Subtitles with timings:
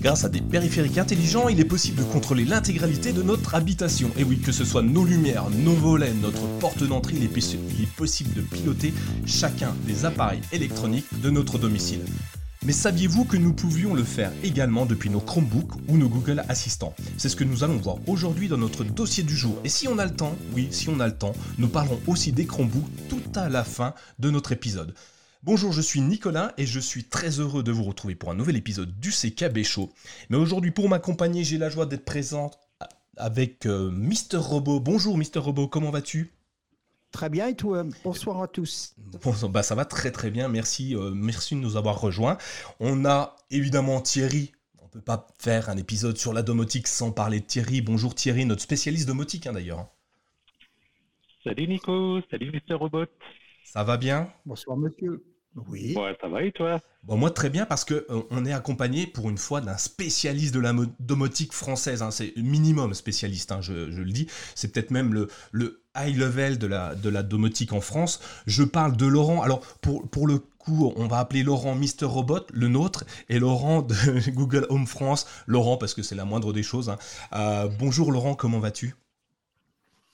[0.00, 4.10] Grâce à des périphériques intelligents, il est possible de contrôler l'intégralité de notre habitation.
[4.16, 8.34] Et oui, que ce soit nos lumières, nos volets, notre porte d'entrée, il est possible
[8.34, 8.94] de piloter
[9.26, 12.00] chacun des appareils électroniques de notre domicile.
[12.64, 16.94] Mais saviez-vous que nous pouvions le faire également depuis nos Chromebooks ou nos Google Assistants?
[17.18, 19.58] C'est ce que nous allons voir aujourd'hui dans notre dossier du jour.
[19.64, 22.32] Et si on a le temps, oui, si on a le temps, nous parlerons aussi
[22.32, 24.94] des Chromebooks tout à la fin de notre épisode.
[25.42, 28.56] Bonjour, je suis Nicolas et je suis très heureux de vous retrouver pour un nouvel
[28.56, 29.90] épisode du CKB Show.
[30.28, 32.50] Mais aujourd'hui, pour m'accompagner, j'ai la joie d'être présent
[33.16, 34.80] avec euh, Mister Robot.
[34.80, 36.34] Bonjour Mister Robot, comment vas-tu?
[37.10, 37.86] Très bien et toi?
[38.04, 38.94] Bonsoir à tous.
[38.98, 42.36] Bon, bah ça va très très bien, merci, euh, merci de nous avoir rejoints.
[42.78, 44.52] On a évidemment Thierry.
[44.82, 47.80] On peut pas faire un épisode sur la domotique sans parler de Thierry.
[47.80, 49.88] Bonjour Thierry, notre spécialiste domotique hein, d'ailleurs.
[51.44, 53.06] Salut Nico, salut Mister Robot.
[53.64, 54.30] Ça va bien?
[54.44, 55.24] Bonsoir monsieur.
[55.68, 55.94] Oui.
[55.96, 56.80] Ouais, ça va et toi?
[57.02, 60.54] Bon, moi très bien parce que euh, on est accompagné pour une fois d'un spécialiste
[60.54, 62.02] de la domotique française.
[62.02, 62.10] Hein.
[62.10, 64.26] c'est minimum spécialiste, hein, je, le dis.
[64.54, 68.20] C'est peut-être même le, le high level de la, de la domotique en France.
[68.46, 69.42] Je parle de Laurent.
[69.42, 73.82] Alors pour, pour le coup, on va appeler Laurent Mister Robot, le nôtre, et Laurent
[73.82, 75.26] de Google Home France.
[75.46, 76.90] Laurent parce que c'est la moindre des choses.
[76.90, 76.98] Hein.
[77.32, 78.94] Euh, bonjour Laurent, comment vas-tu?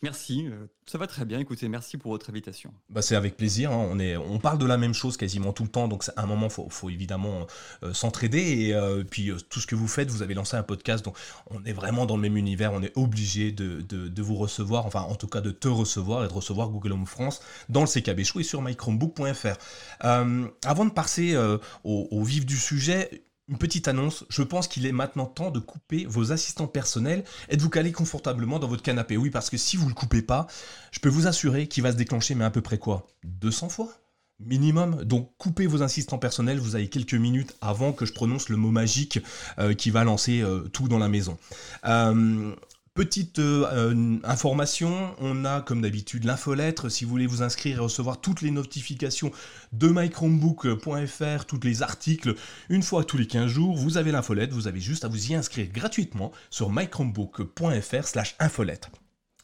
[0.02, 1.38] Merci, euh, ça va très bien.
[1.38, 2.70] Écoutez, merci pour votre invitation.
[2.90, 3.72] Bah, c'est avec plaisir.
[3.72, 3.88] Hein.
[3.90, 6.26] On, est, on parle de la même chose quasiment tout le temps, donc à un
[6.26, 7.46] moment, il faut, évidemment
[7.82, 8.38] euh, s'entraider.
[8.38, 11.16] Et euh, puis, tout ce que vous faites, vous avez lancé un podcast, donc
[11.50, 12.74] on est vraiment dans le même univers.
[12.74, 16.32] On est obligé de, vous recevoir, enfin, en tout cas, de te recevoir et de
[16.32, 19.56] recevoir Google Home France dans le CKB Show et sur mychromebook.fr.
[20.00, 21.36] avant de passer
[21.84, 26.04] au vif du sujet, une petite annonce, je pense qu'il est maintenant temps de couper
[26.06, 29.16] vos assistants personnels et de vous caler confortablement dans votre canapé?
[29.16, 30.46] Oui, parce que si vous ne le coupez pas,
[30.90, 33.06] je peux vous assurer qu'il va se déclencher, mais à peu près quoi?
[33.24, 33.92] 200 fois?
[34.38, 35.02] Minimum.
[35.04, 38.70] Donc coupez vos assistants personnels, vous avez quelques minutes avant que je prononce le mot
[38.70, 39.20] magique
[39.58, 41.38] euh, qui va lancer euh, tout dans la maison.
[41.86, 42.54] Euh,
[42.96, 46.88] Petite euh, information, on a comme d'habitude l'infolettre.
[46.88, 49.30] Si vous voulez vous inscrire et recevoir toutes les notifications
[49.74, 52.34] de mychromebook.fr, tous les articles,
[52.70, 54.54] une fois tous les 15 jours, vous avez l'infolettre.
[54.54, 58.88] Vous avez juste à vous y inscrire gratuitement sur mychromebook.fr slash infolettre.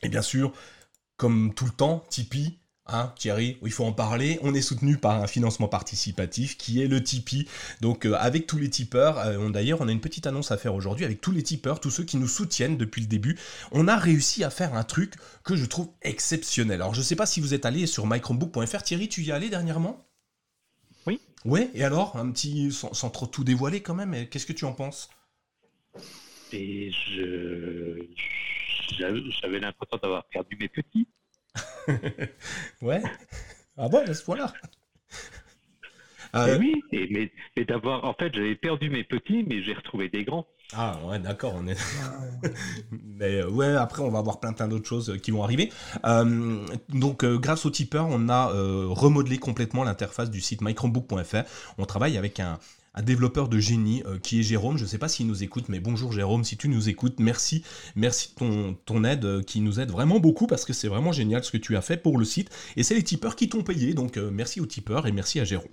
[0.00, 0.54] Et bien sûr,
[1.18, 2.58] comme tout le temps, Tipeee,
[2.92, 4.38] Hein, Thierry, il faut en parler.
[4.42, 7.48] On est soutenu par un financement participatif qui est le Tipeee.
[7.80, 10.74] Donc euh, avec tous les tipeurs, euh, d'ailleurs on a une petite annonce à faire
[10.74, 13.38] aujourd'hui avec tous les tipeurs, tous ceux qui nous soutiennent depuis le début.
[13.70, 16.82] On a réussi à faire un truc que je trouve exceptionnel.
[16.82, 18.82] Alors je ne sais pas si vous êtes allé sur mychromebook.fr.
[18.82, 20.06] Thierry, tu y es allé dernièrement?
[21.06, 21.18] Oui.
[21.46, 24.72] Ouais, et alors, un petit, sans, trop tout dévoiler quand même, qu'est-ce que tu en
[24.72, 25.08] penses?
[26.52, 28.04] Et je...
[28.98, 31.08] J'avais l'impression d'avoir perdu mes petits.
[32.82, 33.02] ouais.
[33.76, 34.52] Ah bon, à ce point-là
[36.34, 38.04] euh, Oui, mais, d'avoir.
[38.04, 40.46] En fait, j'avais perdu mes petits, mais j'ai retrouvé des grands.
[40.74, 41.54] Ah ouais, d'accord.
[41.56, 41.78] On est...
[42.90, 45.70] mais euh, ouais, après, on va avoir plein plein d'autres choses euh, qui vont arriver.
[46.88, 51.42] donc, grâce au tipeur, on a remodelé complètement l'interface du site microbook.fr.
[51.78, 52.58] On travaille avec un,
[52.94, 54.76] un développeur de génie euh, qui est Jérôme.
[54.76, 57.64] Je ne sais pas s'il nous écoute, mais bonjour Jérôme, si tu nous écoutes, merci,
[57.96, 61.12] merci de ton, ton aide euh, qui nous aide vraiment beaucoup parce que c'est vraiment
[61.12, 62.50] génial ce que tu as fait pour le site.
[62.76, 65.44] Et c'est les tipeurs qui t'ont payé, donc euh, merci aux tipeurs et merci à
[65.44, 65.72] Jérôme.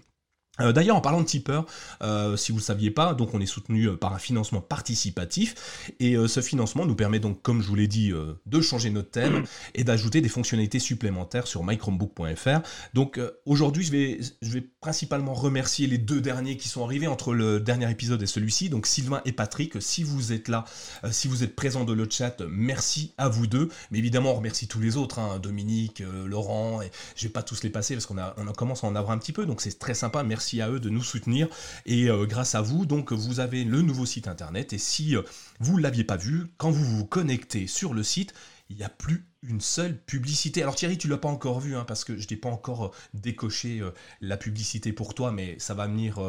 [0.62, 1.66] Euh, d'ailleurs, en parlant de tipeur,
[2.02, 4.62] euh, si vous ne le saviez pas, donc on est soutenu euh, par un financement
[4.62, 8.12] participatif et ce financement nous permet donc, comme je vous l'ai dit,
[8.46, 12.60] de changer notre thème et d'ajouter des fonctionnalités supplémentaires sur mychromebook.fr.
[12.94, 17.34] Donc aujourd'hui, je vais, je vais principalement remercier les deux derniers qui sont arrivés entre
[17.34, 19.82] le dernier épisode et celui-ci, donc Sylvain et Patrick.
[19.82, 20.66] Si vous êtes là,
[21.12, 23.70] si vous êtes présents dans le chat, merci à vous deux.
[23.92, 27.64] Mais évidemment, on remercie tous les autres, hein, Dominique, Laurent, et je vais pas tous
[27.64, 29.78] les passer parce qu'on a, on commence à en avoir un petit peu, donc c'est
[29.80, 30.24] très sympa.
[30.24, 31.48] Merci à eux de nous soutenir.
[31.86, 34.74] Et euh, grâce à vous, donc, vous avez le nouveau site internet.
[34.74, 35.22] Et si euh,
[35.60, 38.34] vous ne l'aviez pas vu, quand vous vous connectez sur le site,
[38.70, 40.62] il n'y a plus une seule publicité.
[40.62, 42.92] Alors Thierry, tu l'as pas encore vu, hein, parce que je n'ai pas encore euh,
[43.14, 43.82] décoché
[44.22, 46.20] la publicité pour toi, mais ça va venir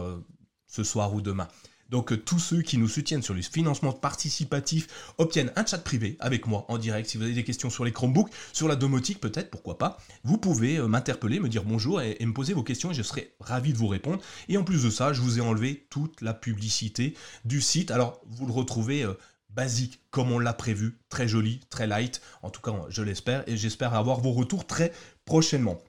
[0.66, 1.48] ce soir ou demain.
[1.90, 4.88] Donc euh, tous ceux qui nous soutiennent sur le financement participatif
[5.18, 7.08] obtiennent un chat privé avec moi en direct.
[7.08, 10.38] Si vous avez des questions sur les Chromebooks, sur la domotique peut-être, pourquoi pas, vous
[10.38, 13.72] pouvez euh, m'interpeller, me dire bonjour et, me poser vos questions et je serai ravi
[13.72, 14.22] de vous répondre.
[14.48, 17.14] Et en plus de ça, je vous ai enlevé toute la publicité
[17.44, 17.90] du site.
[17.90, 19.02] Alors vous le retrouvez...
[19.02, 19.14] Euh,
[19.52, 23.56] basique, comme on l'a prévu, très joli, très light, en tout cas je l'espère, et
[23.56, 24.92] j'espère avoir vos retours très
[25.24, 25.82] prochainement.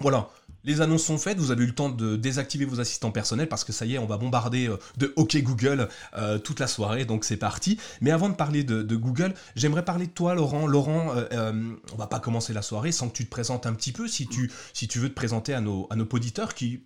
[0.00, 0.30] Voilà,
[0.64, 3.64] les annonces sont faites, vous avez eu le temps de désactiver vos assistants personnels parce
[3.64, 7.04] que ça y est, on va bombarder euh, de OK Google euh, toute la soirée,
[7.04, 7.78] donc c'est parti.
[8.00, 10.66] Mais avant de parler de, Google, j'aimerais parler de toi, Laurent.
[10.66, 13.92] Laurent, euh, on va pas commencer la soirée sans que tu te présentes un petit
[13.92, 14.50] peu, si tu,
[14.98, 16.82] veux te présenter à nos auditeurs qui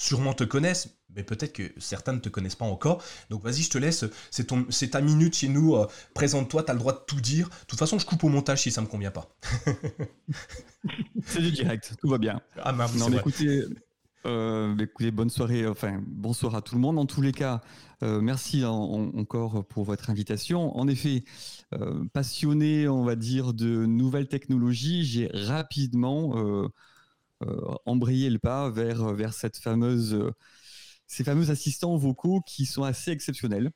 [0.00, 3.02] sûrement te connaissent, mais peut-être que certains ne te connaissent pas encore.
[3.28, 6.80] Donc vas-y, je te laisse, c'est ta minute chez nous, euh, présente-toi, tu as le
[6.80, 7.48] droit de tout dire.
[7.48, 9.28] De toute façon, je coupe au montage si ça me convient pas.
[11.24, 12.40] c'est du direct, tout va bien.
[12.62, 13.64] Ah non, écoutez,
[14.26, 16.98] euh, écoutez, bonne soirée, enfin bonsoir à tout le monde.
[16.98, 17.60] En tous les cas,
[18.02, 20.74] euh, merci encore pour votre invitation.
[20.78, 21.24] En effet,
[22.14, 26.70] passionné, on va dire, de nouvelles technologies, j'ai rapidement
[27.86, 30.32] embrayer le pas vers, vers cette fameuse, euh,
[31.06, 33.70] ces fameux assistants vocaux qui sont assez exceptionnels.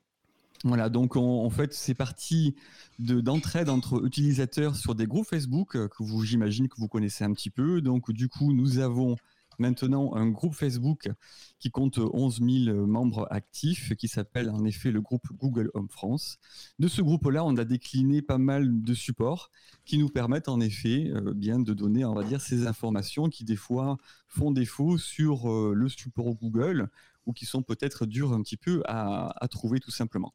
[0.64, 2.55] Voilà, donc en fait, c'est parti
[2.99, 7.32] d'entraide entre utilisateurs sur des groupes Facebook euh, que vous, j'imagine que vous connaissez un
[7.32, 7.82] petit peu.
[7.82, 9.16] Donc du coup, nous avons
[9.59, 11.11] maintenant un groupe Facebook
[11.59, 16.39] qui compte 11 000 membres actifs, qui s'appelle en effet le groupe Google Home France.
[16.79, 19.51] De ce groupe-là, on a décliné pas mal de supports
[19.85, 23.45] qui nous permettent en effet euh, bien de donner, on va dire, ces informations qui
[23.45, 23.99] des fois
[24.29, 26.89] font défaut sur euh, le support Google
[27.27, 30.35] ou qui sont peut-être durs un petit peu à trouver tout simplement.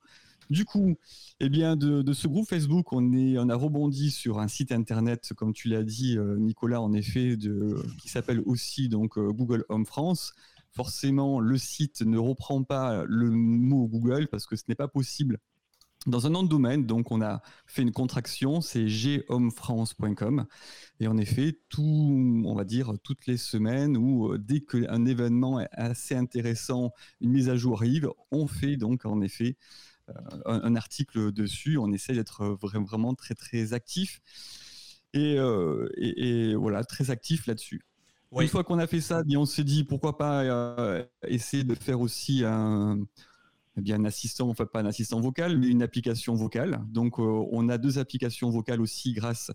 [0.50, 0.96] Du coup,
[1.40, 5.34] eh bien, de, ce groupe Facebook, on, est, on a rebondi sur un site internet,
[5.36, 7.38] comme tu l'as dit, euh, Nicolas, en effet,
[8.02, 10.34] qui s'appelle aussi donc euh, Google Home France.
[10.72, 15.40] Forcément, le site ne reprend pas le mot Google parce que ce n'est pas possible
[16.06, 20.46] dans un nom de domaine, donc on a fait une contraction, c'est ghomefrance.com.
[21.00, 25.62] Et en effet, tout, on va dire, toutes les semaines ou euh, dès qu'un événement
[25.72, 29.58] assez intéressant, une mise à jour arrive, on fait donc en effet
[30.46, 31.78] un, article dessus.
[31.78, 34.22] On essaie d'être vraiment très très actif
[35.16, 37.82] euh, et, voilà très actif là-dessus.
[38.38, 42.00] Une fois qu'on a fait ça, on s'est dit pourquoi pas euh, essayer de faire
[42.00, 43.00] aussi un,
[43.76, 46.80] eh bien, un assistant, enfin pas un assistant vocal, mais une application vocale.
[46.90, 49.54] Donc euh, on a deux applications vocales aussi grâce à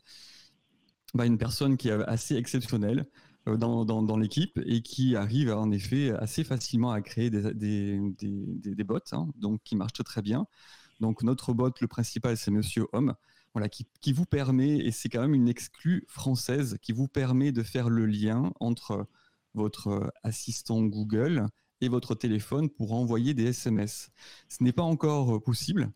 [1.14, 3.06] bah, une personne qui est assez exceptionnelle.
[3.46, 9.29] Euh, dans, l'équipe et qui arrive en effet assez facilement à créer des, bots, hein,
[9.37, 10.46] donc qui marchent très bien.
[11.00, 13.14] Donc notre bot, le principal, c'est Monsieur Homme,
[13.52, 17.52] voilà, qui, qui, vous permet, et c'est quand même une exclue française, qui vous permet
[17.52, 19.06] de faire le lien entre
[19.52, 21.46] votre assistant Google
[21.82, 24.11] et votre téléphone pour envoyer des SMS.
[24.49, 25.93] Ce n'est pas encore possible.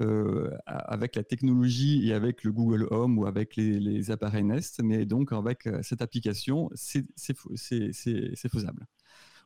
[0.00, 5.04] Euh, avec la technologie et avec le Google Home ou avec les, appareils Nest, mais
[5.04, 7.04] donc avec euh, cette application, c'est
[8.48, 8.86] faisable.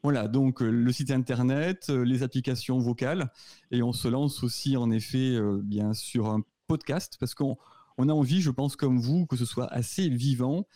[0.02, 3.32] Voilà, donc euh, le site internet, les applications vocales,
[3.70, 7.56] et on se lance aussi en effet bien sur un podcast parce qu'on
[7.96, 10.66] on a envie, je pense comme vous, que ce soit assez vivant.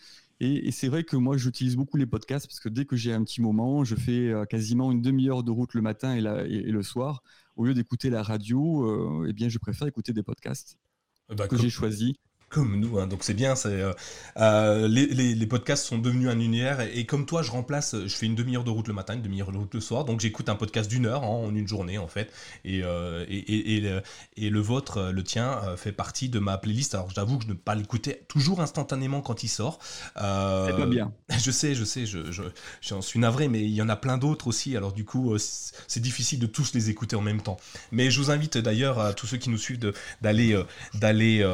[0.41, 3.25] Et, c'est vrai que moi, j'utilise beaucoup les podcasts parce que dès que j'ai un
[3.25, 7.23] petit moment, je fais quasiment une demi-heure de route le matin et, et le soir
[7.57, 10.79] au lieu d'écouter la radio, euh, eh bien, je préfère écouter des podcasts
[11.29, 12.15] bah, que j'ai choisis
[12.57, 13.07] comme nous, hein.
[13.07, 13.55] donc c'est bien.
[13.55, 13.93] C'est euh,
[14.39, 17.95] euh, les, podcasts sont devenus un univers et, comme toi, je remplace.
[17.95, 20.21] Je fais une demi-heure de route le matin, une demi-heure de route le soir, donc
[20.21, 22.33] j'écoute un podcast d'une heure en, une journée en fait.
[22.65, 24.03] Et, euh, et, le,
[24.39, 26.95] et, le, vôtre, le tien, fait partie de ma playlist.
[26.95, 29.79] Alors j'avoue que je ne peux pas l'écouter toujours instantanément quand il sort.
[30.15, 31.13] c'est pas bien.
[31.39, 32.43] Je sais, je sais, je, je,
[32.81, 34.77] j'en suis navré, mais il y en a plein d'autres aussi.
[34.77, 37.59] Alors du coup, c'est difficile de tous les écouter en même temps.
[37.93, 40.61] Mais je vous invite d'ailleurs à tous ceux qui nous suivent d'aller
[40.95, 41.45] d'aller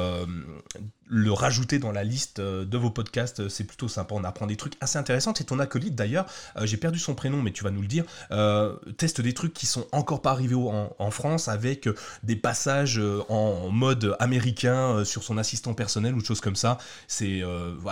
[1.12, 4.14] le rajouter dans la liste euh, de vos podcasts, euh, c'est plutôt sympa.
[4.14, 5.34] On apprend des trucs assez intéressants.
[5.36, 6.24] C'est ton acolyte d'ailleurs,
[6.56, 8.04] euh, j'ai perdu son prénom, mais tu vas nous le dire,
[8.96, 11.88] teste des trucs qui sont encore pas arrivés en, France avec
[12.22, 16.78] des passages en mode américain sur son assistant personnel ou des choses comme ça.
[17.06, 17.42] C'est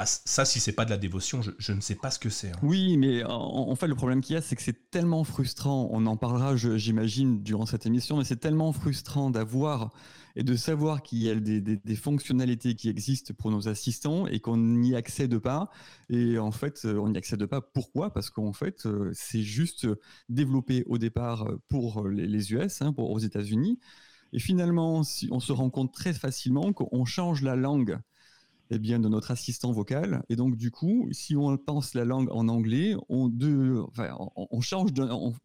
[0.04, 2.48] ça, si c'est pas de la dévotion, je, ne sais pas ce que c'est.
[2.48, 2.58] Hein.
[2.62, 5.88] Oui, mais en, fait, le problème qu'il y a, c'est que c'est tellement frustrant.
[5.92, 9.90] On en parlera, j'imagine, durant cette émission, mais c'est tellement frustrant d'avoir
[10.36, 14.56] et de savoir qu'il y a des, fonctionnalités qui existent pour nos assistants et qu'on
[14.56, 15.70] n'y accède pas.
[16.08, 17.60] Et en fait, euh, on n'y accède pas.
[17.60, 18.12] Pourquoi?
[18.12, 19.86] Parce qu'en fait, euh, c'est juste
[20.28, 23.78] développé au départ pour les US, hein, pour aux États-Unis.
[24.32, 27.98] Et finalement, si on se rend compte très facilement qu'on change la langue
[28.72, 30.22] eh bien, de notre assistant vocal.
[30.28, 33.28] Et donc, du coup, si on pense la langue en anglais, on,
[34.60, 34.90] change,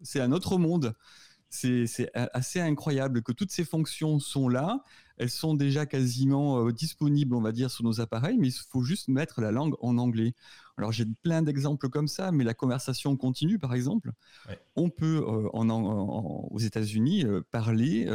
[0.04, 0.94] c'est un autre monde
[1.56, 4.84] c'est assez incroyable que toutes ces fonctions sont là.
[5.18, 9.08] Elles sont déjà quasiment disponibles, on va dire, sur nos appareils, mais il faut juste
[9.08, 10.34] mettre la langue en anglais.
[10.78, 14.12] Alors j'ai plein d'exemples comme ça, mais la conversation continue, par exemple.
[14.76, 18.10] On peut aux États-Unis parler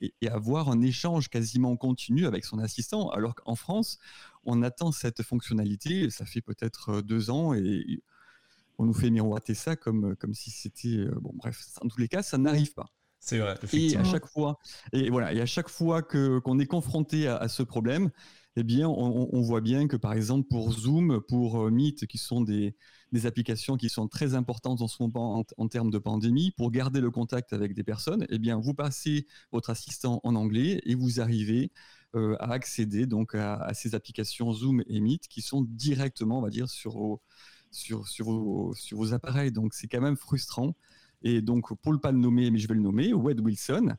[0.00, 3.98] et, et, avoir un échange quasiment continu avec son assistant, alors qu'en France,
[4.44, 6.08] on attend cette fonctionnalité.
[6.08, 8.02] Ça fait peut-être deux ans et
[8.78, 11.06] on nous fait miroiter ça comme, comme si c'était.
[11.20, 12.86] bon, bref, en tous les cas, ça n'arrive pas.
[13.20, 13.56] C'est vrai.
[13.72, 14.58] Et à chaque fois,
[14.92, 18.10] et voilà, et à chaque fois que qu'on est confronté à, ce problème,
[18.56, 22.40] eh bien, on, voit bien que par exemple pour Zoom, pour euh, Meet, qui sont
[22.40, 22.76] des,
[23.12, 27.00] des applications qui sont très importantes en ce moment en, termes de pandémie, pour garder
[27.00, 31.20] le contact avec des personnes, eh bien, vous passez votre assistant en anglais et vous
[31.20, 31.72] arrivez
[32.14, 36.50] euh, à accéder donc à, ces applications Zoom et Meet qui sont directement, on va
[36.50, 37.20] dire, sur
[37.70, 38.74] sur, vos,
[39.12, 39.52] appareils.
[39.52, 40.74] Donc, c'est quand même frustrant.
[41.22, 43.94] Et donc, pour ne pas le nommer, mais je vais le nommer, Wade Wilson,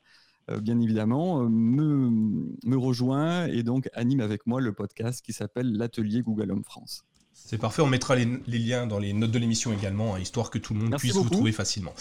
[0.50, 5.72] euh, bien évidemment, euh, me rejoint et donc anime avec moi le podcast qui s'appelle
[5.74, 7.06] l'Atelier Google Home France.
[7.50, 10.60] C'est parfait, on mettra les, liens dans les notes de l'émission également, hein, histoire que
[10.60, 11.96] tout le monde puisse vous trouver facilement.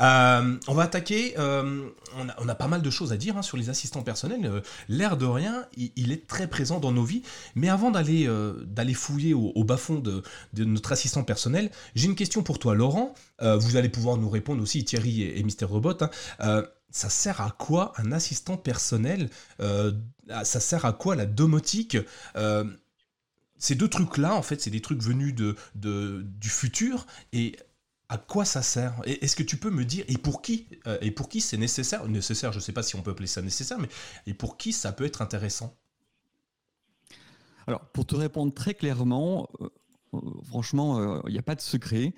[0.00, 3.68] Euh, on va attaquer, on, a, pas mal de choses à dire hein, sur les
[3.68, 4.62] assistants personnels.
[4.88, 7.20] L'air de rien, il, est très présent dans nos vies,
[7.54, 8.26] mais avant d'aller
[8.64, 10.22] d'aller fouiller au, bas-fond de,
[10.54, 13.14] de, notre assistant personnel, j'ai une question pour toi Laurent.
[13.42, 15.98] vous allez pouvoir nous répondre aussi, Thierry et, Mister Robot.
[16.38, 19.28] Hein ça sert à quoi un assistant personnel?
[19.60, 19.92] Euh,
[20.44, 21.98] Ça sert à quoi la domotique?
[22.36, 22.64] Euh,
[23.64, 27.06] Ces deux trucs-là, en fait, c'est des trucs venus de, du futur.
[27.32, 27.56] Et
[28.10, 29.00] à quoi ça sert?
[29.06, 32.06] Est-ce que tu peux me dire, et pour qui euh, Et pour qui c'est nécessaire?
[32.06, 33.88] Nécessaire, je ne sais pas si on peut appeler ça nécessaire, mais
[34.26, 35.74] et pour qui ça peut être intéressant?
[37.66, 39.48] Alors, pour te répondre très clairement,
[40.46, 42.12] franchement, il n'y a pas de secret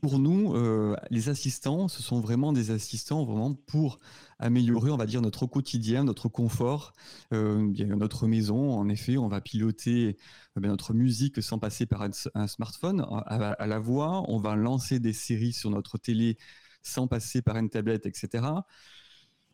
[0.00, 3.98] pour nous, euh, les assistants, ce sont vraiment des assistants vraiment pour
[4.38, 6.92] améliorer, on va dire, notre quotidien, notre confort,
[7.32, 8.72] euh, notre maison.
[8.72, 13.78] En effet, on va piloter euh, notre musique sans passer par un, smartphone à, la
[13.78, 14.24] voix.
[14.28, 16.36] On va lancer des séries sur notre télé
[16.82, 18.44] sans passer par une tablette, etc.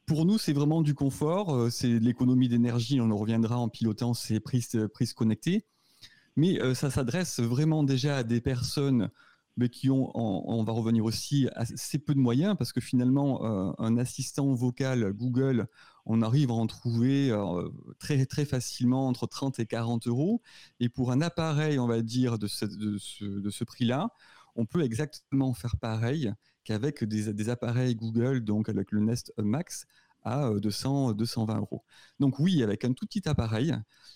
[0.07, 3.01] Pour nous, c'est vraiment du confort, c'est l'économie d'énergie.
[3.01, 5.67] On en reviendra en pilotant ces prises, prises connectées.
[6.37, 9.11] Mais ça s'adresse vraiment déjà à des personnes
[9.57, 13.73] mais qui ont, on va revenir aussi, assez peu de moyens, parce que finalement, euh,
[13.79, 15.69] un assistant vocal Google,
[16.07, 17.69] on arrive à en trouver euh,
[17.99, 20.43] très, très facilement entre 30 et 40 euros.
[20.81, 24.11] Et pour un appareil, on va dire, de ce, de ce, prix-là,
[24.57, 26.33] on peut exactement faire pareil
[26.65, 29.87] qu'avec des, des, appareils Google, donc avec le Nest Max,
[30.25, 31.85] à 200, euh, 220 euros.
[32.19, 33.75] Donc oui, avec un tout petit appareil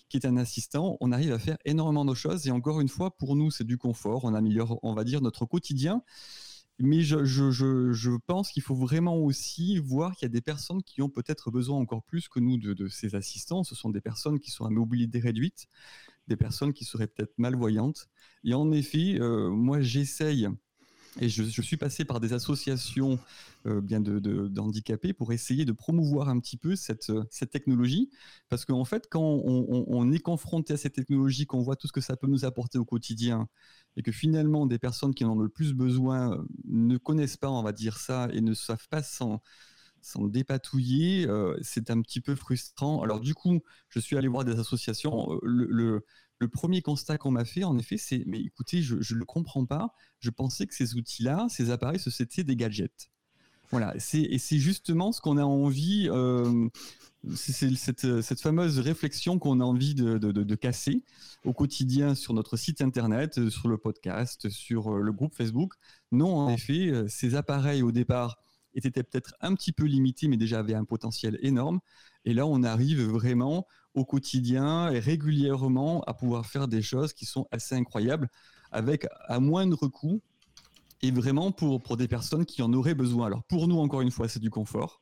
[0.08, 2.46] qui est un assistant, on arrive à faire énormément de choses.
[2.46, 4.24] Et encore une fois, pour nous, c'est du confort.
[4.24, 6.02] On améliore, on va dire, notre quotidien.
[6.80, 10.80] Mais je, je, je, pense qu'il faut vraiment aussi voir qu'il y a des personnes
[10.84, 13.64] qui ont peut-être besoin encore plus que nous de, de, ces assistants.
[13.64, 15.66] Ce sont des personnes qui sont à mobilité réduite,
[16.28, 18.08] des personnes qui seraient peut-être malvoyantes.
[18.44, 20.48] Et en effet, euh, moi, j'essaye
[21.20, 23.18] et je, suis passé par des associations
[23.66, 28.10] euh, bien d'handicapés de, pour essayer de promouvoir un petit peu cette, cette technologie.
[28.48, 32.00] Parce qu'en fait, quand on, est confronté à cette technologie, qu'on voit tout ce que
[32.00, 33.48] ça peut nous apporter au quotidien,
[33.96, 37.50] et que finalement des personnes qui en ont le plus besoin euh, ne connaissent pas,
[37.50, 39.40] on va dire ça, et ne savent pas s'en
[40.16, 43.02] dépatouiller, euh, c'est un petit peu frustrant.
[43.02, 45.38] Alors du coup, je suis allé voir des associations.
[45.42, 46.04] le
[46.46, 49.94] premier constat qu'on m'a fait, en effet, c'est mais écoutez, je ne le comprends pas.
[50.20, 53.10] Je pensais que ces outils-là, ces appareils, c'était des gadgets.
[53.70, 56.68] Voilà, et c'est justement ce qu'on a envie, euh,
[57.34, 61.04] c'est cette, fameuse réflexion qu'on a envie de, casser
[61.44, 65.74] au quotidien sur notre site internet, sur le podcast, sur euh, le groupe Facebook.
[66.12, 68.38] Non, en effet, euh, ces appareils au départ
[68.74, 71.80] étaient peut-être un petit peu limités, mais déjà avaient un potentiel énorme.
[72.24, 73.66] Et là, on arrive vraiment
[73.98, 78.28] au quotidien et régulièrement à pouvoir faire des choses qui sont assez incroyables
[78.70, 80.20] avec à moindre coût
[81.02, 83.26] et vraiment pour, pour des personnes qui en auraient besoin.
[83.26, 85.00] Alors pour nous, encore une fois, c'est du confort,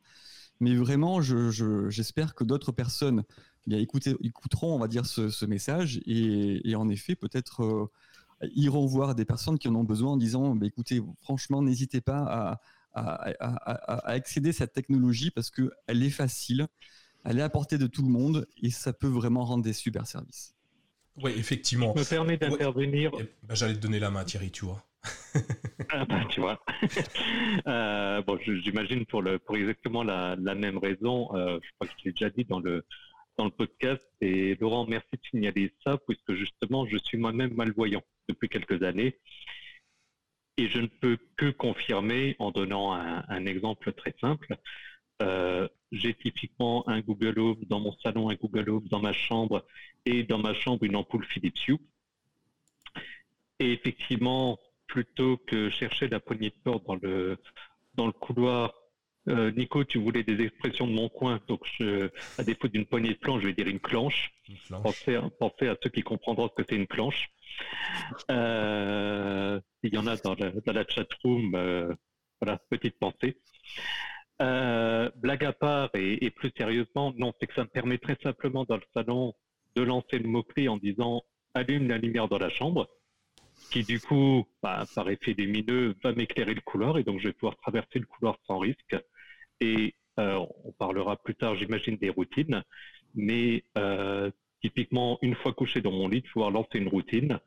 [0.61, 3.25] mais vraiment, j'espère que d'autres personnes
[3.67, 7.91] eh bien, écouter, écouteront, on va dire, ce, message et, en effet, peut-être euh,
[8.55, 12.23] iront voir des personnes qui en ont besoin en disant, bah, écoutez, franchement, n'hésitez pas
[12.23, 12.61] à,
[12.95, 16.67] à, à, accéder à cette technologie parce qu'elle est facile,
[17.27, 20.07] elle est à portée de tout le monde et ça peut vraiment rendre des super
[20.07, 20.55] services.
[21.23, 21.95] Oui, effectivement.
[21.95, 23.11] me permet d'intervenir.
[23.19, 24.85] Eh ben, j'allais te donner la main, Thierry, tu vois.
[25.91, 26.61] ah bah, tu vois.
[27.67, 32.05] Euh, bon, j'imagine pour, le, pour exactement la, même raison, euh, je crois que je
[32.05, 32.85] l'ai déjà dit dans le,
[33.37, 34.07] dans le podcast.
[34.21, 39.19] Et Laurent, merci de signaler ça, puisque justement, je suis moi-même malvoyant depuis quelques années.
[40.59, 44.57] Et je ne peux que confirmer en donnant un, exemple très simple.
[45.23, 49.65] Euh, j'ai typiquement un Google Home dans mon salon, un Google Home dans ma chambre
[50.05, 51.79] et dans ma chambre une ampoule Philips Hue.
[53.59, 57.39] Et effectivement, plutôt que chercher la poignée de porte dans le,
[57.95, 58.75] dans le couloir,
[59.29, 63.15] euh, Nico, tu voulais des expressions de mon coin, donc je, à défaut d'une poignée
[63.15, 64.33] de planche, je vais dire une clanche.
[64.71, 67.31] Pensez, à ceux qui comprendront ce que c'est une planche.
[68.31, 71.93] Euh, il y en a dans la, dans la chat room, euh,
[72.41, 73.39] voilà, petite pensée.
[74.39, 78.77] Blague à part et, plus sérieusement, non, c'est que ça me permet très simplement dans
[78.77, 79.35] le salon
[79.75, 81.23] de lancer le mot-clé en disant
[81.55, 82.89] allume la lumière dans la chambre
[83.71, 87.33] qui du coup, bah, par effet lumineux, va m'éclairer le couloir et donc je vais
[87.33, 88.97] pouvoir traverser le couloir sans risque.
[89.61, 92.63] Et euh, on parlera plus tard, j'imagine, des routines,
[93.15, 94.31] mais euh,
[94.63, 97.39] typiquement, une fois couché dans mon lit, de pouvoir lancer une routine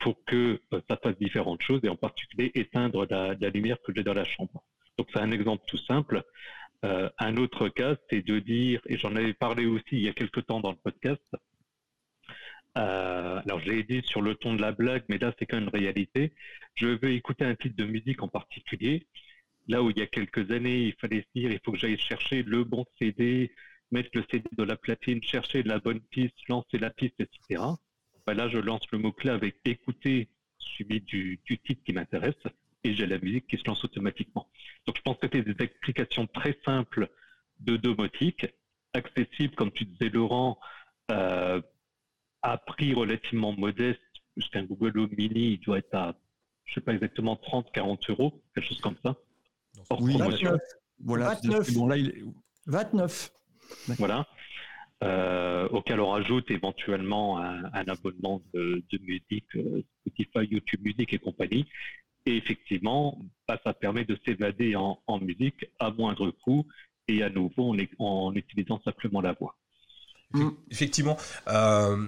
[0.00, 4.02] pour que euh, ça fasse différentes choses et en particulier éteindre la lumière que j'ai
[4.02, 4.64] dans la chambre.
[4.98, 6.22] Donc c'est un exemple tout simple.
[6.82, 10.40] un autre cas, c'est de dire, et j'en avais parlé aussi il y a quelque
[10.40, 11.22] temps dans le podcast,
[12.78, 15.64] euh, alors, j'ai dit sur le ton de la blague, mais là, c'est quand même
[15.64, 16.32] une réalité.
[16.74, 19.06] Je veux écouter un titre de musique en particulier.
[19.68, 21.98] Là où il y a quelques années, il fallait se dire, il faut que j'aille
[21.98, 23.52] chercher le bon CD,
[23.90, 27.62] mettre le CD de la platine, chercher la bonne piste, lancer la piste, etc.
[28.26, 32.34] Ben là, je lance le mot-clé avec écouter suivi du titre qui m'intéresse
[32.84, 34.48] et j'ai la musique qui se lance automatiquement.
[34.86, 37.08] Donc, je pense que c'est des explications très simples
[37.60, 38.46] de domotique,
[38.92, 40.58] accessibles, comme tu disais, Laurent,
[41.10, 41.60] euh,
[42.42, 44.00] à prix relativement modeste,
[44.54, 46.14] un Google Home Mini, il doit être à,
[46.64, 49.14] je sais pas exactement, 30, 40 euros, quelque chose comme ça.
[50.00, 50.60] oui, 29.
[51.04, 51.74] Voilà, 29.
[51.74, 52.24] Bon, là, il
[52.66, 53.30] 29.
[53.98, 54.26] Voilà.
[55.02, 61.66] Euh, auquel on rajoute éventuellement un, abonnement de, musique, euh, Spotify, YouTube Music et compagnie.
[62.26, 66.66] Et effectivement, bah, ça permet de s'évader en, musique à moindre coût
[67.08, 69.56] et à nouveau en utilisant simplement la voix.
[70.34, 70.50] Mm.
[70.70, 71.16] Effectivement,
[71.48, 72.06] euh,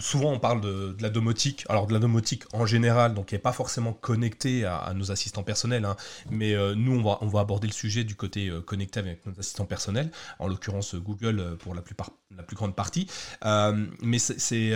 [0.00, 3.40] souvent on parle de, la domotique, alors de la domotique en général, donc qui n'est
[3.40, 5.96] pas forcément connectée à, nos assistants personnels, hein.
[6.30, 9.24] mais euh, nous on va, on va aborder le sujet du côté euh, connecté avec
[9.26, 13.06] nos assistants personnels, en l'occurrence Google pour la, plupart, la plus grande partie.
[14.02, 14.72] mais c'est,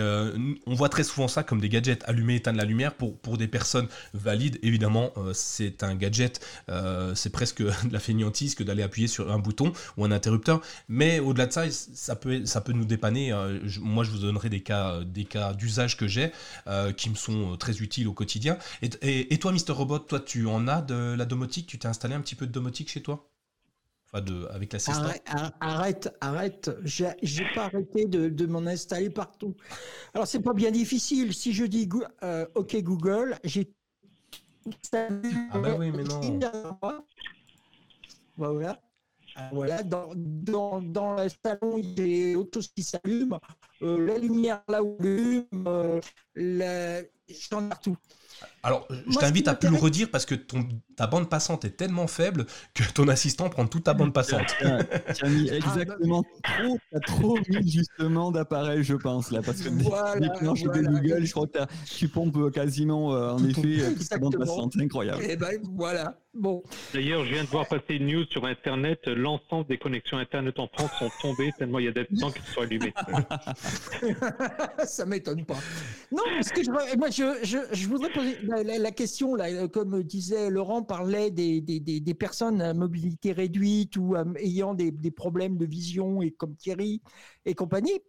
[0.65, 3.47] on voit très souvent ça comme des gadgets, allumer, éteindre la lumière pour, pour des
[3.47, 4.59] personnes valides.
[4.63, 6.39] Évidemment, c'est un gadget,
[7.15, 11.19] c'est presque de la fainéantise que d'aller appuyer sur un bouton ou un interrupteur, mais
[11.19, 13.31] au-delà de ça, ça peut, ça peut nous dépanner.
[13.31, 16.31] Euh, moi, je vous donnerai des cas, euh, des cas d'usage que j'ai
[16.67, 18.57] euh, qui me sont très utiles au quotidien.
[18.81, 21.67] Et, toi, Mister Robot, toi, tu en as de la domotique?
[21.67, 23.27] Tu t'es installé un petit peu de domotique chez toi?
[24.13, 25.23] Enfin, de, avec l'assistant arrête,
[25.61, 26.71] arrête, arrête.
[26.83, 29.55] J'ai pas arrêté de, m'en installer partout.
[30.13, 31.33] Alors, c'est pas bien difficile.
[31.33, 31.89] Si je dis
[32.55, 33.71] OK Google, j'ai.
[34.93, 35.07] Ah,
[35.59, 36.39] bah oui, mais non.
[38.37, 38.81] Voilà.
[39.37, 43.39] Euh, voilà, dans, dans, dans le salon, il y a autre chose qui s'allume,
[43.81, 46.01] euh, la lumière là où allume, euh,
[46.35, 47.01] la...
[47.29, 47.95] j'en ai partout.
[48.63, 52.05] Alors, je t'invite à plus le redire parce que ton, ta bande passante est tellement
[52.05, 54.55] faible que ton assistant prend toute ta bande passante.
[54.59, 59.41] tu as mis exactement trop, as trop mis justement d'appareils, je pense, là.
[59.41, 64.09] Parce que voilà, de Google, je crois que tu pompes quasiment, euh, en effet, toute
[64.09, 64.73] ta bande passante.
[64.75, 65.23] C'est incroyable.
[65.23, 66.17] Et eh ben voilà.
[66.33, 66.63] Bon.
[66.93, 69.05] D'ailleurs, je viens de voir passer une news sur Internet.
[69.07, 72.41] L'ensemble des connexions Internet en France sont tombées tellement il y a des temps qui
[72.53, 72.93] sont allumés.
[74.85, 75.57] Ça m'étonne pas.
[76.09, 80.49] Non, parce que je, moi, je, je, je voudrais poser la, question, euh, comme disait
[80.49, 86.21] Laurent, parlait des, des, personnes à mobilité réduite ou euh, ayant des, problèmes de vision,
[86.21, 87.01] et comme Thierry
[87.45, 87.99] et compagnie.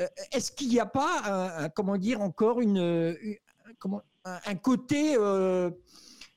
[0.00, 3.16] Euh, est-ce qu'il n'y a pas, comment dire, encore une,
[3.78, 5.16] comment, un, côté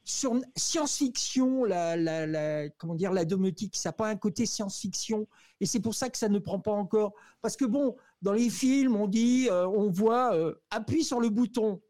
[0.03, 5.27] science-fiction, la, comment dire, la domotique, ça n'a pas un côté science-fiction,
[5.59, 7.13] et c'est pour ça que ça ne prend pas encore.
[7.41, 10.37] Parce que bon, dans les films, on dit, on voit,
[10.69, 11.81] appuie sur le bouton,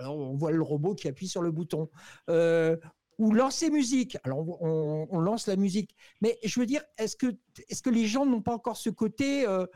[0.00, 1.90] alors, on voit le robot qui appuie sur le bouton.
[2.30, 2.76] Euh,
[3.18, 4.16] ou lancer musique.
[4.24, 5.94] Alors, on, lance la musique.
[6.22, 7.36] Mais je veux dire, est-ce que,
[7.68, 9.66] est que les gens n'ont pas encore ce côté euh,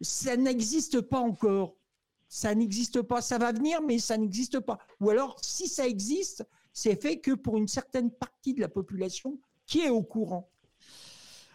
[0.00, 1.76] Ça n'existe pas encore.
[2.30, 3.20] Ça n'existe pas.
[3.20, 4.78] Ça va venir, mais ça n'existe pas.
[5.00, 9.38] Ou alors, si ça existe, c'est fait que pour une certaine partie de la population
[9.66, 10.48] qui est au courant.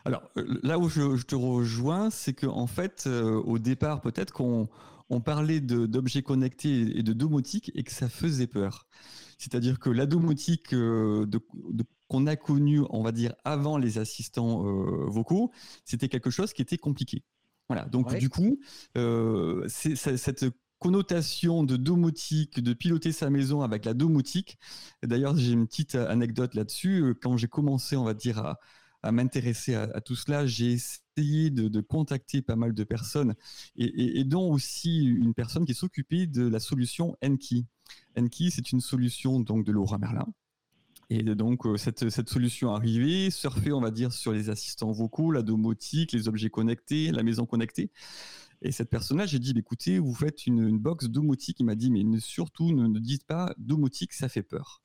[0.06, 4.70] Alors, euh, là où je, te rejoins, c'est qu'en en fait, au départ, peut-être qu'on
[5.12, 8.88] on parlait d'objets connectés et de domotique et que ça faisait peur.
[9.38, 11.28] C'est-à-dire que la domotique euh,
[12.08, 15.52] qu'on a connue, on va dire, avant les assistants euh, vocaux,
[15.84, 17.24] c'était quelque chose qui était compliqué.
[17.68, 17.86] Voilà.
[17.86, 18.60] Donc, du coup,
[18.98, 20.46] euh, cette
[20.80, 24.58] connotation de domotique, de piloter sa maison avec la domotique.
[25.04, 27.16] D'ailleurs, j'ai une petite anecdote là-dessus.
[27.22, 28.60] Quand j'ai commencé, on va dire, à,
[29.04, 33.36] à m'intéresser à, tout cela, j'ai essayé de, contacter pas mal de personnes
[33.76, 37.66] et, dont aussi une personne qui s'occupait de la solution Enki.
[38.18, 40.28] Enki, c'est une solution donc de Laura Merlin.
[41.10, 45.30] Et donc, euh, cette, cette, solution arrivée, surfer, on va dire, sur les assistants vocaux,
[45.32, 47.92] la domotique, les objets connectés, la maison connectée.
[48.62, 51.60] Et cette personne-là, j'ai dit, écoutez, vous faites une, box domotique.
[51.60, 54.82] Il m'a dit, mais surtout, ne dites pas domotique, ça fait peur.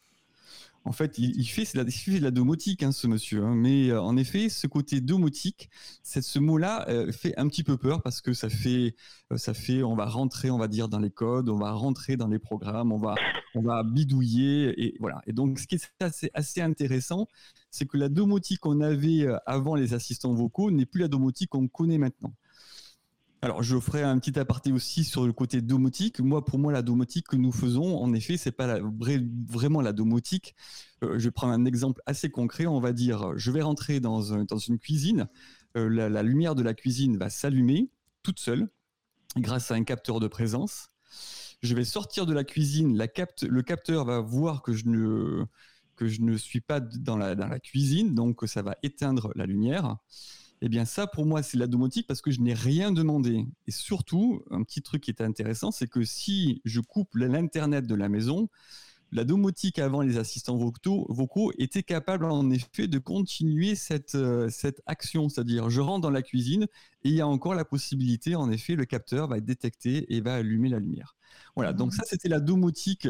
[0.86, 3.42] En fait, il, fait, la, de la domotique, hein, ce monsieur.
[3.44, 3.56] Hein.
[3.56, 5.68] Mais euh, en effet, ce côté domotique,
[6.04, 8.94] ce mot-là euh, fait un petit peu peur parce que ça fait,
[9.32, 12.16] euh, ça fait, on va rentrer, on va dire, dans les codes, on va rentrer
[12.16, 13.16] dans les programmes, on va,
[13.56, 15.22] on va bidouiller et voilà.
[15.26, 17.26] Et donc, ce qui est assez, assez intéressant,
[17.72, 21.66] c'est que la domotique qu'on avait avant les assistants vocaux n'est plus la domotique qu'on
[21.66, 22.32] connaît maintenant.
[23.42, 26.20] Alors, je ferai un petit aparté aussi sur le côté domotique.
[26.20, 28.80] Moi, pour moi, la domotique que nous faisons, en effet, c'est pas
[29.48, 30.54] vraiment la domotique.
[31.04, 32.66] Euh, je vais prendre un exemple assez concret.
[32.66, 35.28] On va dire, je vais rentrer dans, une cuisine.
[35.76, 37.90] Euh, la, lumière de la cuisine va s'allumer
[38.22, 38.68] toute seule
[39.36, 40.88] grâce à un capteur de présence.
[41.62, 42.96] Je vais sortir de la cuisine.
[42.96, 48.76] le capteur va voir que je ne, suis pas dans la cuisine, donc ça va
[48.82, 49.98] éteindre la lumière.
[50.62, 53.46] Eh bien, ça, pour moi, c'est la domotique parce que je n'ai rien demandé.
[53.66, 57.94] Et surtout, un petit truc qui est intéressant, c'est que si je coupe l'Internet de
[57.94, 58.48] la maison,
[59.12, 64.82] la domotique avant les assistants vocaux, était capable en effet de continuer cette, euh, cette
[64.86, 66.64] action, c'est-à-dire je rentre dans la cuisine
[67.04, 70.34] et il y a encore la possibilité, en effet, le capteur va détecté et va
[70.36, 71.15] allumer la lumière.
[71.54, 73.08] Voilà, donc ça c'était la domotique.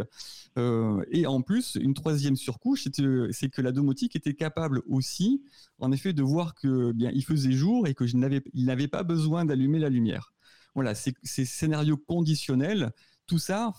[0.58, 2.88] Euh, et en plus, une troisième surcouche,
[3.30, 5.42] c'est que la domotique était capable aussi,
[5.78, 8.88] en effet, de voir que bien il faisait jour et que je n'avais, il n'avait
[8.88, 10.32] pas besoin d'allumer la lumière.
[10.74, 12.92] Voilà, ces, ces scénarios conditionnels,
[13.26, 13.72] tout ça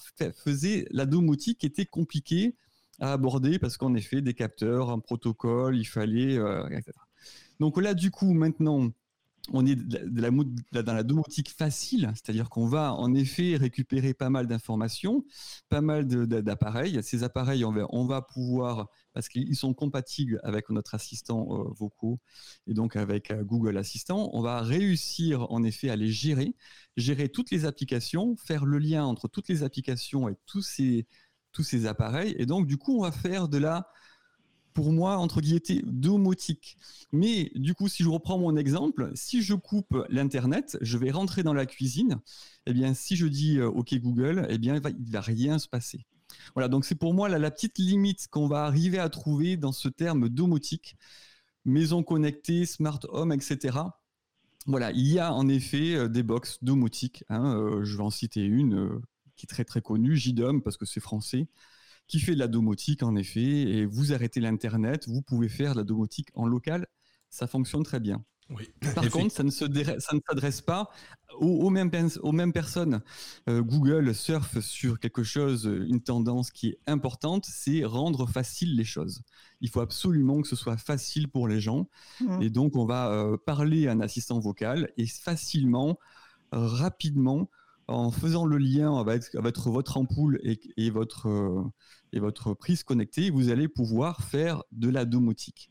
[0.44, 2.56] faisait la domotique était compliquée
[3.00, 6.92] à aborder parce qu'en effet, des capteurs, un protocole, il fallait, euh, etc.
[7.60, 8.90] Donc là, du coup, maintenant,
[9.54, 15.26] on est dans la domotique facile, c'est-à-dire qu'on va en effet récupérer pas mal d'informations,
[15.70, 17.02] pas mal d'appareils.
[17.04, 22.20] Ces appareils, on va, pouvoir, parce qu'ils sont compatibles avec notre assistant euh, vocaux
[22.68, 26.56] et donc avec euh, Google Assistant, on va réussir en effet à les gérer,
[26.96, 31.08] gérer toutes les applications, faire le lien entre toutes les applications et tous ces,
[31.52, 32.36] tous ces appareils.
[32.38, 33.90] Et donc, du coup, on va faire de la
[34.78, 36.78] pour moi, entre guillemets, domotique.
[37.12, 41.42] Mais du coup, si je reprends mon exemple, si je coupe l'Internet, je vais rentrer
[41.42, 42.20] dans la cuisine.
[42.68, 45.68] Eh bien, si je dis euh, OK Google, eh bien, il va, va rien se
[45.68, 46.06] passer.
[46.54, 49.90] Voilà, donc c'est pour moi la, petite limite qu'on va arriver à trouver dans ce
[49.90, 50.96] terme domotique.
[51.66, 53.80] Maison connectée, smart home, etc.
[54.68, 57.24] Voilà, il y a en effet euh, des box domotiques.
[57.30, 59.02] Hein, euh, je vais en citer une
[59.38, 61.48] qui est très très connue, JDOM, parce que c'est français
[62.08, 65.80] qui fait de la domotique en effet, et vous arrêtez l'Internet, vous pouvez faire de
[65.80, 66.88] la domotique en local,
[67.30, 68.24] ça fonctionne très bien.
[68.96, 70.90] Par contre, ça ne, s'adresse pas
[71.38, 71.92] aux, mêmes,
[72.22, 73.02] aux, mêmes, personnes.
[73.50, 78.86] Euh, Google surfe sur quelque chose, une tendance qui est importante, c'est rendre facile les
[78.86, 79.22] choses.
[79.60, 81.90] Il faut absolument que ce soit facile pour les gens.
[82.22, 82.42] Mmh.
[82.42, 86.00] Et donc, on va euh, parler à un assistant vocal et facilement,
[86.54, 87.50] rapidement,
[87.88, 91.64] en faisant le lien avec, votre ampoule et, votre, euh,
[92.14, 95.70] et votre prise connectée, vous allez pouvoir faire de la domotique.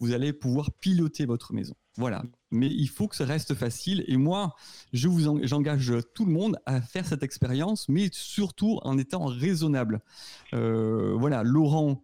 [0.00, 1.74] Vous allez pouvoir piloter votre maison.
[1.96, 2.24] Voilà.
[2.50, 4.04] Mais il faut que ça reste facile.
[4.08, 4.54] Et moi,
[4.92, 10.02] je vous j'engage tout le monde à faire cette expérience, mais surtout en étant raisonnable.
[10.52, 12.02] Euh, voilà, Laurent,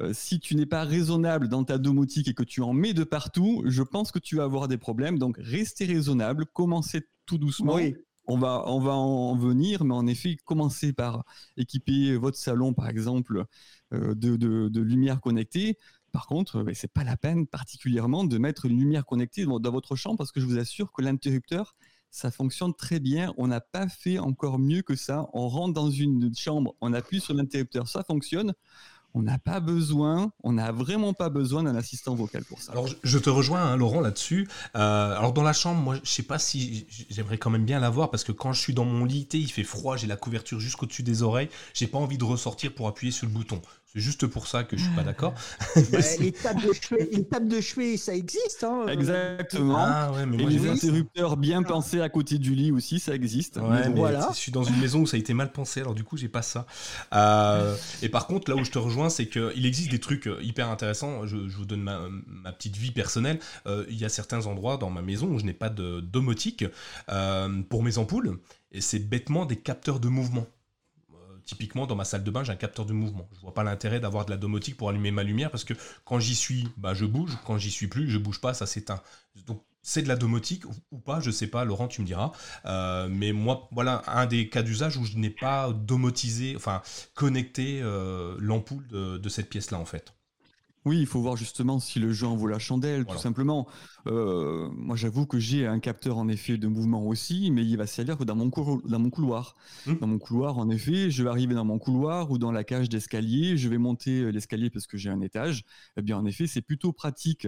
[0.00, 3.04] euh, si tu n'es pas raisonnable dans ta domotique et que tu en mets de
[3.04, 5.18] partout, je pense que tu vas avoir des problèmes.
[5.18, 7.74] Donc, restez raisonnable, commencez tout doucement.
[7.74, 11.24] Oui on va, on va en venir, mais en effet, commencez par
[11.56, 13.44] équiper votre salon, par exemple,
[13.92, 15.78] euh, de, lumière connectée.
[16.12, 19.96] Par contre, ben, c'est pas la peine particulièrement de mettre une lumière connectée dans, votre
[19.96, 21.74] chambre parce que je vous assure que l'interrupteur,
[22.10, 23.32] ça fonctionne très bien.
[23.38, 25.28] On n'a pas fait encore mieux que ça.
[25.32, 28.54] On rentre dans une chambre, on appuie sur l'interrupteur, ça fonctionne
[29.14, 32.72] on n'a pas besoin, on n'a vraiment pas besoin d'un assistant vocal pour ça.
[32.72, 34.48] Alors je te rejoins, hein, Laurent, là-dessus.
[34.74, 38.10] Euh, alors dans la chambre, moi, je sais pas si j'aimerais quand même bien l'avoir
[38.10, 41.02] parce que quand je suis dans mon lit, il fait froid, j'ai la couverture jusqu'au-dessus
[41.02, 43.60] des oreilles, j'ai pas envie de ressortir pour appuyer sur le bouton.
[43.92, 45.34] C'est juste pour ça que je suis pas d'accord.
[46.20, 46.62] les, tables
[47.48, 48.64] de chevet, ça existe.
[48.64, 48.92] Hein, euh.
[48.92, 49.76] Exactement.
[49.76, 53.58] Ah, et les interrupteurs bien pensés à côté du lit aussi, ça existe.
[53.94, 54.30] voilà.
[54.32, 56.30] Je suis dans une maison où ça a été mal pensé, alors du coup, j'ai
[56.30, 56.66] pas ça.
[57.12, 60.38] Euh, et par contre, là où je te rejoins, c'est qu'il existe des trucs euh,
[60.42, 61.26] hyper intéressants.
[61.26, 63.40] Je, vous donne ma, petite vie personnelle.
[63.66, 66.64] il y a certains endroits dans ma maison où je n'ai pas de domotique
[67.68, 68.38] pour mes ampoules.
[68.72, 70.46] et c'est bêtement des capteurs de mouvement.
[71.44, 73.28] Typiquement, dans ma salle de bain, j'ai un capteur de mouvement.
[73.34, 75.74] Je vois pas l'intérêt d'avoir de la domotique pour allumer ma lumière parce que
[76.04, 77.36] quand j'y suis, bah, je bouge.
[77.46, 79.02] Quand j'y suis plus, je bouge pas, ça s'éteint.
[79.46, 82.32] Donc, c'est de la domotique ou pas, je sais pas, Laurent, tu me diras.
[82.66, 86.82] Euh, mais moi, voilà un des cas d'usage où je n'ai pas domotisé, enfin
[87.14, 90.14] connecté euh, l'ampoule de, cette pièce-là en fait.
[90.84, 93.68] Oui, il faut voir justement si le jeu en vaut la chandelle, tout simplement.
[94.08, 97.86] Euh, moi, j'avoue que j'ai un capteur en effet de mouvement aussi, mais il va
[97.86, 98.50] servir que dans mon,
[98.84, 99.54] dans mon couloir.
[99.86, 99.98] Hum.
[100.00, 102.88] Dans mon couloir, en effet, je vais arriver dans mon couloir ou dans la cage
[102.88, 105.62] d'escalier, je vais monter l'escalier parce que j'ai un étage.
[105.96, 107.46] Eh bien, en effet, c'est plutôt pratique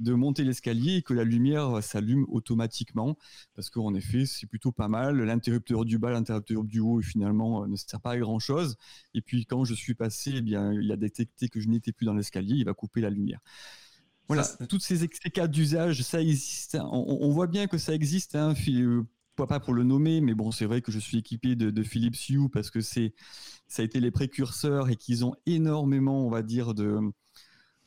[0.00, 3.16] de monter l'escalier et que la lumière s'allume automatiquement.
[3.54, 5.20] Parce qu'en effet, c'est plutôt pas mal.
[5.22, 8.76] L'interrupteur du bas, l'interrupteur du haut, finalement, euh, ne sert pas à grand chose.
[9.14, 12.06] Et puis, quand je suis passé, eh bien, il a détecté que je n'étais plus
[12.06, 13.40] dans l'escalier, il va couper la lumière.
[14.26, 16.78] Voilà, toutes ces, cas d'usage, ça existe.
[16.80, 18.36] On, voit bien que ça existe.
[18.36, 19.02] Hein, euh,
[19.36, 22.28] pas pour le nommer, mais bon, c'est vrai que je suis équipé de, de Philips
[22.28, 23.14] Hue parce que c'est,
[23.66, 27.00] ça a été les précurseurs et qu'ils ont énormément, on va dire, de,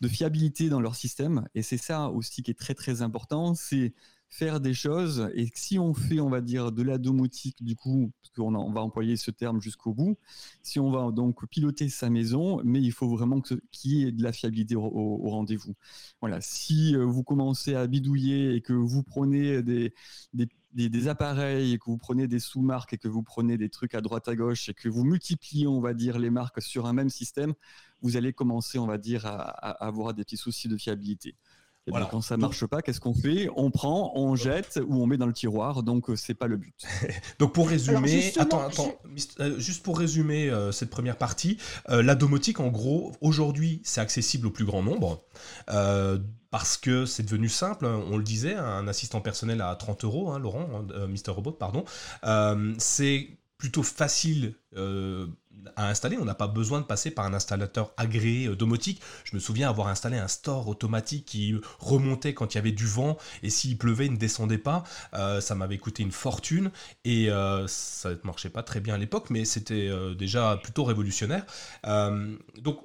[0.04, 1.48] de fiabilité dans leur système.
[1.56, 3.94] Et c'est ça aussi qui est très très important, c'est
[4.30, 5.30] faire des choses.
[5.34, 8.74] Et si on fait, on va dire, de la domotique, du coup, parce qu'on on
[8.74, 10.18] va employer ce terme jusqu'au bout,
[10.62, 13.62] si on va donc piloter sa maison, mais il faut vraiment qu'il
[13.92, 15.76] y ait de la fiabilité au, rendez-vous.
[16.20, 16.42] Voilà.
[16.42, 19.94] Si euh, vous commencez à bidouiller et que vous prenez des,
[20.34, 23.96] des des, appareils et que vous prenez des sous-marques et que vous prenez des trucs
[23.96, 26.94] à droite à gauche et que vous multipliez, on va dire, les marques sur un
[26.94, 27.54] même système,
[28.02, 29.40] vous allez commencer, on va dire, à,
[29.86, 31.36] avoir des petits soucis de fiabilité.
[31.86, 32.08] Et voilà.
[32.10, 33.50] quand ça marche pas, qu'est-ce qu'on fait?
[33.58, 35.84] On prend, on jette ou on met dans le tiroir.
[35.84, 36.76] Donc euh, c'est pas le but.
[37.40, 38.96] donc pour résumer, attends, attends,
[39.42, 41.58] euh, juste pour résumer euh, cette première partie,
[41.90, 45.24] la domotique, en gros, aujourd'hui, c'est accessible au plus grand nombre
[46.52, 47.86] parce que c'est devenu simple.
[47.86, 51.84] On le disait, un assistant personnel à 30 euros, hein, Laurent, hein, Mister Robot, pardon.
[52.78, 54.56] c'est plutôt facile
[55.76, 56.18] à installer.
[56.18, 59.02] On n'a pas besoin de passer par un installateur agréé euh, domotique.
[59.24, 62.86] Je me souviens avoir installé un store automatique qui remontait quand il y avait du
[62.86, 64.84] vent et s'il pleuvait, il ne descendait pas.
[65.14, 66.72] Euh, ça m'avait coûté une fortune
[67.06, 71.46] et euh, ça ne marchait pas très bien à l'époque, mais c'était déjà plutôt révolutionnaire.
[71.84, 72.80] donc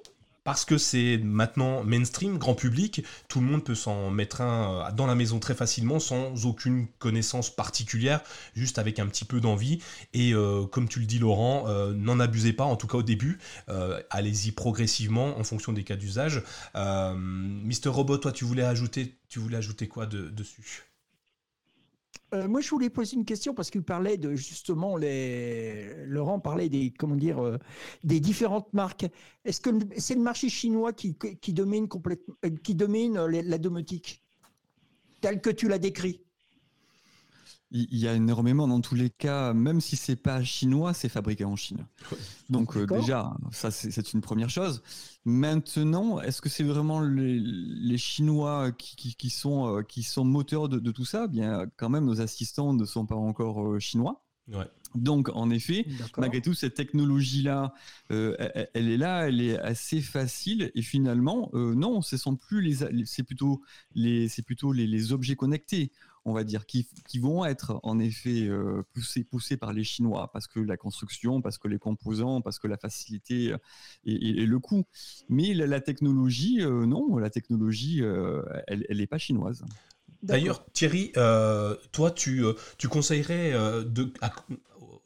[0.49, 4.93] parce que c'est maintenant mainstream, grand public, tout le monde peut s'en mettre un euh,
[4.93, 8.23] dans la maison très facilement sans aucune connaissance particulière,
[8.55, 9.83] juste avec un petit peu d'envie.
[10.15, 13.03] Et euh, comme tu le dis Laurent, euh, n'en abusez pas, en tout cas au
[13.03, 13.39] début,
[14.09, 16.43] allez-y progressivement en fonction des cas d'usage.
[16.75, 20.88] Mister Robot, toi tu voulais ajouter, tu voulais ajouter quoi dessus?
[22.35, 25.95] Euh, moi, je voulais poser une question parce qu'il parlait de justement les.
[26.05, 27.57] Laurent parlait des comment dire euh,
[28.05, 29.07] des différentes marques.
[29.45, 31.17] Est-ce que c'est le marché chinois qui,
[31.55, 31.89] domine
[32.45, 34.23] euh, qui domine la domotique
[35.23, 36.21] tel que tu l'as décrit?
[37.71, 41.45] Il y a énormément dans tous les cas, même si c'est pas chinois, c'est fabriqué
[41.45, 41.87] en Chine.
[42.49, 44.83] Donc euh, déjà, ça c'est une première chose.
[45.25, 51.05] Maintenant, est-ce que c'est vraiment les, Chinois qui, sont, euh, qui sont moteurs de, tout
[51.05, 51.27] ça?
[51.27, 54.25] Bien, quand même, nos assistants ne sont pas encore euh, chinois.
[54.95, 57.75] Donc, en effet, malgré tout, cette technologie-là,
[58.09, 60.73] elle, est là, elle est assez facile.
[60.75, 63.61] Et finalement, non, ce sont plus les, c'est plutôt
[63.95, 65.93] les, c'est plutôt les, objets connectés
[66.29, 66.87] on va dire, qui,
[67.19, 71.59] vont être en effet euh, poussés, poussés par les Chinois, parce que la construction, parce
[71.59, 73.59] que les composants, parce que la facilité euh,
[74.05, 74.85] et, le coût.
[75.29, 78.03] Mais la, technologie, euh, non, la technologie,
[78.67, 79.65] elle n'est pas chinoise.
[80.23, 82.45] D'ailleurs, Thierry, toi, tu,
[82.77, 83.53] tu conseillerais
[83.85, 84.13] de,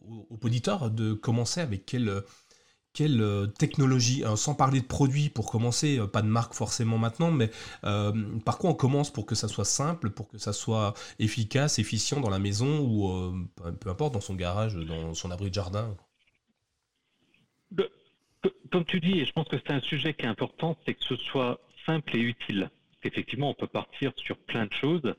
[0.05, 2.23] aux auditeurs de commencer avec quel
[2.95, 6.99] quelle euh, technologie, hein, sans parler de produits pour commencer, euh, pas de marque forcément
[6.99, 7.51] maintenant, mais
[7.85, 8.13] euh,
[8.45, 12.21] par quoi on commence pour que ça soit simple, pour que ça soit efficace, efficient
[12.21, 13.49] dans la maison ou
[13.81, 15.97] peu importe dans son garage, dans son abri de jardin?
[18.71, 21.05] Comme tu dis, et je pense que c'est un sujet qui est important, c'est que
[21.05, 22.71] ce soit simple et utile.
[23.05, 25.15] Effectivement, on peut partir sur plein de choses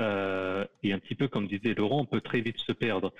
[0.00, 3.12] et un petit peu comme disait Laurent, on peut très vite se perdre.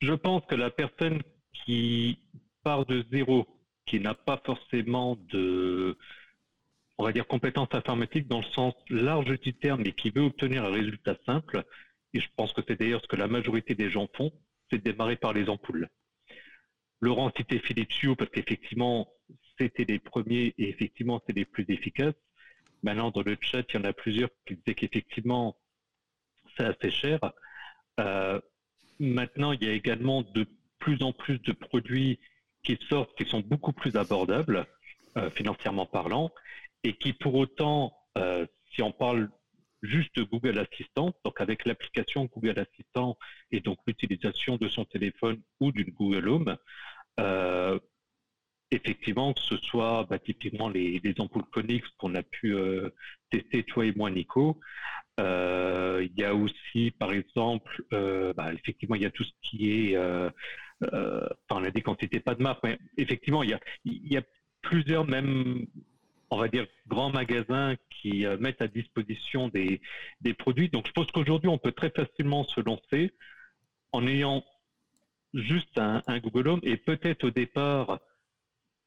[0.00, 1.22] Je pense que la personne
[1.68, 2.18] qui
[2.62, 3.46] part de zéro,
[3.84, 5.98] qui n'a pas forcément de,
[6.96, 10.64] on va dire, compétences informatiques dans le sens large du terme, mais qui veut obtenir
[10.64, 11.62] un résultat simple,
[12.14, 14.32] et je pense que c'est d'ailleurs ce que la majorité des gens font,
[14.70, 15.90] c'est démarrer par les ampoules.
[17.00, 19.12] Laurent citait Philips Hue parce qu'effectivement,
[19.58, 22.14] c'était les premiers et effectivement, c'est les plus efficaces.
[22.82, 25.54] Maintenant, dans le chat, il y en a plusieurs qui disaient qu'effectivement,
[26.56, 27.20] c'est assez cher.
[28.00, 28.40] Euh,
[28.98, 30.46] maintenant, il y a également de
[30.78, 32.18] plus en plus de produits
[32.62, 34.66] qui sortent qui sont beaucoup plus abordables,
[35.16, 36.30] euh, financièrement parlant,
[36.84, 39.30] et qui pour autant, euh, si on parle
[39.82, 43.16] juste Google Assistant, donc avec l'application Google Assistant
[43.52, 46.56] et donc l'utilisation de son téléphone ou d'une Google Home,
[47.20, 47.78] euh,
[48.70, 52.90] effectivement, que ce soit bah, typiquement les, ampoules Phonics qu'on a pu euh,
[53.30, 54.60] tester, toi et moi, Nico.
[55.18, 59.96] Il y a aussi, par exemple, bah, effectivement, il y a tout ce qui est,
[60.82, 64.16] enfin, on a dit qu'on pas de marque, mais effectivement, il y a, il y
[64.16, 64.22] a
[64.62, 65.66] plusieurs même
[66.30, 69.80] on va dire, grands magasins qui euh, mettent à disposition des,
[70.38, 70.68] produits.
[70.68, 73.12] Donc, je pense qu'aujourd'hui, on peut très facilement se lancer
[73.92, 74.44] en ayant
[75.34, 78.00] juste un, Google Home et peut-être au départ,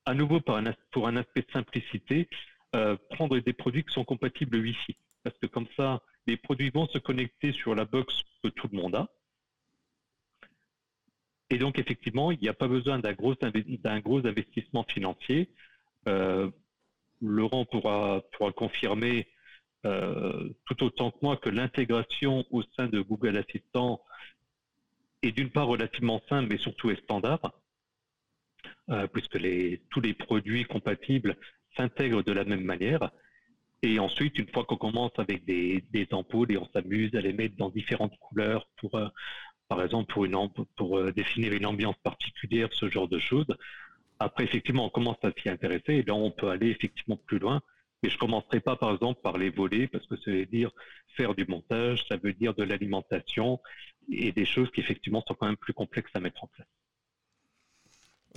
[0.06, 2.30] à nouveau pour un, pour un aspect de simplicité,
[2.76, 4.96] euh, prendre des produits qui sont compatibles Wi-Fi.
[5.24, 8.78] Parce que comme ça, les produits vont se connecter sur la box que tout le
[8.78, 9.08] monde a.
[11.52, 15.50] Et donc, effectivement, il n'y a pas besoin d'un gros, investissement financier.
[16.08, 16.50] Euh,
[17.20, 18.24] Laurent pourra,
[18.56, 19.28] confirmer
[19.86, 24.02] euh, tout autant que moi que l'intégration au sein de Google Assistant
[25.22, 27.52] est d'une part relativement simple, mais surtout est standard,
[28.90, 29.38] euh, puisque
[29.90, 31.36] tous les produits compatibles
[31.76, 33.12] s'intègrent de la même manière.
[33.84, 37.58] Et ensuite, une fois qu'on commence avec des, ampoules et on s'amuse à les mettre
[37.58, 38.98] dans différentes couleurs pour,
[39.72, 40.36] par exemple, pour, une,
[40.76, 43.48] pour définir une ambiance particulière, ce genre de choses,
[44.20, 47.62] après, effectivement, on commence à s'y intéresser et là, on peut aller effectivement plus loin.
[48.04, 50.72] Mais je commencerai pas, par exemple, par les volets, parce que ça veut dire
[51.16, 53.62] faire du montage, ça veut dire de l'alimentation
[54.12, 56.68] et des choses qui, effectivement, sont quand même plus complexes à mettre en place.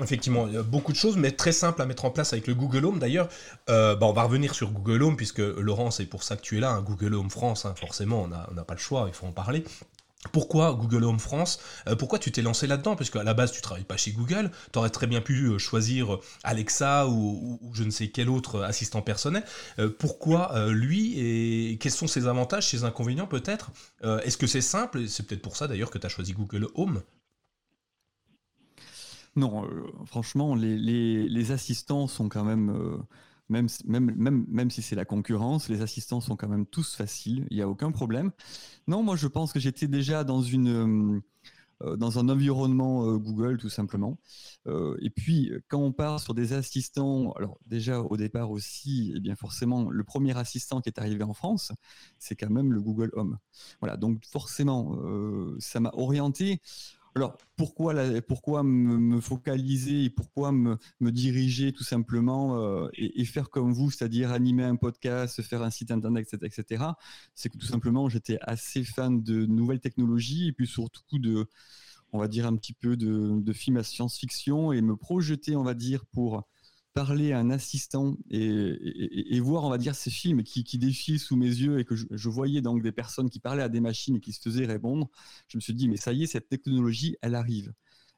[0.01, 2.47] Effectivement, il y a beaucoup de choses, mais très simples à mettre en place avec
[2.47, 3.01] le Google Home.
[3.01, 3.29] D'ailleurs,
[3.69, 6.59] euh, bah, on va revenir sur Google Home, puisque Laurent, c'est pour ça que tu
[6.59, 9.27] es là, hein, Google Home France, hein, forcément, on n'a pas le choix, il faut
[9.27, 9.65] en parler.
[10.33, 12.97] Pourquoi Google Home France euh, Pourquoi tu t'es lancé là-dedans?
[12.97, 14.51] Parce qu'à la base, tu travailles pas chez Google.
[14.73, 18.63] Tu aurais très bien pu euh, choisir euh, Alexa ou, je ne sais quel autre
[18.63, 19.45] assistant personnel.
[19.99, 23.71] pourquoi lui et quels sont ses avantages, ses inconvénients peut-être?
[24.03, 25.09] Est-ce que c'est simple?
[25.09, 27.03] C'est peut-être pour ça d'ailleurs que tu as choisi Google Home?
[29.37, 29.69] Non,
[30.07, 33.05] franchement, les, assistants sont quand même
[33.49, 37.47] même, même, même, même si c'est la concurrence, les assistants sont quand même tous faciles,
[37.51, 38.31] il n'y a aucun problème.
[38.87, 41.23] Non, moi je pense que j'étais déjà dans, une,
[41.83, 44.19] euh, dans un environnement euh, Google tout simplement.
[44.67, 49.21] Euh, et puis quand on part sur des assistants, alors déjà au départ aussi, eh
[49.21, 51.73] bien forcément le premier assistant qui est arrivé en France,
[52.19, 53.39] c'est quand même le Google Home.
[53.81, 54.99] Voilà, donc forcément
[55.59, 56.61] ça m'a orienté.
[57.17, 63.73] Alors, pourquoi, pourquoi me, focaliser et pourquoi me, diriger tout simplement euh, et, faire comme
[63.73, 66.47] vous, c'est-à-dire animer un podcast, faire un site internet, etc.
[66.47, 66.85] etc.
[67.35, 71.47] C'est que tout simplement, j'étais assez fan de nouvelles technologies et puis surtout de,
[72.13, 75.63] on va dire, un petit peu de, de films à science-fiction et me projeter, on
[75.63, 76.45] va dire, pour
[76.95, 81.47] parler à un assistant et, voir, on va dire, ces films qui, défilent sous mes
[81.47, 84.33] yeux et que je, voyais donc des personnes qui parlaient à des machines et qui
[84.33, 85.11] se faisaient répondre,
[85.49, 87.73] je me suis dit, mais ça y est, cette technologie, elle arrive.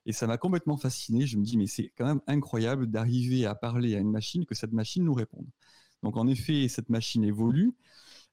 [0.05, 1.27] Et ça m'a complètement fasciné.
[1.27, 4.55] Je me dis, mais c'est quand même incroyable d'arriver à parler à une machine, que
[4.55, 5.49] cette machine nous réponde.
[6.03, 7.75] Donc en effet, cette machine évolue.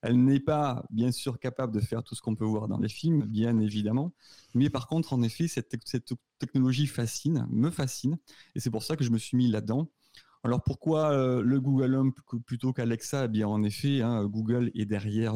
[0.01, 2.89] Elle n'est pas, bien sûr, capable de faire tout ce qu'on peut voir dans les
[2.89, 4.11] films, bien évidemment.
[4.53, 8.17] Mais par contre, en effet, cette, cette technologie fascine, me fascine.
[8.53, 9.89] Et c'est pour ça que je me suis mis là-dedans.
[10.43, 12.13] Alors pourquoi euh, le Google Home
[12.45, 13.25] plutôt qu'Alexa?
[13.25, 15.35] Eh bien en effet, hein, Google est derrière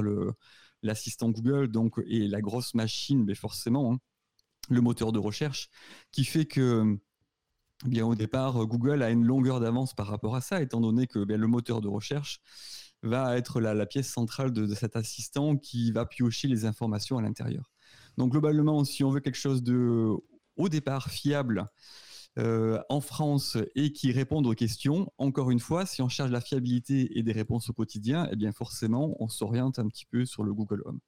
[0.83, 3.99] l'assistant Google, donc et la grosse machine, mais forcément hein,
[4.69, 5.69] le moteur de recherche,
[6.11, 6.97] qui fait que
[7.85, 11.07] eh bien au départ Google a une longueur d'avance par rapport à ça, étant donné
[11.07, 12.41] que le moteur de recherche
[13.03, 17.71] va être la, pièce centrale de, cet assistant qui va piocher les informations à l'intérieur.
[18.17, 20.09] Donc globalement, si on veut quelque chose de
[20.55, 21.69] au départ fiable
[22.37, 25.11] euh, en France et qui répondent aux questions.
[25.17, 28.51] Encore une fois, si on cherche la fiabilité et des réponses au quotidien, eh bien
[28.51, 30.99] forcément, on s'oriente un petit peu sur le Google Home.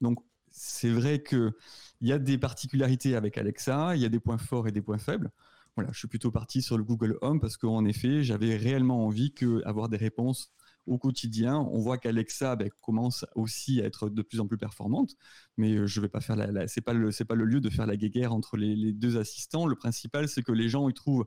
[0.00, 0.18] Donc,
[0.50, 1.52] c'est vrai qu'il
[2.00, 4.98] y a des particularités avec Alexa, il y a des points forts et des points
[4.98, 5.30] faibles.
[5.76, 9.32] Voilà, je suis plutôt parti sur le Google Home parce qu'en effet, j'avais réellement envie
[9.40, 10.52] d'avoir des réponses
[10.88, 11.58] au quotidien.
[11.58, 15.14] On voit qu'Alexa ben, commence aussi à être de plus en plus performante,
[15.56, 17.70] mais euh, je vais pas faire la, c'est pas le c'est pas le lieu de
[17.70, 19.66] faire la guéguerre entre les, deux assistants.
[19.66, 21.26] Le principal, c'est que les gens y trouvent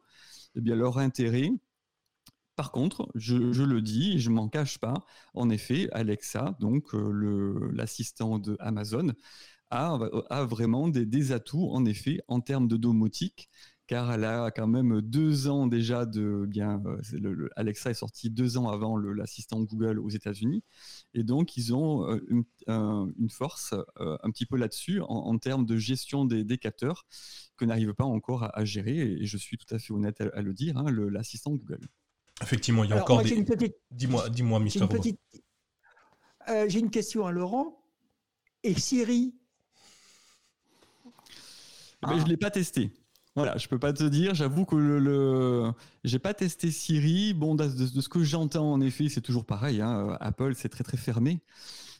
[0.56, 1.52] eh bien leur intérêt.
[2.56, 5.06] Par contre, je, le dis, je m'en cache pas.
[5.34, 9.13] En effet, Alexa, donc euh, l'assistant de Amazon,
[9.71, 9.97] a,
[10.30, 13.50] a vraiment des, des, atouts en effet en termes de domotique
[13.92, 16.82] car elle a quand même deux ans déjà de bien.
[16.86, 20.64] Euh, Alexa est sorti deux ans avant l'assistant Google aux États-Unis,
[21.14, 22.26] et donc ils ont euh,
[22.70, 27.06] une, force euh, un petit peu là-dessus en, termes de gestion des, capteurs
[27.58, 28.98] que n'arrive pas encore à, gérer.
[28.98, 31.86] Et, je suis tout à fait honnête à, le dire, hein, l'assistant Google.
[32.42, 33.76] Effectivement, il y a encore des.
[33.92, 34.86] Dis-moi, dis-moi, Mister.
[36.48, 37.78] euh, j'ai une question à Laurent.
[38.64, 39.36] Et Siri?
[41.06, 42.94] Eh ben, Je ne l'ai pas testé.
[43.36, 44.36] Voilà, je peux pas te dire.
[44.36, 45.72] J'avoue que le, le...
[46.04, 47.34] j'ai pas testé Siri.
[47.34, 49.82] Bon, de, ce que j'entends, en effet, c'est toujours pareil.
[49.82, 50.18] Hein.
[50.20, 51.42] Apple, c'est très très fermé.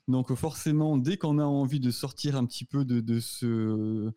[0.08, 4.12] Donc forcément, dès qu'on a envie de sortir un petit peu de, de ce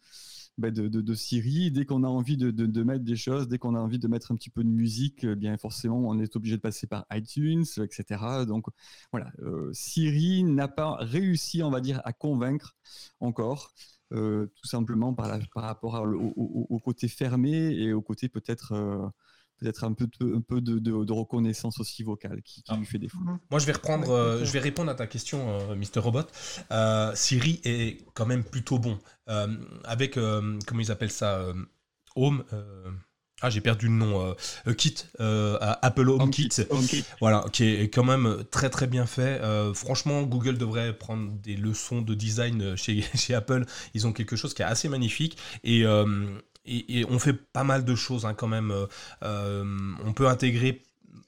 [0.57, 3.75] bah, de, de, Siri, dès qu'on a envie de, de, mettre des choses, dès qu'on
[3.75, 6.57] a envie de mettre un petit peu de musique, eh bien forcément, on est obligé
[6.57, 8.45] de passer par iTunes, etc.
[8.47, 8.67] Donc
[9.13, 12.77] voilà, euh, Siri n'a pas réussi, on va dire, à convaincre
[13.21, 13.73] encore.
[14.15, 19.09] Euh, tout simplement par, par rapport au, côté fermé et au côté peut-être euh,
[19.59, 22.77] peut-être un peu, de, un peu de, reconnaissance aussi vocale qui, ah.
[22.77, 23.19] lui fait défaut.
[23.19, 23.39] Mhm.
[23.51, 25.99] Moi, je vais reprendre, euh, je vais répondre à ta question, Mr.
[26.01, 26.27] Robot.
[27.15, 28.99] Siri est quand même plutôt bon.
[29.85, 31.53] avec, comment ils appellent ça
[32.15, 32.45] Home.
[33.45, 34.35] Ah, j'ai perdu le nom.
[34.79, 36.49] Kit, Apple Home, Kit,
[37.21, 39.39] voilà, qui est quand même très très bien fait.
[39.75, 43.67] franchement, Google devrait prendre des leçons de design chez, chez Apple.
[43.93, 45.85] Ils ont quelque chose qui est assez magnifique et,
[46.65, 48.73] et, on fait pas mal de choses hein, quand même.
[49.21, 50.83] on peut intégrer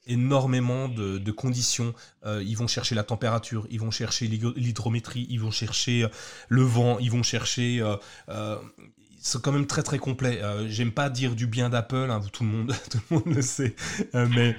[0.06, 1.92] énormément de, conditions.
[2.24, 6.06] ils vont chercher la température, ils vont chercher l'hydrométrie, ils vont chercher
[6.48, 7.84] le vent, ils vont chercher
[9.26, 10.40] c'est quand même très très complet.
[10.42, 13.42] Euh, j'aime pas dire du bien d'Apple, hein, tout, le monde, tout le monde le
[13.42, 13.74] sait,
[14.14, 14.56] euh, mais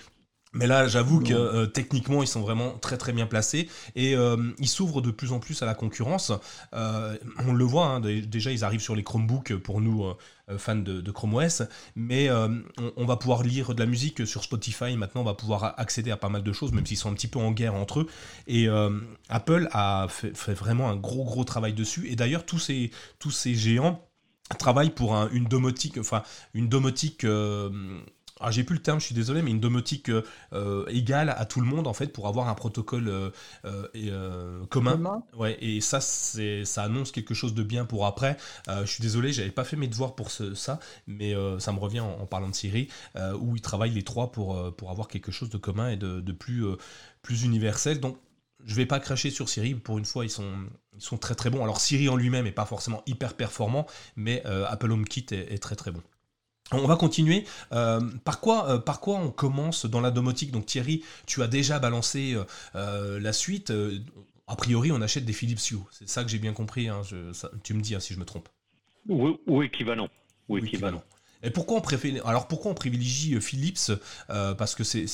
[0.53, 4.67] mais là, j'avoue que euh, techniquement, ils sont vraiment très très bien placés et ils
[4.67, 6.31] s'ouvrent de plus en plus à la concurrence.
[6.73, 10.05] on le voit, hein, déjà, ils arrivent sur les Chromebooks pour nous
[10.57, 11.63] fans de, Chrome OS,
[11.95, 14.95] mais on, va pouvoir lire de la musique sur Spotify.
[14.95, 17.27] Maintenant, on va pouvoir accéder à pas mal de choses, même s'ils sont un petit
[17.27, 18.07] peu en guerre entre eux.
[18.47, 18.67] Et
[19.29, 22.07] Apple a fait, fait, vraiment un gros gros travail dessus.
[22.09, 22.89] Et d'ailleurs, tous ces
[23.19, 24.06] tous ces géants
[24.55, 26.23] travaille pour une domotique, enfin
[26.53, 27.23] une domotique.
[27.23, 27.99] Euh,
[28.39, 30.11] ah, j'ai plus le terme, je suis désolé, mais une domotique
[30.53, 33.31] euh, égale à tout le monde en fait pour avoir un protocole
[33.65, 35.23] euh, commun.
[35.35, 38.37] Ouais, et ça, c'est, ça annonce quelque chose de bien pour après.
[38.67, 42.27] je suis désolé, j'avais pas fait mes devoirs pour ça, mais ça me revient en,
[42.27, 42.89] parlant de Siri,
[43.39, 46.31] où ils travaillent les trois pour, pour avoir quelque chose de commun et de, de
[46.31, 46.63] plus,
[47.23, 47.99] plus universel.
[47.99, 48.19] Donc
[48.63, 50.67] je vais pas cracher sur Siri, pour une fois ils sont,
[50.97, 51.63] ils sont très très bons.
[51.63, 55.59] Alors Siri en lui-même est pas forcément hyper performant, mais euh, Apple HomeKit est, est,
[55.59, 56.01] très très bon.
[56.71, 57.45] On va continuer.
[57.71, 60.51] Euh, par, quoi, euh, par quoi on commence dans la domotique?
[60.51, 62.35] Donc Thierry, tu as déjà balancé
[62.73, 63.71] la suite.
[64.47, 65.77] a priori, on achète des Philips Hue.
[65.91, 66.89] C'est ça que j'ai bien compris.
[66.89, 67.01] Hein.
[67.63, 68.49] tu me dis hein, si je me trompe.
[69.07, 70.09] Ou, équivalent.
[70.49, 71.03] Ou équivalent.
[71.43, 73.91] Et pourquoi on préfère, alors pourquoi on privilégie euh, Philips
[74.29, 75.07] euh, Parce que c'est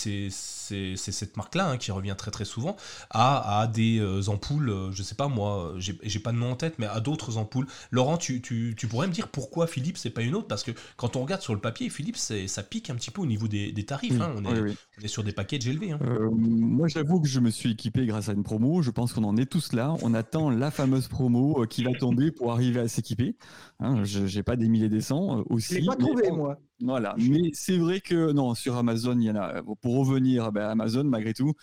[0.96, 2.76] cette marque-là hein, qui revient très très souvent
[3.10, 6.76] à, à des euh, ampoules, je sais pas moi, j'ai pas de nom en tête,
[6.80, 7.68] mais à d'autres ampoules.
[7.92, 10.48] Laurent, tu, tu, tu, pourrais me dire pourquoi Philips et pas une autre?
[10.48, 13.26] Parce que quand on regarde sur le papier, Philips, ça pique un petit peu au
[13.26, 14.20] niveau des, des tarifs.
[14.20, 14.34] Hein.
[14.38, 15.92] on, est, on, est, sur des packages élevés.
[15.92, 16.00] Hein.
[16.32, 18.82] moi, j'avoue que je me suis équipé grâce à une promo.
[18.82, 19.96] Je pense qu'on en est tous là.
[20.02, 23.36] On attend la fameuse promo qui va tomber pour arriver à s'équiper.
[23.82, 25.86] Je n'ai pas des milliers des cents aussi.
[26.86, 29.64] Voilà, mais c'est vrai que non, sur Amazon, il y en a.
[29.82, 31.54] Pour revenir, ben, Amazon, malgré tout,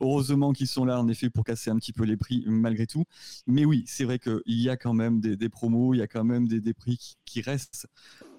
[0.00, 3.04] heureusement qu'ils sont là en effet pour casser un petit peu les prix, malgré tout.
[3.48, 6.22] Mais oui, c'est vrai qu'il y a quand même des, promos, il y a quand
[6.22, 7.88] même des, prix qui, restent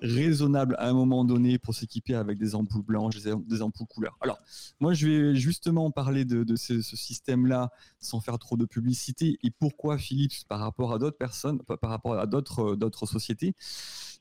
[0.01, 4.17] raisonnables à un moment donné pour s'équiper avec des ampoules blanches, des, ampoules couleurs.
[4.21, 4.39] Alors,
[4.79, 7.69] moi, je vais justement parler de, ce, ce système-là
[7.99, 12.17] sans faire trop de publicité et pourquoi Philips par rapport à d'autres personnes, par rapport
[12.17, 13.55] à d'autres sociétés.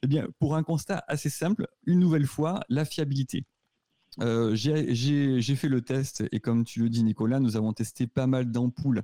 [0.03, 3.45] Eh bien, pour un constat assez simple, une nouvelle fois, la fiabilité.
[4.21, 8.27] Euh, j'ai fait le test et comme tu le dis Nicolas, nous avons testé pas
[8.27, 9.03] mal d'ampoules,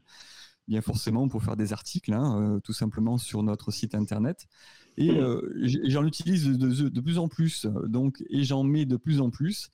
[0.68, 4.46] bien forcément pour faire des articles, hein, euh, tout simplement sur notre site internet.
[4.96, 5.40] Et euh,
[5.84, 9.70] j'en utilise de, plus en plus, donc, et j'en mets de plus en plus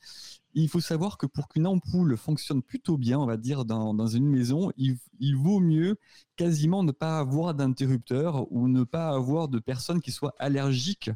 [0.55, 4.26] il faut savoir que pour qu'une ampoule fonctionne plutôt bien, on va dire, dans, une
[4.26, 4.99] maison, il,
[5.36, 5.97] vaut mieux
[6.36, 11.11] quasiment ne pas avoir d'interrupteur ou ne pas avoir de personnes qui soient allergiques,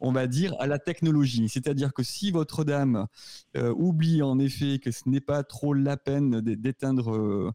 [0.00, 1.48] on va dire, à la technologie.
[1.48, 3.06] C'est-à-dire que si votre dame
[3.56, 7.52] euh, oublie en effet que ce n'est pas trop la peine d'éteindre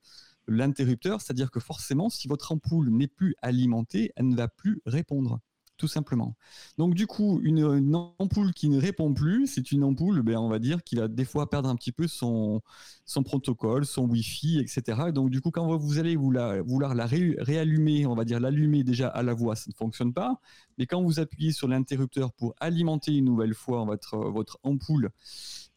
[0.48, 5.39] l'interrupteur, c'est-à-dire que forcément, si votre ampoule n'est plus alimentée, elle ne va plus répondre
[5.78, 6.36] tout simplement.
[6.78, 10.60] Donc du coup, une, ampoule qui ne répond plus, c'est une ampoule, ben, on va
[10.60, 12.62] dire, qui va des fois perdre un petit peu son,
[13.06, 15.12] son protocole, son Wi-Fi, etc.
[15.14, 19.24] donc du coup, quand vous allez vouloir la réallumer, on va dire l'allumer déjà à
[19.24, 20.39] la voix, ça ne fonctionne pas.
[20.78, 25.12] Mais quand vous appuyez sur l'interrupteur pour alimenter une nouvelle fois votre, votre ampoule,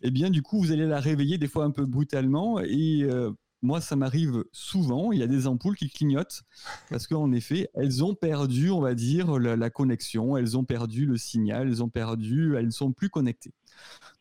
[0.03, 3.31] eh bien du coup, vous allez la réveiller des fois un peu brutalement et euh,
[3.63, 5.13] moi, ça m'arrive souvent.
[5.13, 6.43] Il y a des ampoules qui clignotent
[6.89, 11.17] parce qu'en effet, elles ont perdu, on va dire, la, connexion, elles ont perdu le
[11.17, 13.53] signal, elles ont perdu, elles ne sont plus connectées.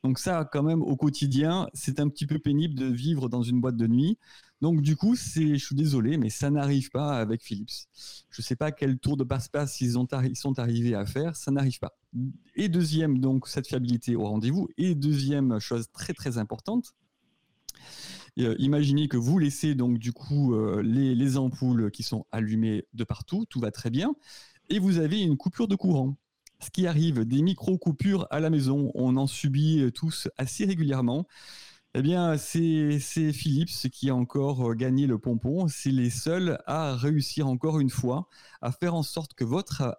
[0.03, 3.61] Donc ça, quand même, au quotidien, c'est un petit peu pénible de vivre dans une
[3.61, 4.17] boîte de nuit.
[4.61, 7.87] Donc du coup, c'est, je suis désolé, mais ça n'arrive pas avec Philips.
[8.29, 11.35] Je ne sais pas quel tour de passe-passe ils, ont ils sont arrivés à faire,
[11.35, 11.97] ça n'arrive pas.
[12.55, 14.67] Et deuxième, donc cette fiabilité au rendez-vous.
[14.77, 16.93] Et deuxième chose très très importante,
[18.39, 22.85] euh, imaginez que vous laissez donc du coup euh, les, les, ampoules qui sont allumées
[22.93, 24.15] de partout, tout va très bien,
[24.69, 26.17] et vous avez une coupure de courant.
[26.61, 31.25] Ce qui arrive, des micro-coupures à la maison, on en subit euh, tous assez régulièrement.
[31.95, 35.67] Eh bien, c'est Philips qui a encore gagné le pompon.
[35.67, 38.27] C'est les seuls à réussir encore une fois
[38.61, 39.97] à faire en sorte que votre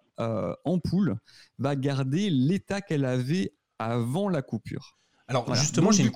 [0.63, 1.17] ampoule
[1.59, 5.00] va garder l'état qu'elle avait avant la coupure.
[5.31, 6.11] Alors justement, j'ai une...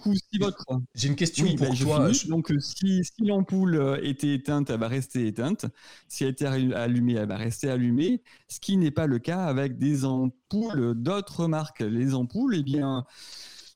[1.04, 2.12] une question pour bah, toi.
[2.28, 5.66] Donc si, l'ampoule euh, était éteinte, elle va rester éteinte.
[6.10, 8.22] Si elle était allumée, elle va rester allumée.
[8.50, 11.80] Ce qui n'est pas le cas avec des ampoules d'autres marques.
[11.80, 13.06] Les ampoules, eh bien,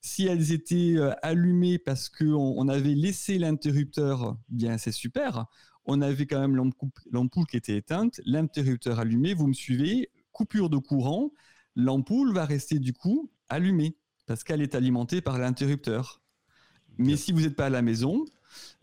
[0.02, 5.46] si elles étaient euh, allumées parce qu'on on avait laissé l'interrupteur, bien c'est super.
[5.86, 6.56] On avait quand même
[7.12, 9.34] l'ampoule qui était éteinte, l'interrupteur allumé.
[9.34, 11.32] Vous me suivez Coupure de courant,
[11.76, 13.96] l'ampoule va rester du coup allumée
[14.30, 16.22] parce qu'elle est alimentée par l'interrupteur.
[17.00, 18.26] Mais si vous n'êtes pas à la maison,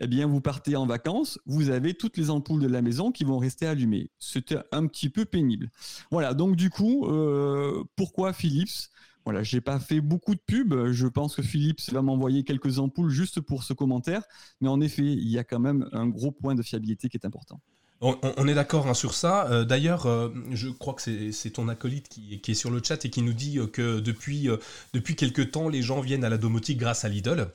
[0.00, 3.22] eh bien, vous partez en vacances, vous avez toutes les ampoules de la maison qui
[3.22, 4.10] vont rester allumées.
[4.18, 5.70] C'était un petit peu pénible.
[6.10, 8.90] Voilà, donc du coup, euh, pourquoi Philips?
[9.24, 10.90] Voilà, j'ai pas fait beaucoup de pubs.
[10.90, 14.24] Je pense que Philips va m'envoyer quelques ampoules juste pour ce commentaire.
[14.60, 17.24] Mais en effet, il y a quand même un gros point de fiabilité qui est
[17.24, 17.60] important.
[18.02, 19.50] On, est d'accord hein, sur ça.
[19.50, 23.10] Euh, d'ailleurs, euh, je crois que c'est ton acolyte qui, est sur le chat et
[23.10, 24.48] qui nous dit euh, que depuis,
[24.92, 27.48] depuis quelques temps, les gens viennent à la domotique grâce à Lidl.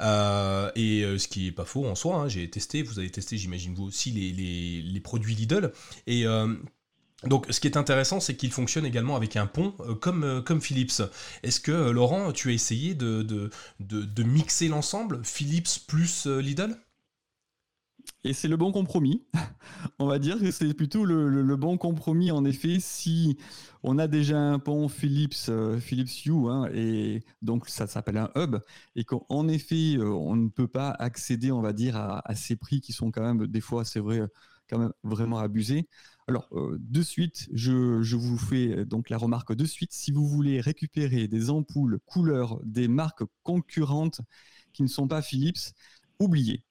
[0.00, 2.28] et ce qui est pas faux en soi, hein.
[2.28, 5.72] j'ai testé, vous avez testé, j'imagine vous aussi, les, produits Lidl.
[6.06, 6.24] Et
[7.24, 11.02] donc, ce qui est intéressant, c'est qu'il fonctionne également avec un pont comme, comme Philips.
[11.42, 16.76] Est-ce que, Laurent, tu as essayé de, de, de mixer l'ensemble, Philips plus Lidl?
[18.24, 19.24] Et c'est le bon compromis.
[19.98, 23.38] on va dire que c'est plutôt le, bon compromis, en effet, si
[23.82, 28.30] on a déjà un pont Philips, euh, Philips Hue, hein, et donc ça s'appelle un
[28.36, 28.56] hub,
[28.96, 32.80] et qu'en effet, euh, on ne peut pas accéder, on va dire, à, ces prix
[32.80, 34.20] qui sont quand même, des fois, c'est vrai,
[34.68, 35.88] quand même vraiment abusés.
[36.28, 39.92] Alors, euh, de suite, je, vous fais donc la remarque de suite.
[39.92, 44.20] Si vous voulez récupérer des ampoules couleurs des marques concurrentes
[44.72, 45.74] qui ne sont pas Philips,
[46.20, 46.62] oubliez.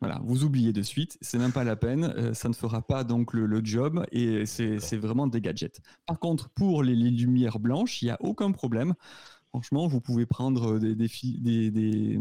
[0.00, 3.02] Voilà, vous oubliez de suite, c'est même pas la peine, euh, ça ne fera pas
[3.02, 5.80] donc le, job et c'est vraiment des gadgets.
[6.06, 8.94] Par contre, pour les, lumières blanches, il n'y a aucun problème.
[9.48, 12.20] Franchement, vous pouvez prendre des, des, des,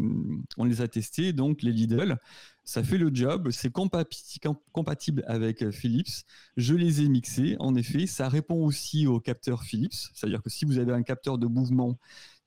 [0.57, 2.17] On les a testés, donc les Lidl.
[2.63, 6.25] Ça fait le job, c'est compatible avec Philips.
[6.55, 8.07] Je les ai mixés, en effet.
[8.07, 10.09] Ça répond aussi au capteur Philips.
[10.13, 11.99] C'est-à-dire que si vous avez un capteur de mouvement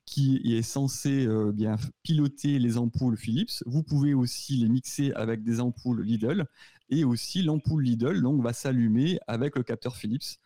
[0.06, 3.62] qui est censé euh, bien piloter les ampoules Philips.
[3.66, 6.46] Vous pouvez aussi les mixer avec des ampoules Lidl
[6.90, 10.38] et aussi l'ampoule Lidl donc va s'allumer avec le capteur Philips.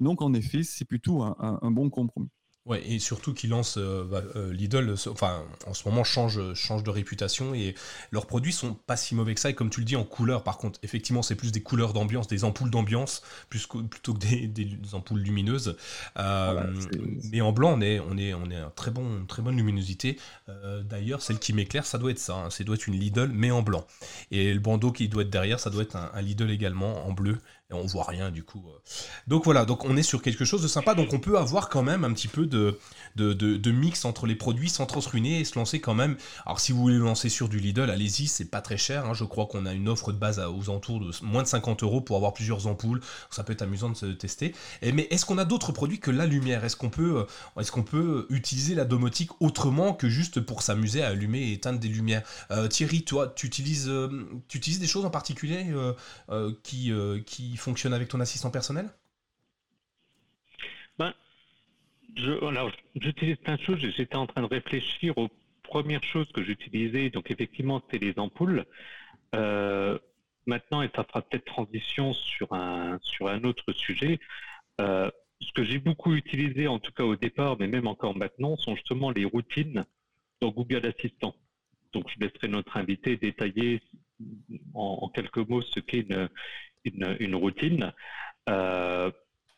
[0.00, 2.30] Donc en effet, c'est plutôt un bon compromis.
[2.68, 6.82] Ouais, et surtout qu'ils lancent euh, bah, euh, Lidl, enfin en ce moment change, change
[6.82, 7.74] de réputation et
[8.10, 9.48] leurs produits sont pas si mauvais que ça.
[9.48, 12.28] Et comme tu le dis en couleur, par contre, effectivement, c'est plus des couleurs d'ambiance,
[12.28, 15.78] des ampoules d'ambiance, plus plutôt que des, des ampoules lumineuses.
[16.18, 16.74] Euh,
[17.32, 20.18] mais en blanc, on est, on est, on est à très bon, très bonne luminosité.
[20.84, 22.34] D'ailleurs, celle qui m'éclaire, ça doit être ça.
[22.34, 23.86] Hein, ça doit être une Lidl, mais en blanc.
[24.30, 27.12] Et le bandeau qui doit être derrière, ça doit être un, un Lidl également en
[27.12, 27.38] bleu
[27.70, 28.64] et on voit rien du coup.
[28.66, 28.78] Euh.
[29.26, 31.82] Donc voilà, donc on est sur quelque chose de sympa, donc on peut avoir quand
[31.82, 32.78] même un petit peu de,
[33.16, 36.16] de, mix entre les produits sans trop se ruiner et se lancer quand même.
[36.46, 39.12] Alors si vous voulez lancer sur du Lidl, allez-y, c'est pas très cher, hein.
[39.12, 42.00] je crois qu'on a une offre de base aux alentours de moins de 50 euros
[42.00, 43.00] pour avoir plusieurs ampoules,
[43.30, 44.54] ça peut être amusant de se tester.
[44.80, 46.64] Et, mais est-ce qu'on a d'autres produits que la lumière?
[46.64, 47.26] Est-ce qu'on peut,
[47.58, 51.52] euh, est qu'on peut utiliser la domotique autrement que juste pour s'amuser à allumer et
[51.52, 52.22] éteindre des lumières?
[52.50, 53.90] Euh, Thierry, toi, tu utilises,
[54.54, 55.66] utilises des choses en particulier
[56.62, 56.92] qui,
[57.26, 58.90] qui fonctionne avec ton assistant personnel?
[60.98, 61.14] Ben,
[62.96, 63.78] j'utilise plein de choses.
[63.80, 65.28] J'étais en train de réfléchir aux
[65.62, 67.10] premières choses que j'utilisais.
[67.10, 68.64] Donc, effectivement, c'était les ampoules.
[69.34, 69.98] Euh,
[70.46, 74.18] maintenant, et ça fera peut-être transition sur un, sur un autre sujet.
[74.80, 78.56] Euh, ce que j'ai beaucoup utilisé, en tout cas au départ, mais même encore maintenant,
[78.56, 79.84] sont justement les routines
[80.40, 81.34] dans Google Assistant.
[81.92, 83.80] Donc, je laisserai notre invité détailler
[84.74, 86.28] en quelques mots ce qu'est une,
[86.84, 87.92] une, routine.
[88.48, 89.10] Euh,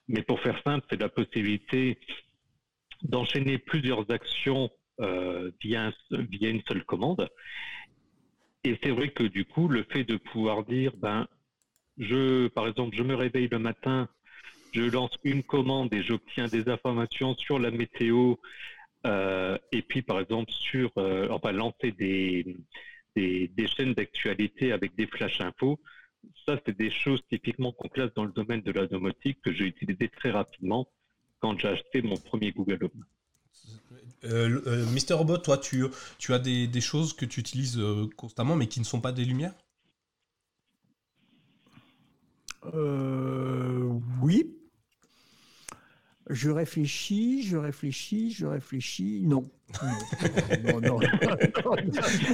[0.09, 1.99] mais pour faire simple, c'est la possibilité
[3.03, 7.29] d'enchaîner plusieurs actions euh, via, une seule commande.
[8.65, 11.27] Et c'est vrai que du coup, le fait de pouvoir dire, ben,
[11.99, 14.09] je, par exemple, je me réveille le matin,
[14.73, 18.35] je lance une commande et j'obtiens des informations sur la météo,
[19.07, 20.93] euh, et puis par exemple sur,
[21.31, 22.45] enfin, lancer des,
[23.17, 25.81] des, chaînes d'actualité avec des flash infos.
[26.47, 29.65] Ça, c'est des choses typiquement qu'on classe dans le domaine de la domotique que j'ai
[29.65, 30.89] utilisé très rapidement
[31.41, 33.05] quand j'ai acheté mon premier Google Home.
[34.25, 35.85] Euh, euh, Mister Robot, toi, tu,
[36.19, 39.13] tu as des, des, choses que tu utilises euh, constamment mais qui ne sont pas
[39.13, 39.55] des lumières?
[44.23, 44.60] Oui.
[46.31, 49.23] Je réfléchis, je réfléchis, je réfléchis.
[49.27, 49.45] Non.
[50.65, 50.99] non, non,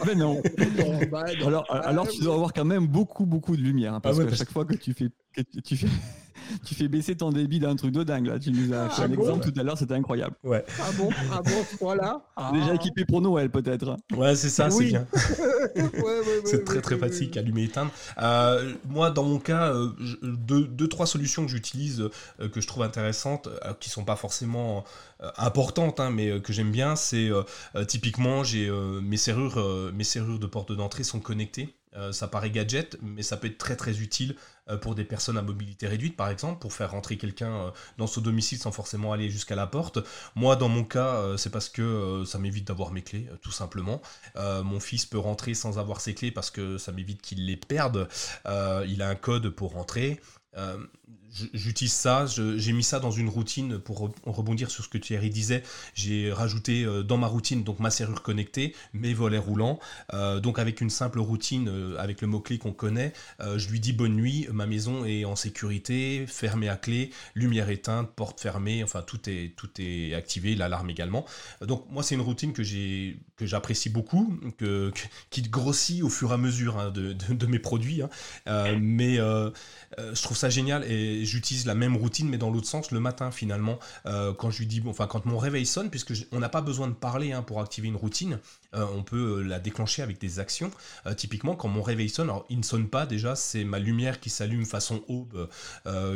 [0.07, 0.41] Mais non.
[1.11, 3.95] Bah, alors, alors, tu dois avoir quand même beaucoup, beaucoup de lumière.
[3.95, 5.89] Hein, parce ah qu'à chaque fois que tu fais, que tu fais
[6.65, 8.39] tu fais baisser ton débit d'un truc de dingue là.
[8.39, 10.35] Tu nous as fait un ah exemple tout à l'heure, c'était incroyable.
[10.45, 10.65] Ouais.
[10.81, 12.23] Ah bon Ah bon, voilà.
[12.53, 13.97] Déjà équipé pour Noël peut-être.
[14.15, 15.07] Ouais, c'est ça, c'est bien.
[16.45, 17.91] c'est très très facile, allumer éteindre.
[18.21, 19.91] Euh, moi, dans mon cas, euh,
[20.23, 22.09] deux, trois solutions que j'utilise,
[22.41, 23.49] euh, que je trouve intéressantes,
[23.81, 24.85] qui sont pas forcément
[25.37, 27.31] importantes, hein, mais que j'aime bien, c'est
[27.89, 28.71] typiquement j'ai
[29.03, 31.75] mes serrures, mes serrures de porte d'entrée sont connectées.
[32.13, 35.43] ça paraît gadget, mais ça peut être très très utile euh, pour des personnes à
[35.43, 39.31] mobilité réduite, par exemple, pour faire rentrer quelqu'un euh, dans son domicile sans forcément aller
[39.31, 39.99] jusqu'à la porte.
[40.35, 44.01] Moi, dans mon cas, euh, c'est parce que ça m'évite d'avoir mes clés, tout simplement.
[44.37, 48.09] mon fils peut rentrer sans avoir ses clés parce que ça m'évite qu'il les perde.
[48.47, 50.21] il a un code pour rentrer
[51.53, 55.63] j'utilise ça, j'ai mis ça dans une routine pour rebondir sur ce que Thierry disait.
[55.95, 59.79] J'ai rajouté euh, dans ma routine donc ma serrure connectée, mes volets roulants.
[60.15, 63.13] Euh, donc avec une simple routine, euh, avec le mot-clé qu'on connaît,
[63.57, 68.11] je lui dis bonne nuit, ma maison est en sécurité, fermée à clé, lumière éteinte,
[68.15, 71.25] porte fermée, enfin tout est, tout est activé, l'alarme également.
[71.61, 74.91] Donc moi c'est une routine que j'ai que j'apprécie beaucoup, que,
[75.29, 78.01] qui grossit au fur et à mesure hein, de, de, mes produits.
[78.03, 78.09] Hein.
[78.81, 83.01] mais je trouve ça génial et j'utilise la même routine, mais dans l'autre sens, le
[83.01, 86.49] matin finalement, euh, quand je lui dis, enfin quand mon réveil sonne, puisque on n'a
[86.49, 88.39] pas besoin de parler hein, pour activer une routine,
[88.75, 90.71] euh, on peut euh, la déclencher avec des actions.
[91.17, 94.31] typiquement, quand mon réveil sonne, alors il ne sonne pas déjà, c'est ma lumière qui
[94.31, 95.49] s'allume façon aube,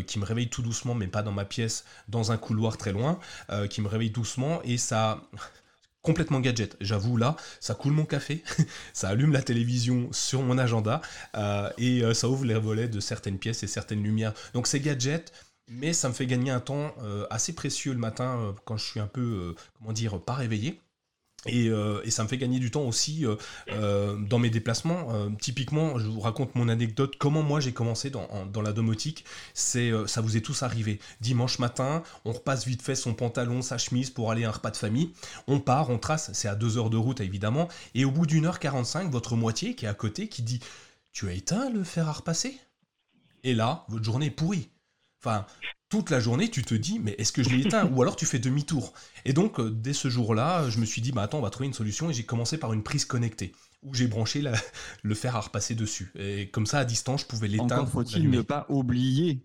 [0.07, 3.19] qui me réveille tout doucement, mais pas dans ma pièce, dans un couloir très loin,
[3.69, 5.23] qui me réveille doucement et ça
[6.03, 6.77] complètement gadget.
[6.81, 8.43] J'avoue là, ça coule mon café,
[8.93, 11.01] ça allume la télévision sur mon agenda
[11.37, 14.35] euh, et euh, ça ouvre les volets de certaines pièces et certaines lumières.
[14.55, 15.33] Donc c'est gadget,
[15.69, 19.01] mais ça me fait gagner un temps euh, assez précieux le matin quand je suis
[19.01, 20.81] un peu, comment dire, pas réveillé.
[21.47, 23.37] Euh, et, ça me fait gagner du temps aussi euh,
[23.71, 25.09] euh, dans mes déplacements.
[25.41, 27.15] typiquement, je vous raconte mon anecdote.
[27.19, 28.29] Comment moi j'ai commencé dans,
[28.63, 29.25] la domotique,
[29.55, 31.01] c'est ça vous est tous arrivé.
[31.21, 34.71] Dimanche matin, on repasse vite fait son pantalon, sa chemise pour aller à un repas
[34.71, 35.13] de famille.
[35.47, 37.69] On part, on trace, c'est à deux heures de route évidemment.
[37.95, 40.61] Et au bout d'une heure 45, votre moitié qui est à côté qui dit
[41.13, 42.59] Tu as éteint le fer à repasser?
[43.43, 44.69] Et là, votre journée est pourrie.
[45.21, 45.47] Enfin,
[45.91, 48.25] toute la journée, tu te dis, mais est-ce que je l'ai éteint Ou alors tu
[48.25, 48.95] fais demi-tour.
[49.25, 51.67] Et donc, euh, dès ce jour-là, je me suis dit, bah attends, on va trouver
[51.67, 52.09] une solution.
[52.09, 54.43] Et j'ai commencé par une prise connectée, où j'ai branché
[55.03, 56.13] le fer à repasser dessus.
[56.19, 57.75] Et comme ça, à distance, je pouvais l'éteindre.
[57.75, 59.43] Encore faut-il ne pas oublier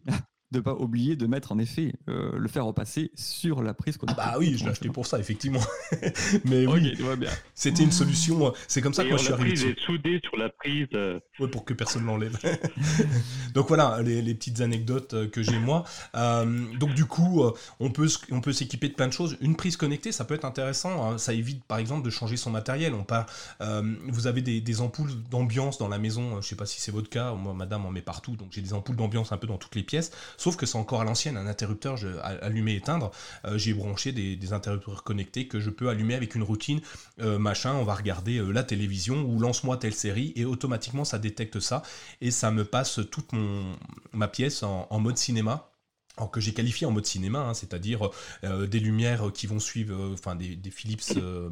[0.51, 4.13] de pas oublier de mettre en effet euh, le faire repasser sur la prise Ah
[4.13, 5.61] bah oui, je l'ai acheté pour ça effectivement.
[6.45, 6.95] Mais oui,
[7.55, 8.53] c'était une solution.
[8.67, 9.49] C'est comme ça que je suis arrivé.
[9.49, 10.87] La prise est soudée sur la prise.
[10.93, 11.19] Euh.
[11.51, 12.37] pour que personne l'enlève.
[13.53, 15.83] donc voilà les, petites anecdotes euh, que j'ai moi.
[16.13, 17.43] donc du coup,
[17.79, 19.37] on peut on peut s'équiper de plein de choses.
[19.41, 21.11] Une prise connectée, ça peut être intéressant.
[21.11, 21.17] Hein.
[21.17, 22.93] Ça évite par exemple de changer son matériel.
[22.93, 23.25] On part,
[24.07, 26.39] vous avez des, des ampoules d'ambiance dans la maison.
[26.41, 27.33] Je sais pas si c'est votre cas.
[27.33, 29.83] Moi, madame en met partout, donc j'ai des ampoules d'ambiance un peu dans toutes les
[29.83, 30.11] pièces.
[30.37, 33.11] Sauf que c'est encore à l'ancienne, un interrupteur je, allumer éteindre.
[33.45, 36.81] Euh, j'ai branché des, interrupteurs connectés que je peux allumer avec une routine
[37.19, 37.73] euh, machin.
[37.73, 41.81] On va regarder euh, la télévision ou lance-moi telle série et automatiquement ça détecte ça
[42.21, 43.29] et ça me passe toute
[44.13, 45.74] ma pièce en mode cinéma
[46.31, 48.09] que j'ai qualifié en mode cinéma, hein, c'est-à-dire
[48.43, 51.49] euh, des lumières qui vont suivre, euh, enfin des, Philips, euh,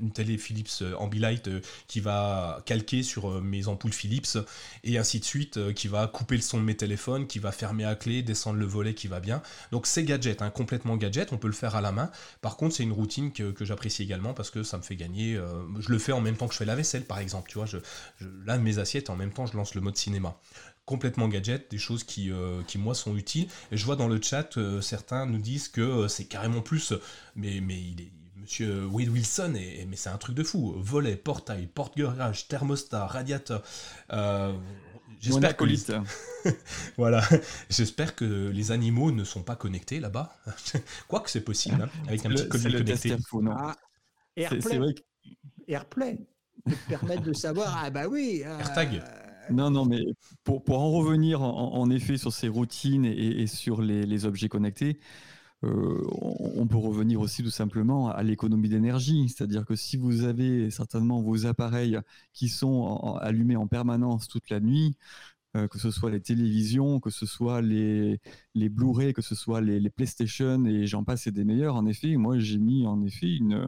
[0.00, 1.48] une télé Philips Ambilight
[1.86, 4.38] qui va calquer sur mes ampoules Philips
[4.84, 7.84] et ainsi de suite, qui va couper le son de mes téléphones, qui va fermer
[7.84, 9.42] à clé, descendre le volet qui va bien.
[9.72, 12.10] Donc c'est gadget, hein, complètement gadget, on peut le faire à la main.
[12.40, 15.38] Par contre, c'est une routine que, j'apprécie également parce que ça me fait gagner.
[15.78, 17.50] je le fais en même temps que je fais la vaisselle, par exemple.
[17.50, 17.78] Tu vois, je,
[18.44, 20.36] lave mes assiettes en même temps je lance le mode cinéma
[20.90, 23.46] complètement gadget, des choses qui, euh, qui moi sont utiles.
[23.70, 26.92] Et je vois dans le chat, euh, certains nous disent que euh, c'est carrément plus,
[27.36, 30.74] mais, mais il est, Monsieur Wade Wilson, et, mais c'est un truc de fou.
[30.78, 33.62] Volet, portail, porte-garage, thermostat, radiateur.
[35.20, 35.64] J'espère que
[36.96, 37.22] voilà,
[37.68, 40.34] j'espère que les animaux ne sont pas connectés là-bas.
[41.08, 43.14] Quoique c'est possible, hein, avec un petit collier connecté.
[43.50, 43.76] Ah,
[44.36, 44.94] Airplay.
[45.68, 46.18] Airplay
[46.88, 47.78] permettre de savoir.
[47.84, 48.42] Ah bah oui.
[48.44, 49.02] AirTag.
[49.52, 50.00] Non, non, mais
[50.44, 55.00] pour, en revenir en, effet sur ces routines et, sur les, objets connectés,
[55.62, 61.20] on peut revenir aussi tout simplement à l'économie d'énergie, c'est-à-dire que si vous avez certainement
[61.20, 61.98] vos appareils
[62.32, 64.96] qui sont allumés en permanence toute la nuit,
[65.54, 68.20] que ce soit les télévisions, que ce soit les,
[68.54, 71.76] les Blu-ray, que ce soit les, les PlayStation et j'en passe et des meilleurs.
[71.76, 73.66] En effet, moi j'ai mis en effet une,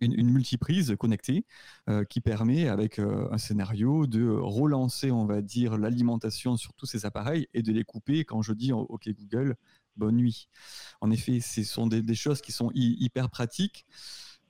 [0.00, 1.44] une, multiprise connectée
[1.88, 6.86] euh, qui permet, avec euh, un scénario, de relancer, on va dire, l'alimentation sur tous
[6.86, 9.56] ces appareils et de les couper quand je dis OK Google,
[9.96, 10.48] bonne nuit.
[11.00, 13.86] En effet, ce sont des, choses qui sont hyper pratiques.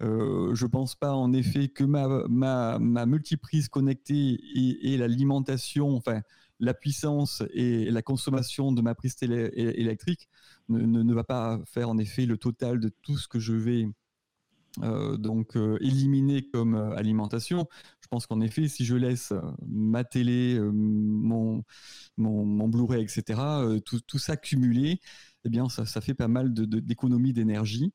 [0.01, 6.23] Euh, je pense pas en effet que ma, ma, ma multiprise connectée et, l'alimentation, enfin
[6.61, 10.29] la puissance et la consommation de ma prise électrique
[10.69, 13.89] ne, ne, va pas faire en effet le total de tout ce que je vais
[15.19, 17.67] donc euh, éliminer comme euh, alimentation.
[18.01, 19.33] Je pense qu'en effet, si je laisse
[19.67, 21.63] ma télé, mon,
[22.17, 23.41] mon, Blu-ray, etc.,
[23.85, 25.01] tout, tout, ça cumulé,
[25.45, 27.93] eh bien, ça, ça fait pas mal d'économies de, d'énergie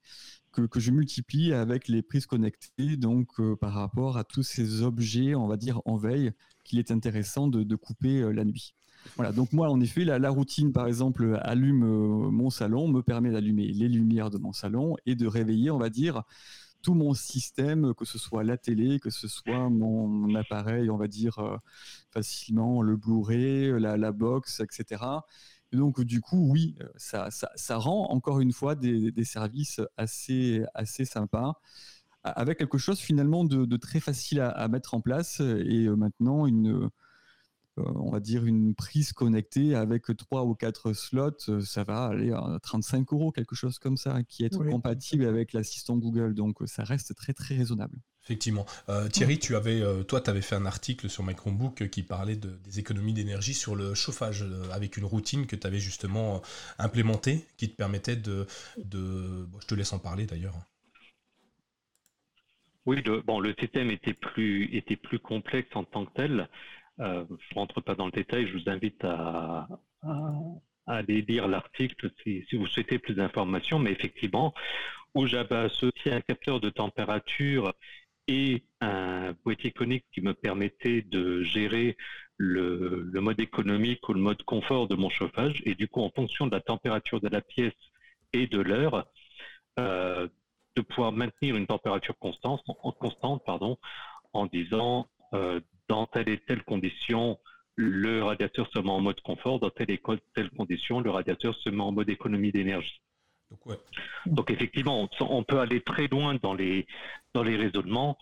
[0.52, 5.34] que, que, je multiplie avec les prises connectées, donc par rapport à tous ces objets,
[5.34, 6.32] on va dire, en veille,
[6.64, 8.76] qu'il est intéressant de, de couper la nuit.
[9.16, 11.86] Voilà, donc moi, en effet, la routine, par exemple, allume
[12.30, 15.90] mon salon, me permet d'allumer les lumières de mon salon et de réveiller, on va
[15.90, 16.24] dire,
[16.84, 21.08] tout mon système, que ce soit la télé, que ce soit mon, appareil, on va
[21.08, 21.58] dire euh,
[22.12, 25.04] facilement le Blu-ray, la, box, etc.
[25.72, 31.06] Et donc du coup, oui, ça, ça, rend encore une fois des, services assez, assez
[31.06, 31.60] sympas,
[32.24, 36.86] avec quelque chose finalement de, très facile à, mettre en place et euh, maintenant une
[36.86, 36.90] euh,
[37.78, 42.32] on va dire une prise connectée avec trois ou quatre slots, euh, ça va aller
[42.32, 46.34] à 35 euros, quelque chose comme ça, qui est compatible avec l'assistant Google.
[46.34, 47.98] Donc euh, ça reste très très raisonnable.
[48.24, 48.66] Effectivement.
[49.12, 52.80] Thierry, tu avais, toi, tu avais fait un article sur My Chromebook qui parlait des
[52.80, 56.42] économies d'énergie sur le chauffage, avec une routine que tu avais justement
[56.80, 58.48] implémentée, qui te permettait de...
[58.78, 59.46] de...
[59.60, 60.56] je te laisse en parler d'ailleurs.
[62.86, 66.50] Oui, le, bon, le système était plus, était plus complexe en tant que tel.
[67.00, 69.68] Euh, je ne rentre pas dans le détail, je vous invite à,
[70.86, 74.54] aller lire l'article si, vous souhaitez plus d'informations, mais effectivement,
[75.16, 77.74] où j'avais associé un capteur de température
[78.28, 81.98] et un boîtier conique qui me permettait de gérer
[82.38, 86.48] le, mode économique ou le mode confort de mon chauffage, et du coup, en fonction
[86.48, 87.74] de la température de la pièce
[88.34, 89.08] et de l'heure,
[89.80, 90.28] euh,
[90.76, 92.64] de pouvoir maintenir une température constante,
[93.46, 93.78] pardon,
[94.34, 97.40] en disant euh, dans telle et telle condition,
[97.76, 100.02] le radiateur se met en mode confort, dans telle et
[100.34, 103.02] telle condition, le radiateur se met en mode économie d'énergie.
[104.26, 106.88] Donc, effectivement, on, peut aller très loin dans les,
[107.34, 108.18] dans les raisonnements.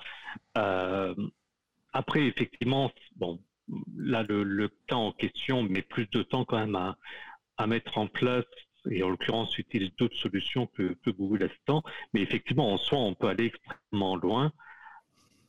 [0.58, 1.16] Euh,
[1.94, 3.40] après, effectivement, bon,
[3.96, 6.98] là, le, temps en question met plus de temps quand même à,
[7.58, 8.46] à mettre en place
[8.90, 11.84] et en l'occurrence utilise d'autres solutions que, que Google Assistant.
[12.14, 14.52] Mais effectivement, en soi, on peut aller extrêmement loin.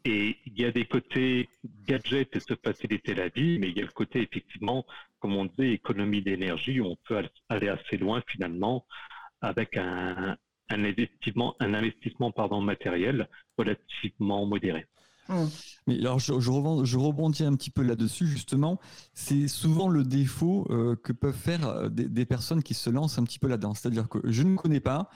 [0.05, 1.49] Et il y a des côtés
[1.87, 4.85] gadgets et se faciliter la vie, mais il y a le côté effectivement,
[5.21, 8.85] comme on disait, économie d'énergie, où on peut aller assez loin finalement
[9.41, 10.37] avec un,
[10.71, 14.87] un investissement, un investissement pardon, matériel relativement modéré.
[15.33, 15.49] Mmh.
[15.87, 18.79] Mais alors, je, je, rebondis un petit peu là-dessus, justement.
[19.15, 23.25] C'est souvent le défaut euh, que peuvent faire euh, des, personnes qui se lancent un
[23.25, 23.75] petit peu là-dedans.
[23.75, 25.11] C'est-à-dire que je ne connais pas,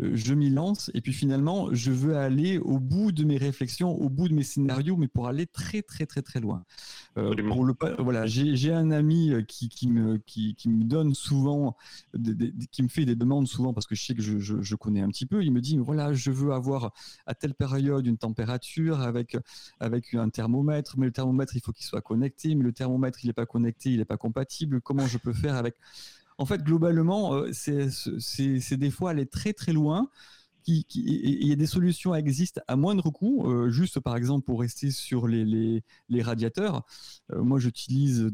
[0.00, 3.90] euh, je m'y lance, et puis finalement, je veux aller au bout de mes réflexions,
[3.90, 6.64] au bout de mes scénarios, mais pour aller très, très, très, très loin.
[7.14, 11.76] pour le, voilà, j'ai un ami qui, qui, me, qui, qui, me donne souvent,
[12.72, 15.02] qui me fait des demandes souvent, parce que je sais que je, je, je connais
[15.02, 15.44] un petit peu.
[15.44, 16.94] Il me dit, voilà, je veux avoir
[17.26, 19.36] à telle période une température avec,
[19.80, 23.28] avec un thermomètre, mais le thermomètre, il faut qu'il soit connecté, mais le thermomètre, il
[23.28, 24.80] n'est pas connecté, il n'est pas compatible.
[24.80, 25.74] Comment je peux faire avec?
[26.38, 30.10] En fait, globalement, euh, c'est des fois aller très très loin.
[30.66, 34.60] Il y a des solutions qui existent à moindre coût, euh, juste par exemple pour
[34.60, 35.44] rester sur les,
[36.08, 36.84] les, radiateurs.
[37.32, 38.32] Euh, moi, j'utilise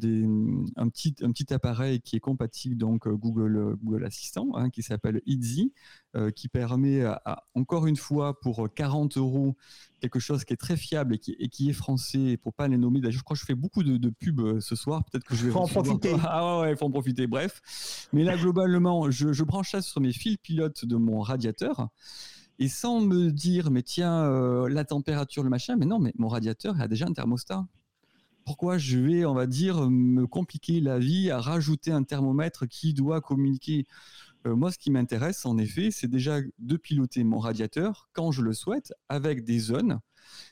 [0.76, 5.20] un petit, un petit appareil qui est compatible donc Google, Google Assistant, hein, qui s'appelle
[5.26, 5.72] Easy,
[6.36, 7.04] qui permet
[7.54, 9.56] encore une fois pour 40 euros
[10.02, 12.76] quelque chose qui est très fiable et qui, et qui est français, pour pas les
[12.76, 13.00] nommer.
[13.00, 15.04] D'ailleurs, je crois que je fais beaucoup de, pubs euh, ce soir.
[15.04, 16.12] Peut-être que je vais faut en profiter.
[16.24, 17.26] Ah ouais, il faut en profiter.
[17.26, 21.88] Bref, mais là globalement, je, je, branche ça sur mes fils pilotes de mon radiateur.
[22.58, 26.28] Et sans me dire, mais tiens, euh, la température, le machin, mais non, mais mon
[26.28, 27.66] radiateur a déjà un thermostat.
[28.44, 32.92] Pourquoi je vais, on va dire, me compliquer la vie à rajouter un thermomètre qui
[32.92, 33.86] doit communiquer?
[34.46, 38.42] Euh, moi, ce qui m'intéresse, en effet, c'est déjà de piloter mon radiateur quand je
[38.42, 40.00] le souhaite, avec des zones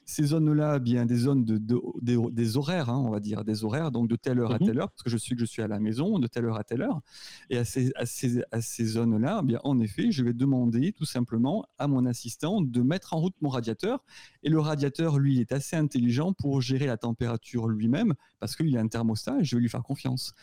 [0.04, 1.60] Ces zones-là, eh bien des zones de,
[2.02, 4.66] des horaires, hein, on va dire, des horaires, donc de telle heure à mhm.
[4.66, 6.58] telle heure, parce que je suis que je suis à la maison, de telle heure
[6.58, 7.00] à telle heure.
[7.48, 10.92] Et à ces, à ces, à ces zones-là, eh bien en effet, je vais demander
[10.92, 14.04] tout simplement à mon assistant de mettre en route mon radiateur.
[14.42, 18.80] Et le radiateur, lui, est assez intelligent pour gérer la température lui-même, parce qu'il a
[18.80, 20.34] un thermostat et je vais lui faire confiance.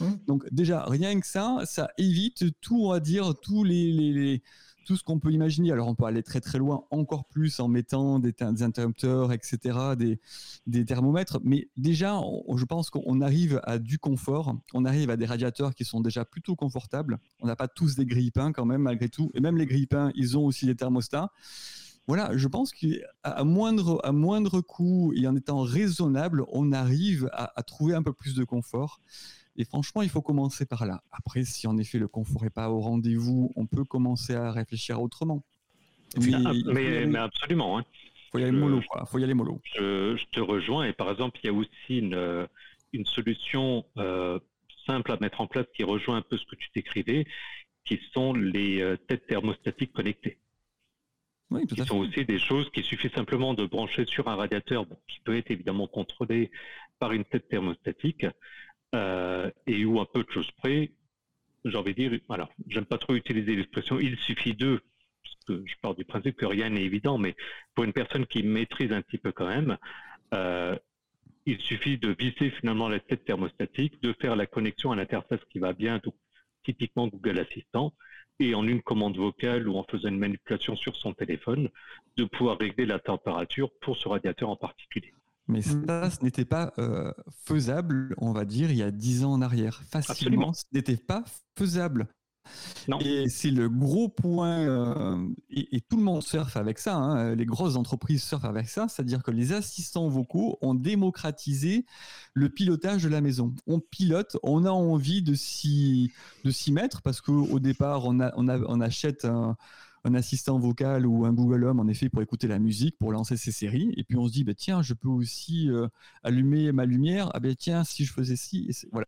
[0.00, 0.06] Mmh.
[0.26, 4.42] Donc déjà, rien que ça, ça évite tout, on va dire, tous les,
[4.84, 5.72] tout ce qu'on peut imaginer.
[5.72, 9.58] Alors, on peut aller très très loin, encore plus en mettant des, interrupteurs, etc.,
[10.66, 11.40] des, thermomètres.
[11.42, 12.20] Mais déjà,
[12.54, 14.54] je pense qu'on arrive à du confort.
[14.74, 17.18] On arrive à des radiateurs qui sont déjà plutôt confortables.
[17.40, 19.30] On n'a pas tous des grille-pains quand même, malgré tout.
[19.34, 21.30] Et même les grille-pains, ils ont aussi des thermostats.
[22.08, 27.62] Voilà, je pense qu'à moindre, à moindre coût et en étant raisonnable, on arrive à
[27.62, 29.00] trouver un peu plus de confort.
[29.56, 31.02] Et franchement, il faut commencer par là.
[31.12, 35.00] Après, si en effet le confort n'est pas au rendez-vous, on peut commencer à réfléchir
[35.00, 35.42] autrement.
[36.18, 37.80] Mais, mais, absolument.
[37.80, 37.84] Il
[38.30, 38.80] faut y aller mollo.
[39.06, 39.60] faut y aller mollo.
[39.74, 40.84] Je, te rejoins.
[40.84, 42.48] Et par exemple, il y a aussi une,
[42.92, 44.38] une solution euh,
[44.86, 47.26] simple à mettre en place qui rejoint un peu ce que tu décrivais,
[47.84, 50.38] qui sont les euh, têtes thermostatiques connectées.
[51.50, 54.86] Oui, tout qui sont aussi des choses qui suffit simplement de brancher sur un radiateur,
[55.06, 56.50] qui peut être évidemment contrôlé
[56.98, 58.26] par une tête thermostatique,
[58.94, 60.92] euh, et où un peu de choses près,
[61.64, 64.80] j'ai envie de dire, alors, j'aime pas trop utiliser l'expression il suffit d'eux,
[65.22, 67.36] parce que je pars du principe que rien n'est évident, mais
[67.74, 69.78] pour une personne qui maîtrise un petit peu quand même,
[70.34, 70.76] euh,
[71.46, 75.58] il suffit de visser finalement la tête thermostatique, de faire la connexion à l'interface qui
[75.58, 76.14] va bien, donc
[76.64, 77.92] typiquement Google Assistant,
[78.38, 81.68] et en une commande vocale ou en faisant une manipulation sur son téléphone,
[82.16, 85.14] de pouvoir régler la température pour ce radiateur en particulier.
[85.48, 85.86] Mais mmh.
[85.86, 87.12] ça, ce n'était pas euh,
[87.44, 89.82] faisable, on va dire, il y a dix ans en arrière.
[89.90, 91.24] Facilement, ce n'était pas
[91.56, 92.08] faisable.
[92.88, 92.98] Non.
[92.98, 97.46] Et c'est le gros point, euh, et, tout le monde surfe avec ça, hein, les
[97.46, 101.86] grosses entreprises surfent avec ça, c'est-à-dire que les assistants vocaux ont démocratisé
[102.34, 103.54] le pilotage de la maison.
[103.66, 106.10] On pilote, on a envie de s'y
[106.70, 109.56] mettre parce qu'au départ, on, a, on, a, on achète un
[110.04, 113.36] un assistant vocal ou un Google Home, en effet, pour écouter la musique, pour lancer
[113.36, 113.92] ses séries.
[113.96, 115.88] Et puis on se dit, bah, tiens, je peux aussi euh,
[116.22, 117.30] allumer ma lumière.
[117.34, 119.06] Ah ben tiens, si je faisais ci, voilà.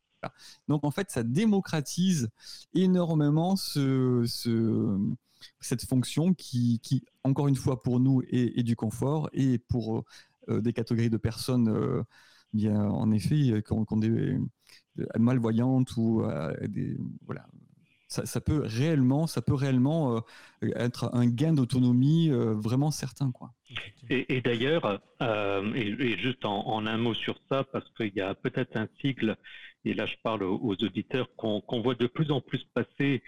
[0.68, 2.28] Donc en fait, ça démocratise
[2.72, 4.24] énormément ce,
[5.60, 6.80] cette fonction qui,
[7.24, 10.04] encore une fois, pour nous, est, du confort et pour
[10.48, 12.02] euh, des catégories de personnes, euh,
[12.54, 14.38] bien, en effet, qui ont, des
[15.18, 16.22] malvoyantes ou
[16.68, 17.46] des, voilà,
[18.08, 20.20] ça, peut réellement, ça peut réellement euh,
[20.76, 23.52] être un gain d'autonomie euh, vraiment certain, quoi.
[24.10, 28.76] Et, d'ailleurs, euh, et, juste en, un mot sur ça, parce qu'il y a peut-être
[28.76, 29.36] un sigle,
[29.84, 33.22] et là je parle aux, auditeurs, qu'on voit de plus en plus passer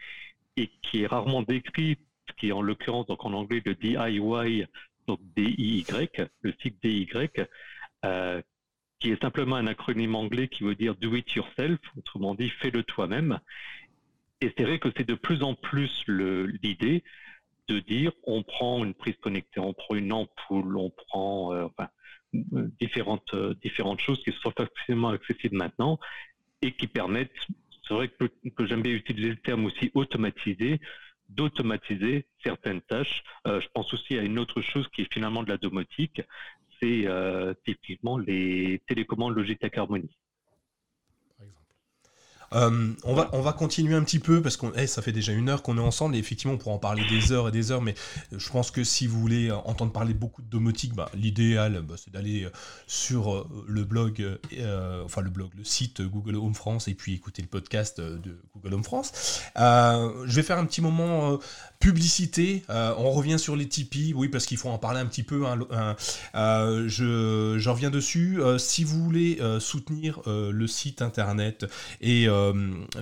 [0.57, 1.99] et qui est rarement décrit,
[2.39, 4.67] qui est en l'occurrence en anglais le DIY,
[5.07, 5.87] donc DIY,
[6.43, 7.07] le cycle DIY,
[9.01, 12.83] qui est simplement un acronyme anglais qui veut dire do it yourself, autrement dit fais-le
[12.83, 13.41] toi-même.
[14.41, 17.03] Et c'est vrai que c'est de plus en plus l'idée
[17.69, 21.69] de dire on prend une prise connectée, on prend une ampoule, on prend euh,
[22.35, 25.99] euh, différentes, euh, différentes choses qui sont facilement accessibles maintenant
[26.63, 27.33] et qui permettent,
[27.87, 30.81] c'est vrai que, j'aime bien utiliser le terme aussi automatisé,
[31.29, 33.23] d'automatiser certaines tâches.
[33.45, 36.23] je pense aussi à une autre chose qui est finalement de la domotique,
[36.81, 37.07] c'est
[37.65, 40.11] typiquement les télécommandes Logitech Harmony.
[42.53, 45.33] Euh, on, va, on va continuer un petit peu parce que eh, ça fait déjà
[45.33, 47.73] une heure qu'on est ensemble et effectivement on pourra en parler des heures et des
[47.73, 47.95] heures mais
[48.33, 52.13] je pense que si vous voulez entendre parler beaucoup de domotique, bah, l'idéal bah, c'est
[52.13, 52.51] d'aller euh,
[52.87, 54.39] sur euh, le blog,
[55.05, 58.75] enfin le blog, le site Google Home France et puis écouter le podcast de Google
[58.75, 59.43] Home France.
[59.57, 61.39] je vais faire un petit moment
[61.79, 65.45] publicité, on revient sur les Tipeee, oui parce qu'il faut en parler un petit peu,
[65.47, 65.97] hein,
[66.35, 68.39] je, j'en reviens dessus.
[68.59, 71.67] si vous voulez soutenir le site internet
[72.01, 72.53] et euh,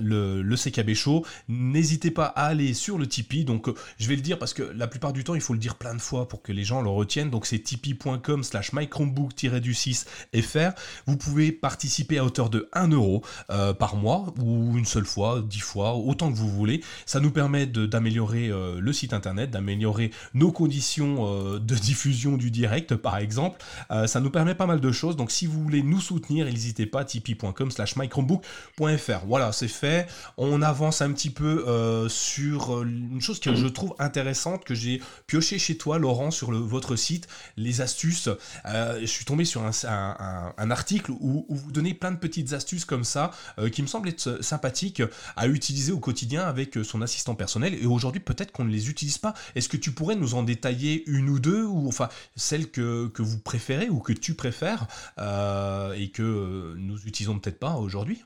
[0.01, 1.25] le, CKB Show.
[1.49, 3.43] N'hésitez pas à aller sur le Tipeee.
[3.43, 5.59] Donc, euh, je vais le dire parce que la plupart du temps, il faut le
[5.59, 7.29] dire plein de fois pour que les gens le retiennent.
[7.29, 10.05] Donc, c'est tipeee.com slash mychromebook-du6
[10.41, 10.71] fr.
[11.05, 15.43] Vous pouvez participer à hauteur de 1 euro euh, par mois ou une seule fois,
[15.45, 16.81] 10 fois, autant que vous voulez.
[17.05, 23.17] Ça nous permet d'améliorer le site internet, d'améliorer nos conditions de diffusion du direct, par
[23.17, 23.63] exemple.
[24.07, 25.15] ça nous permet pas mal de choses.
[25.15, 29.25] Donc, si vous voulez nous soutenir, n'hésitez pas, tipeee.com slash mychromebook.fr.
[29.25, 30.07] Voilà, c'est fait.
[30.37, 34.75] On avance un petit peu euh, sur euh, une chose que je trouve intéressante, que
[34.75, 38.29] j'ai pioché chez toi, Laurent, sur votre site, les astuces.
[38.65, 43.03] Euh, je suis tombé sur un, article où, vous donnez plein de petites astuces comme
[43.03, 43.31] ça,
[43.71, 45.01] qui me semblent être sympathiques
[45.35, 47.75] à utiliser au quotidien avec son assistant personnel.
[47.75, 49.33] Et aujourd'hui, peut-être qu'on ne les utilise pas.
[49.55, 53.39] Est-ce que tu pourrais nous en détailler une ou deux, ou enfin celles que, vous
[53.39, 54.87] préférez ou que tu préfères
[55.17, 58.23] et que nous utilisons peut-être pas aujourd'hui?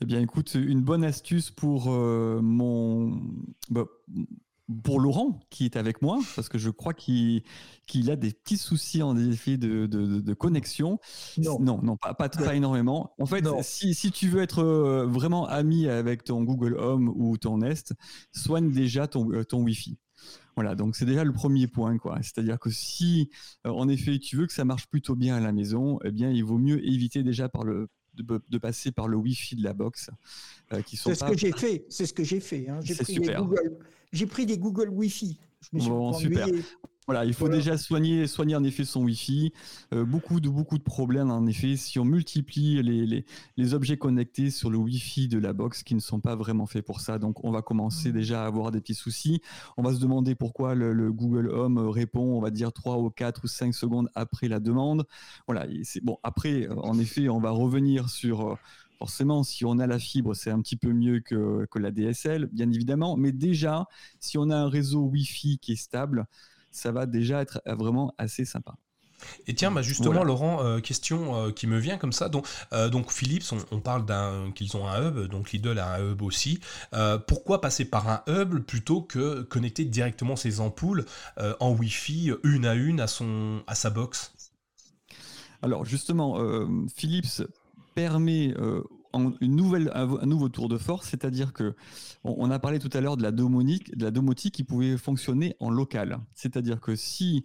[0.00, 3.22] Eh bien, écoute, une bonne astuce pour euh, mon.
[3.70, 3.86] Bah,
[4.82, 7.42] pour Laurent, qui est avec moi, parce que je crois qu'il
[8.08, 10.98] a des petits soucis en effet de, de, connexion.
[11.38, 13.12] Non, non, pas, pas, énormément.
[13.18, 17.36] En fait, si, si, tu veux être euh, vraiment ami avec ton Google Home ou
[17.36, 17.94] ton Nest,
[18.32, 19.98] soigne déjà ton, euh, ton Wi-Fi.
[20.54, 22.18] Voilà, donc c'est déjà le premier point, quoi.
[22.22, 23.30] C'est-à-dire que si,
[23.64, 26.44] en effet, tu veux que ça marche plutôt bien à la maison, eh bien, il
[26.44, 30.10] vaut mieux éviter déjà par le, de, passer par le Wi-Fi de la box.
[30.72, 31.84] Euh, qui sont c'est ce que j'ai fait.
[31.88, 32.68] C'est ce que j'ai fait.
[32.68, 32.80] Hein.
[32.82, 33.78] J'ai, pris Des Google,
[34.12, 35.38] j'ai pris des Google Wi-Fi.
[35.60, 36.46] Je me suis bon, super.
[37.06, 39.52] Voilà, il faut déjà soigner, soigner en effet son Wi-Fi.
[39.92, 43.26] Euh, beaucoup de beaucoup de problèmes en effet si on multiplie les, les,
[43.58, 46.84] les, objets connectés sur le Wi-Fi de la box qui ne sont pas vraiment faits
[46.86, 47.18] pour ça.
[47.18, 48.12] Donc on va commencer mmh.
[48.12, 49.42] déjà à avoir des petits soucis.
[49.76, 53.44] On va se demander pourquoi le, Google Home répond, on va dire 3 ou 4
[53.44, 55.06] ou 5 secondes après la demande.
[55.46, 56.16] Voilà, c'est bon.
[56.22, 58.54] Après, euh, en effet, on va revenir sur euh,
[58.98, 62.46] Forcément, si on a la fibre, c'est un petit peu mieux que, que, la DSL,
[62.52, 63.16] bien évidemment.
[63.16, 63.86] Mais déjà,
[64.20, 66.26] si on a un réseau Wi-Fi qui est stable,
[66.74, 68.74] ça va déjà être euh, vraiment assez sympa.
[69.46, 72.28] Et tiens, bah justement, Laurent, euh, question euh, qui me vient comme ça.
[72.28, 72.46] Donc,
[72.90, 76.60] donc Philips, on, parle d'un qu'ils ont un hub, donc Lidl a un hub aussi.
[77.26, 81.06] pourquoi passer par un hub plutôt que connecter directement ses ampoules
[81.38, 84.34] en Wi-Fi une à une à son à sa box?
[85.62, 86.38] Alors justement,
[86.94, 87.42] Philips
[87.94, 88.52] permet
[89.40, 91.74] une nouvelle, un nouveau tour de force, c'est-à-dire que
[92.24, 95.56] on, a parlé tout à l'heure de la domotique, de la domotique qui pouvait fonctionner
[95.60, 96.18] en local.
[96.34, 97.44] C'est-à-dire que si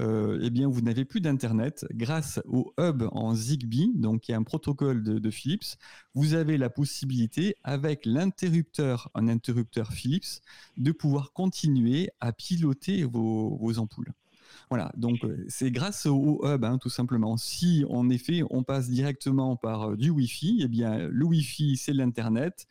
[0.00, 4.36] euh, eh bien vous n'avez plus d'internet, grâce au hub en Zigbee, donc qui est
[4.36, 5.76] un protocole de, Philips,
[6.14, 10.42] vous avez la possibilité avec l'interrupteur, un interrupteur Philips,
[10.76, 14.12] de pouvoir continuer à piloter vos ampoules.
[14.68, 17.36] Voilà, donc euh, c'est grâce au hub, hein, tout simplement.
[17.36, 21.92] Si en effet on passe directement par euh, du Wi-Fi, eh bien le Wi-Fi c'est
[21.92, 22.66] l'internet.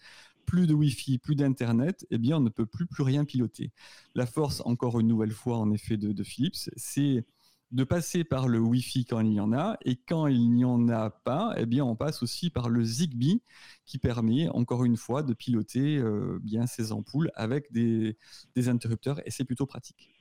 [0.45, 3.71] Plus de Wi-Fi, plus d'internet, eh bien on ne peut plus rien piloter.
[4.15, 7.23] La force, encore une nouvelle fois, en effet de, Philips, c'est
[7.71, 10.89] de passer par le Wi-Fi quand il y en a, et quand il n'y en
[10.89, 13.43] a pas, eh bien on passe aussi par le Zigbee
[13.85, 18.15] qui permet, encore une fois, de piloter euh, bien ces ampoules avec des
[18.55, 20.18] interrupteurs, et c'est plutôt pratique.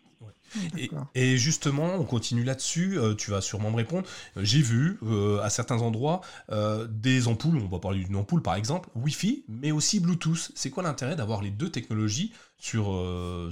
[1.15, 4.07] Et, justement, on continue là-dessus, euh, tu vas sûrement me répondre.
[4.37, 8.55] J'ai vu euh, à certains endroits euh, des ampoules, on va parler d'une ampoule par
[8.55, 10.51] exemple, Wi-Fi, mais aussi Bluetooth.
[10.55, 12.85] C'est quoi l'intérêt d'avoir les deux technologies sur,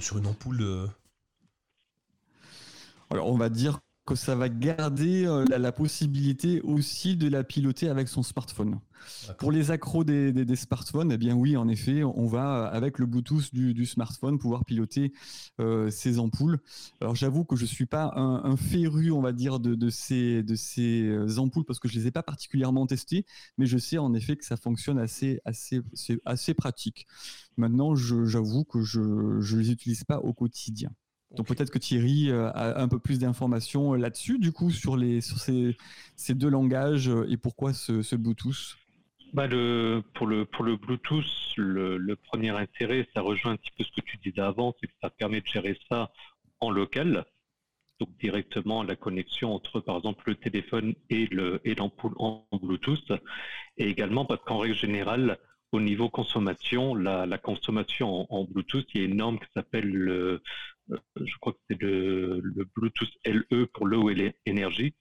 [0.01, 0.89] sur une ampoule
[3.09, 7.89] Alors on va dire que ça va garder euh, la, possibilité aussi de la piloter
[7.89, 8.79] avec son smartphone.
[9.37, 13.53] Pour les accros des, smartphones, eh bien oui, en effet, on va avec le Bluetooth
[13.53, 15.13] du, smartphone pouvoir piloter
[15.59, 16.59] euh, ces ampoules.
[17.01, 21.03] Alors j'avoue que je suis pas un, féru, on va dire, de, ces, de ces
[21.03, 23.25] euh, ampoules parce que je les ai pas particulièrement testées,
[23.57, 25.81] mais je sais en effet que ça fonctionne assez, assez,
[26.25, 27.07] assez pratique.
[27.57, 30.91] Maintenant, j'avoue que je ne les utilise pas au quotidien.
[31.35, 34.95] Donc peut-être que Thierry euh, a un peu plus d'informations euh, là-dessus, du coup, sur,
[34.95, 35.75] les, sur ces,
[36.15, 38.77] ces deux langages euh, et pourquoi ce, ce Bluetooth?
[39.33, 41.25] Bah le, pour, le, pour le Bluetooth,
[41.57, 44.87] le, le, premier intérêt, ça rejoint un petit peu ce que tu disais avant, c'est
[44.87, 46.11] que ça permet de gérer ça
[46.61, 47.25] en local,
[47.99, 53.11] donc directement la connexion entre, par exemple, le téléphone et l'ampoule et en Bluetooth,
[53.77, 55.37] et également parce qu'en règle générale,
[55.73, 59.47] au niveau consommation, la, la consommation en, en, Bluetooth, il y a une norme qui
[59.53, 60.41] s'appelle le,
[60.89, 62.41] je crois que c'est le,
[62.75, 64.93] Bluetooth LE pour l'eau et l'énergie,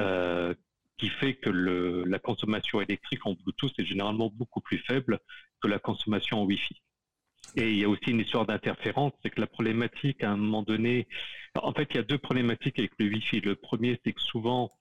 [0.00, 0.54] euh,
[0.96, 5.18] qui fait que la consommation électrique en Bluetooth est généralement beaucoup plus faible
[5.60, 6.80] que la consommation en Wi-Fi.
[7.56, 10.62] Et il y a aussi une histoire d'interférence, c'est que la problématique à un moment
[10.62, 11.06] donné,
[11.54, 13.40] en fait, il y a deux problématiques avec le Wi-Fi.
[13.40, 14.72] Le premier, c'est que souvent,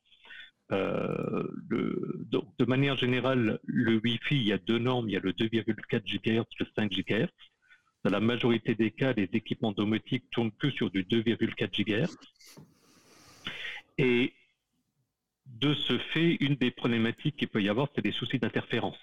[0.71, 5.34] euh, de manière générale, le Wi-Fi, il y a deux normes, il y a le
[5.34, 7.28] 2,4 GHz, le 5 GHz.
[8.03, 12.17] Dans la majorité des cas, les équipements domotiques tournent que sur du 2,4 GHz.
[13.97, 14.33] Et
[15.45, 18.97] de ce fait, une des problématiques qu'il peut y avoir, c'est des soucis d'interférence.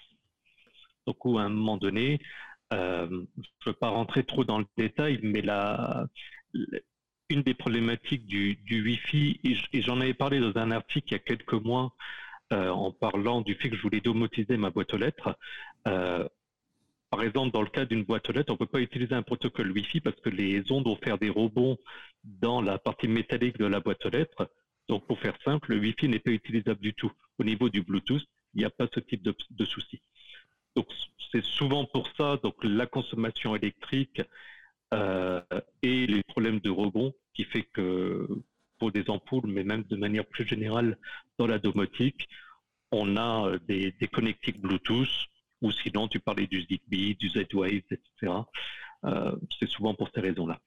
[1.07, 2.19] Donc, à un moment donné,
[2.73, 3.25] euh, je ne
[3.65, 5.43] veux pas rentrer trop dans le détail, mais
[7.29, 11.19] une des problématiques du, Wi-Fi, et j'en avais parlé dans un article il y a
[11.19, 11.95] quelques mois
[12.51, 15.37] en parlant du fait que je voulais domotiser ma boîte aux lettres.
[17.11, 19.21] Par exemple, dans le cas d'une boîte aux lettres, on ne peut pas utiliser un
[19.21, 21.77] protocole Wi-Fi parce que les ondes vont faire des rebonds
[22.23, 24.49] dans la partie métallique de la boîte aux lettres.
[24.87, 27.11] Donc, pour faire simple, le Wi-Fi n'est pas utilisable du tout.
[27.37, 30.01] Au niveau du Bluetooth, il n'y a pas ce type de, souci.
[30.77, 30.87] Donc,
[31.33, 34.21] c'est souvent pour ça, donc la consommation électrique
[34.93, 35.41] euh,
[35.81, 38.25] et les problèmes de rebond qui fait que
[38.79, 40.97] pour des ampoules, mais même de manière plus générale
[41.37, 42.29] dans la domotique,
[42.91, 45.27] on a euh, des connectiques Bluetooth
[45.61, 48.33] ou sinon tu parlais du Zigbee, du Z-Wave, etc.
[49.05, 50.59] Euh, c'est souvent pour ces raisons-là.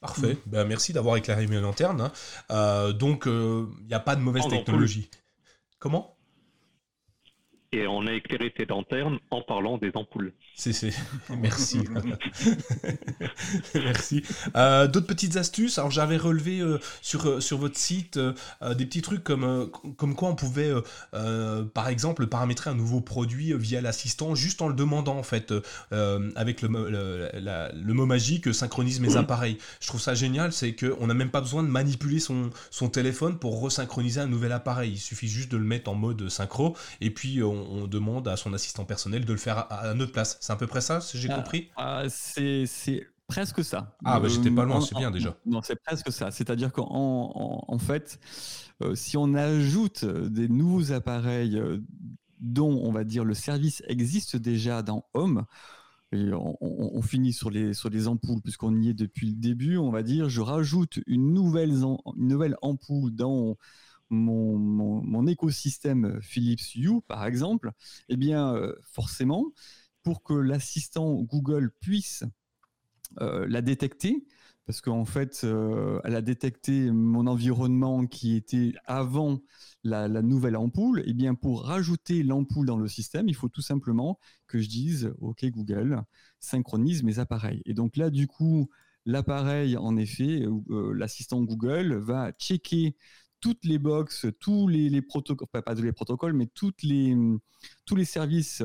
[0.00, 0.36] Parfait.
[0.46, 2.00] Ben, merci d'avoir éclairé mes lanternes.
[2.00, 2.12] Hein.
[2.50, 5.08] Euh, donc, il n'y a pas de mauvaise technologie.
[5.78, 6.13] Comment?
[7.74, 10.32] Et on a éclairé ces lanternes en parlant des ampoules.
[10.54, 10.72] C'est,
[11.36, 11.80] Merci.
[13.74, 14.22] Merci.
[14.54, 15.78] Euh, d'autres petites astuces?
[15.78, 20.28] Alors j'avais relevé euh, sur, euh, sur votre site des petits trucs comme, comme quoi
[20.28, 20.72] on pouvait,
[21.12, 25.52] par exemple, paramétrer un nouveau produit via l'assistant juste en le demandant en fait,
[26.36, 29.58] avec le, le, mot magique synchronise mes appareils.
[29.80, 33.38] Je trouve ça génial, c'est qu'on n'a même pas besoin de manipuler son, son téléphone
[33.38, 34.92] pour resynchroniser un nouvel appareil.
[34.92, 38.36] Il suffit juste de le mettre en mode synchro et puis on, on demande à
[38.36, 40.38] son assistant personnel de le faire à, à notre place.
[40.40, 41.70] C'est à peu près ça, si j'ai ah, compris?
[41.76, 42.66] ah, C'est
[43.26, 43.96] presque ça.
[44.04, 45.36] Ah, bah j'étais pas loin, c'est bien déjà.
[45.46, 46.30] Non, c'est presque ça.
[46.30, 48.18] C'est-à-dire qu'en en, fait,
[48.82, 51.78] euh, si on ajoute des nouveaux appareils euh,
[52.40, 55.44] dont, on va dire, le service existe déjà dans Home,
[56.12, 59.90] et on, finit sur les, sur les ampoules, puisqu'on y est depuis le début, on
[59.90, 63.56] va dire, je rajoute une nouvelle, une nouvelle ampoule dans
[64.14, 67.72] mon, écosystème Philips Hue, par exemple,
[68.08, 69.52] eh bien, euh, forcément,
[70.02, 72.24] pour que l'assistant Google puisse
[73.20, 74.26] euh, la détecter,
[74.66, 79.40] parce qu'en fait, euh, elle a détecté mon environnement qui était avant
[79.82, 81.00] la, nouvelle ampoule.
[81.00, 84.68] Et eh bien, pour rajouter l'ampoule dans le système, il faut tout simplement que je
[84.68, 86.02] dise OK Google,
[86.40, 87.62] synchronise mes appareils.
[87.66, 88.70] Et donc là, du coup,
[89.04, 92.96] l'appareil, en effet, euh, l'assistant Google va checker
[93.44, 98.62] toutes les box, tous les, protocoles, pas, pas tous les protocoles, mais tous les services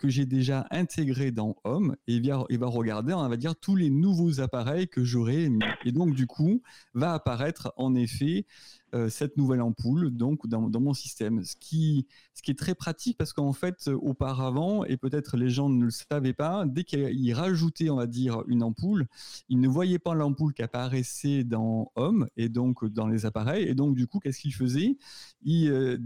[0.00, 3.54] que j'ai déjà intégré dans Home et il va, il va regarder, on va dire,
[3.54, 5.50] tous les nouveaux appareils que j'aurai.
[5.84, 6.62] Et donc, du coup,
[6.94, 8.46] va apparaître en effet
[8.94, 11.44] euh, cette nouvelle ampoule donc dans, mon système.
[11.44, 15.68] Ce qui, ce qui est très pratique parce qu'en fait, auparavant, et peut-être les gens
[15.68, 19.06] ne le savaient pas, dès qu'ils rajoutaient, on va dire, une ampoule,
[19.48, 23.68] ils ne voyaient pas l'ampoule qui apparaissait dans Home et donc dans les appareils.
[23.68, 24.96] Et donc, du coup, qu'est-ce qu'ils faisaient?
[25.42, 25.98] Ils euh,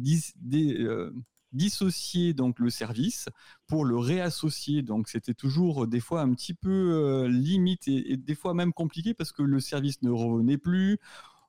[0.52, 1.10] euh,
[1.54, 3.28] dissocier donc le service
[3.66, 4.82] pour le réassocier.
[4.82, 8.72] Donc c'était toujours euh, des fois un petit peu euh, limite et, des fois même
[8.72, 10.98] compliqué parce que le service ne revenait plus.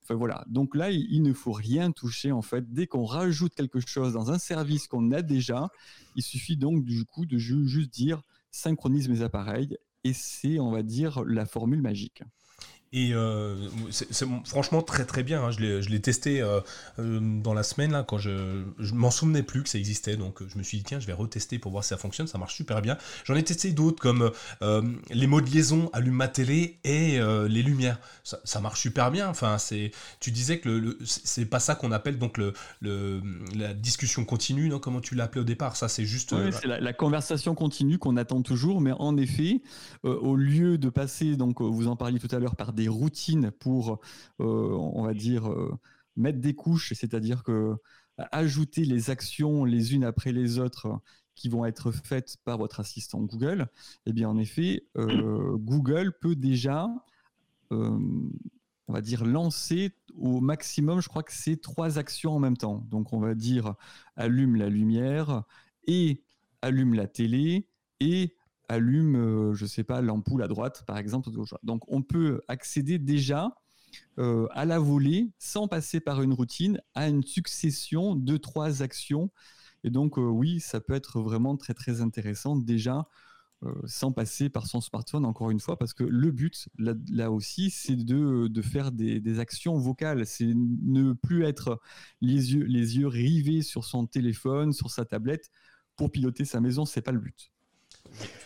[0.04, 0.46] Enfin voilà.
[0.48, 2.72] Donc là, il, ne faut rien toucher en fait.
[2.72, 5.70] Dès qu'on rajoute quelque chose dans un service qu'on a déjà,
[6.16, 10.84] il suffit donc du coup de juste dire synchronise mes appareils et c'est on va
[10.84, 12.22] dire la formule magique.
[12.96, 13.54] Et euh,
[13.92, 15.44] c'est franchement très très bien.
[15.44, 15.52] Hein.
[15.52, 16.62] Je l'ai testé euh,
[16.98, 20.16] euh, dans la semaine là, quand je, je m'en souvenais plus que ça existait.
[20.16, 22.28] Donc je me suis dit, tiens, je vais retester pour voir si ça fonctionne.
[22.28, 22.98] Ça marche super bien.
[23.26, 24.32] J'en ai testé d'autres comme
[25.12, 28.00] les mots de liaison, allume ma télé et les lumières.
[28.24, 29.28] Ça, marche super bien.
[29.28, 29.58] Enfin,
[30.22, 33.22] tu disais que le, c'est pas ça qu'on appelle donc le, le,
[33.58, 34.80] la discussion continue, non?
[34.80, 35.76] Comment tu l'appelais au départ?
[35.76, 36.32] Ça, c'est juste.
[36.32, 38.80] Oui, c'est la, la, conversation continue qu'on attend toujours.
[38.80, 39.62] Mais en effet,
[40.04, 44.00] au lieu de passer, donc vous en parliez tout à l'heure, par des routines pour,
[44.40, 45.78] euh, on va dire, euh,
[46.16, 47.76] mettre des couches, c'est-à-dire que
[48.32, 51.02] ajouter les actions les unes après les autres
[51.36, 53.68] qui vont être faites par votre assistant Google,
[54.06, 56.88] eh bien en effet, euh, Google peut déjà,
[57.72, 62.86] on va dire, lancer au maximum, je crois que c'est trois actions en même temps.
[62.90, 63.76] Donc on va dire
[64.16, 65.44] allume la lumière
[65.88, 66.24] et
[66.62, 67.68] allume la télé
[68.00, 68.35] et
[68.70, 71.30] allume, euh, je sais pas, l'ampoule à droite, par exemple.
[71.64, 73.56] Donc, on peut accéder déjà
[74.20, 79.32] euh, à la volée, sans passer par une routine, à une succession de trois actions.
[79.84, 83.08] Et donc, euh, oui, ça peut être vraiment très, très intéressant déjà.
[83.86, 87.96] sans passer par son smartphone, encore une fois, parce que le but, là, aussi, c'est
[87.96, 90.28] de, de, faire des, des, actions vocales.
[90.28, 91.80] C'est ne plus être
[92.22, 95.50] les yeux, les yeux rivés sur son téléphone, sur sa tablette.
[95.96, 97.55] Pour piloter sa maison, c'est pas le but.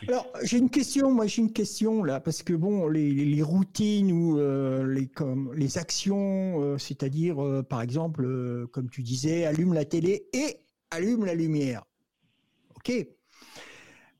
[0.07, 4.39] Alors, j'ai une question, moi j'ai une question là, parce que bon, les, routines ou
[4.39, 5.05] euh,
[5.53, 11.25] les, actions, euh, c'est-à-dire euh, par exemple, comme tu disais, allume la télé et allume
[11.25, 11.85] la lumière.
[12.75, 12.91] Ok.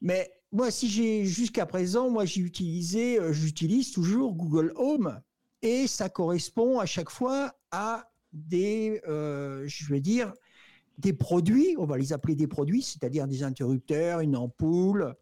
[0.01, 5.19] Mais moi, si j'ai jusqu'à présent, moi j'ai utilisé, j'utilise toujours Google Home
[5.61, 10.33] et ça correspond à chaque fois à des, je vais dire,
[10.99, 15.15] des produits, on va les appeler des produits, c'est-à-dire des interrupteurs, une ampoule,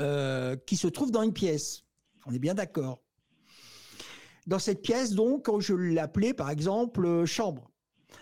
[0.00, 1.82] euh, qui se trouvent dans une pièce.
[2.26, 3.02] On est bien d'accord.
[4.46, 7.70] Dans cette pièce, donc, je l'appelais par exemple euh, chambre.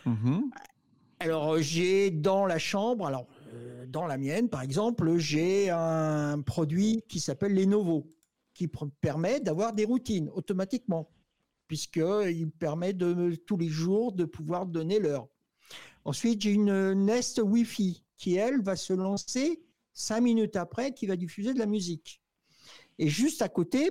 [0.06, 0.40] Mm-hmm.
[1.18, 7.02] Alors, j'ai dans la chambre, alors euh, dans la mienne, par exemple, j'ai un produit
[7.08, 8.06] qui s'appelle Lenovo,
[8.54, 8.68] qui
[9.00, 11.10] permet d'avoir des routines automatiquement,
[11.68, 15.28] puisqu'il permet de tous les jours de pouvoir donner l'heure.
[16.06, 19.60] Ensuite, j'ai une Nest Wi-Fi qui, elle, va se lancer
[19.96, 22.20] cinq minutes après, qui va diffuser de la musique.
[22.98, 23.90] Et juste à côté,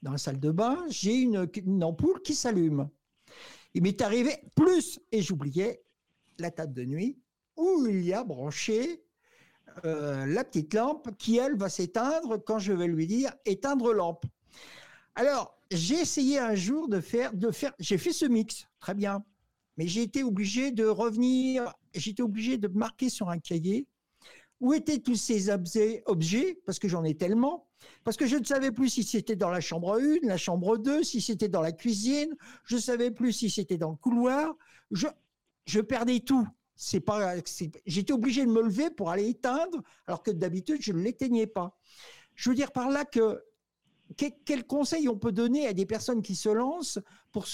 [0.00, 2.88] dans la salle de bain, j'ai une, ampoule qui s'allume.
[3.74, 5.82] Il m'est arrivé plus, et j'oubliais,
[6.38, 7.18] la table de nuit,
[7.56, 9.02] où il y a branché
[9.84, 14.24] euh, la petite lampe qui, elle, va s'éteindre quand je vais lui dire éteindre lampe.
[15.16, 19.24] Alors, j'ai essayé un jour de faire, de faire, j'ai fait ce mix, très bien,
[19.76, 23.86] mais j'ai été obligé de revenir, j'étais obligé de marquer sur un cahier
[24.60, 27.66] où étaient tous ces objets, parce que j'en ai tellement,
[28.04, 31.02] parce que je ne savais plus si c'était dans la chambre 1, la chambre 2,
[31.02, 34.54] si c'était dans la cuisine, je ne savais plus si c'était dans le couloir,
[34.90, 36.46] je, perdais tout.
[36.76, 37.34] C'est pas,
[37.86, 41.78] j'étais obligé de me lever pour aller éteindre, alors que d'habitude je ne l'éteignais pas.
[42.34, 43.42] Je veux dire par là que
[44.16, 46.98] quel conseil on peut donner à des personnes qui se lancent
[47.32, 47.46] pour,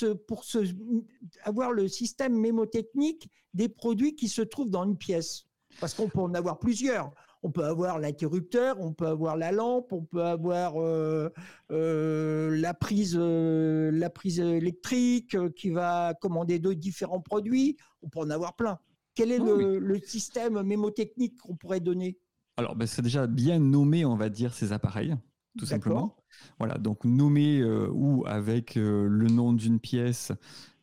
[1.42, 5.45] avoir le système mémotechnique des produits qui se trouvent dans une pièce?
[5.80, 7.12] Parce qu'on peut en avoir plusieurs.
[7.42, 11.28] On peut avoir l'interrupteur, on peut avoir la lampe, on peut avoir euh,
[11.70, 17.76] euh, la, prise, euh, la prise électrique qui va commander deux différents produits.
[18.02, 18.78] On peut en avoir plein.
[19.14, 22.18] Quel est le, système mémotechnique qu'on pourrait donner?
[22.58, 25.14] Alors, ben, c'est déjà bien nommer, on va dire, ces appareils,
[25.58, 26.16] tout simplement.
[26.58, 30.32] Voilà, donc nommer euh, ou avec euh, le nom d'une pièce,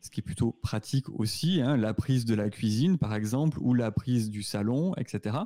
[0.04, 3.72] ce qui est plutôt pratique aussi, hein, la prise de la cuisine par exemple, ou
[3.72, 5.38] la prise du salon, etc.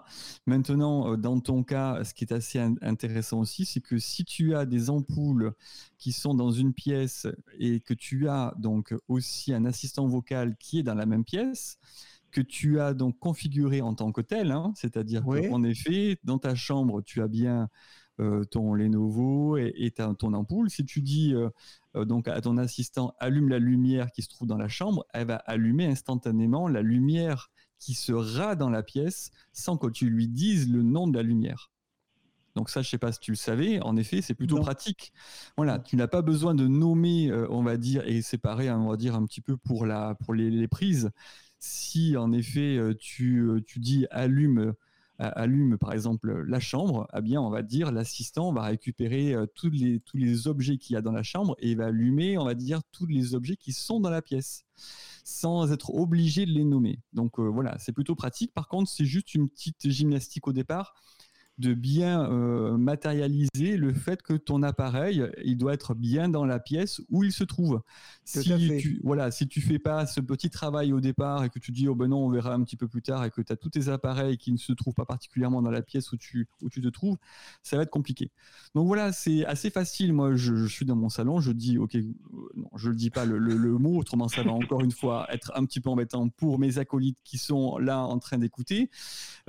[0.46, 4.56] Maintenant, euh, dans ton cas, ce qui est assez intéressant aussi, c'est que si tu
[4.56, 5.52] as des ampoules
[5.96, 7.28] qui sont dans une pièce
[7.60, 11.78] et que tu as donc aussi un assistant vocal qui est dans la même pièce,
[12.32, 16.56] que tu as donc configuré en tant que tel, hein, c'est-à-dire qu'en effet, dans ta
[16.56, 17.68] chambre, tu as bien
[18.50, 20.70] ton Lenovo et, ton ampoule.
[20.70, 21.50] Si tu dis euh,
[21.96, 25.26] euh, donc à ton assistant allume la lumière qui se trouve dans la chambre, elle
[25.26, 30.70] va allumer instantanément la lumière qui sera dans la pièce sans que tu lui dises
[30.70, 31.70] le nom de la lumière.
[32.56, 33.80] Donc ça, je sais pas si tu le savais.
[33.82, 35.12] En effet, c'est plutôt pratique.
[35.56, 38.96] Voilà, tu n'as pas besoin de nommer, on va dire, et séparer, hein, on va
[38.96, 41.12] dire un petit peu pour la pour les prises
[41.58, 44.72] si en effet euh, tu, euh, tu dis allume euh,
[45.18, 50.00] allume par exemple la chambre, eh bien on va dire l'assistant va récupérer tous les
[50.00, 52.80] tous les objets qu'il y a dans la chambre et va allumer, on va dire
[52.92, 54.64] tous les objets qui sont dans la pièce
[55.24, 57.00] sans être obligé de les nommer.
[57.12, 58.54] Donc voilà, c'est plutôt pratique.
[58.54, 60.94] Par contre, c'est juste une petite gymnastique au départ
[61.58, 66.60] de bien euh, matérialiser le fait que ton appareil, il doit être bien dans la
[66.60, 67.82] pièce où il se trouve.
[68.24, 68.42] Si
[68.78, 71.88] tu, voilà, si tu fais pas ce petit travail au départ et que tu dis,
[71.88, 73.70] oh ben non, on verra un petit peu plus tard et que tu as tous
[73.70, 76.80] tes appareils qui ne se trouvent pas particulièrement dans la pièce où tu, où tu
[76.80, 77.16] te trouves,
[77.62, 78.30] ça va être compliqué.
[78.74, 80.12] Donc voilà, c'est assez facile.
[80.12, 82.06] Moi, je, suis dans mon salon, je dis, ok, euh,
[82.54, 85.50] non, je le dis pas le, le mot, autrement ça va encore une fois être
[85.56, 88.90] un petit peu embêtant pour mes acolytes qui sont là en train d'écouter.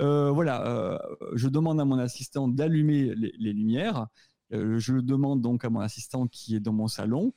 [0.00, 1.00] Euh, voilà,
[1.34, 4.06] je demande à mon assistant d'allumer les, lumières.
[4.52, 7.32] Euh, je demande donc à mon assistant qui est dans mon salon.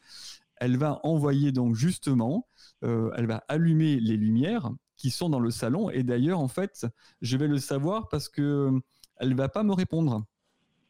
[0.57, 2.48] Elle va envoyer donc justement,
[2.84, 5.90] euh, elle va allumer les lumières qui sont dans le salon.
[5.90, 6.85] Et d'ailleurs, en fait,
[7.22, 8.72] je vais le savoir parce que
[9.18, 10.26] elle va pas me répondre.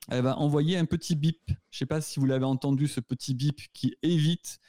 [0.10, 1.40] Elle va envoyer un petit bip.
[1.48, 4.60] Je ne sais pas si vous l'avez entendu, ce petit bip qui évite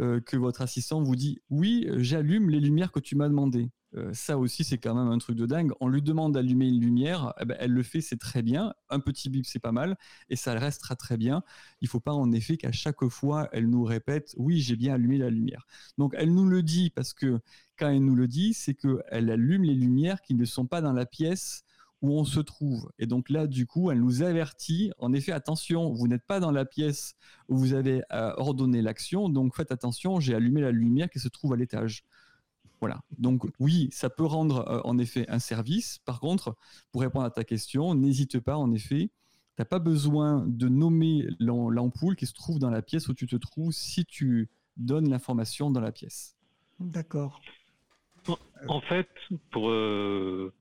[0.00, 3.70] euh, que votre assistant vous dit oui, j'allume les lumières que tu m'as demandé.
[3.96, 5.72] Euh, ça aussi, c'est quand même un truc de dingue.
[5.80, 8.74] On lui demande d'allumer une lumière, eh ben, elle le fait, c'est très bien.
[8.90, 9.96] Un petit bip, c'est pas mal,
[10.28, 11.42] et ça restera très bien.
[11.80, 15.18] Il faut pas en effet qu'à chaque fois, elle nous répète, oui, j'ai bien allumé
[15.18, 15.66] la lumière.
[15.96, 17.40] Donc, elle nous le dit parce que
[17.78, 20.92] quand elle nous le dit, c'est qu'elle allume les lumières qui ne sont pas dans
[20.92, 21.64] la pièce
[22.02, 22.90] où on se trouve.
[22.98, 26.52] Et donc là, du coup, elle nous avertit, en effet, attention, vous n'êtes pas dans
[26.52, 27.14] la pièce
[27.48, 31.28] où vous avez euh, ordonné l'action, donc faites attention, j'ai allumé la lumière qui se
[31.28, 32.04] trouve à l'étage.
[32.80, 33.00] Voilà.
[33.18, 35.98] Donc oui, ça peut rendre euh, en effet un service.
[36.04, 36.56] Par contre,
[36.92, 39.10] pour répondre à ta question, n'hésite pas en effet.
[39.56, 43.26] Tu n'as pas besoin de nommer l'ampoule qui se trouve dans la pièce où tu
[43.26, 46.36] te trouves si tu donnes l'information dans la pièce.
[46.78, 47.40] D'accord.
[48.68, 49.08] En fait,
[49.50, 50.52] pour, euh,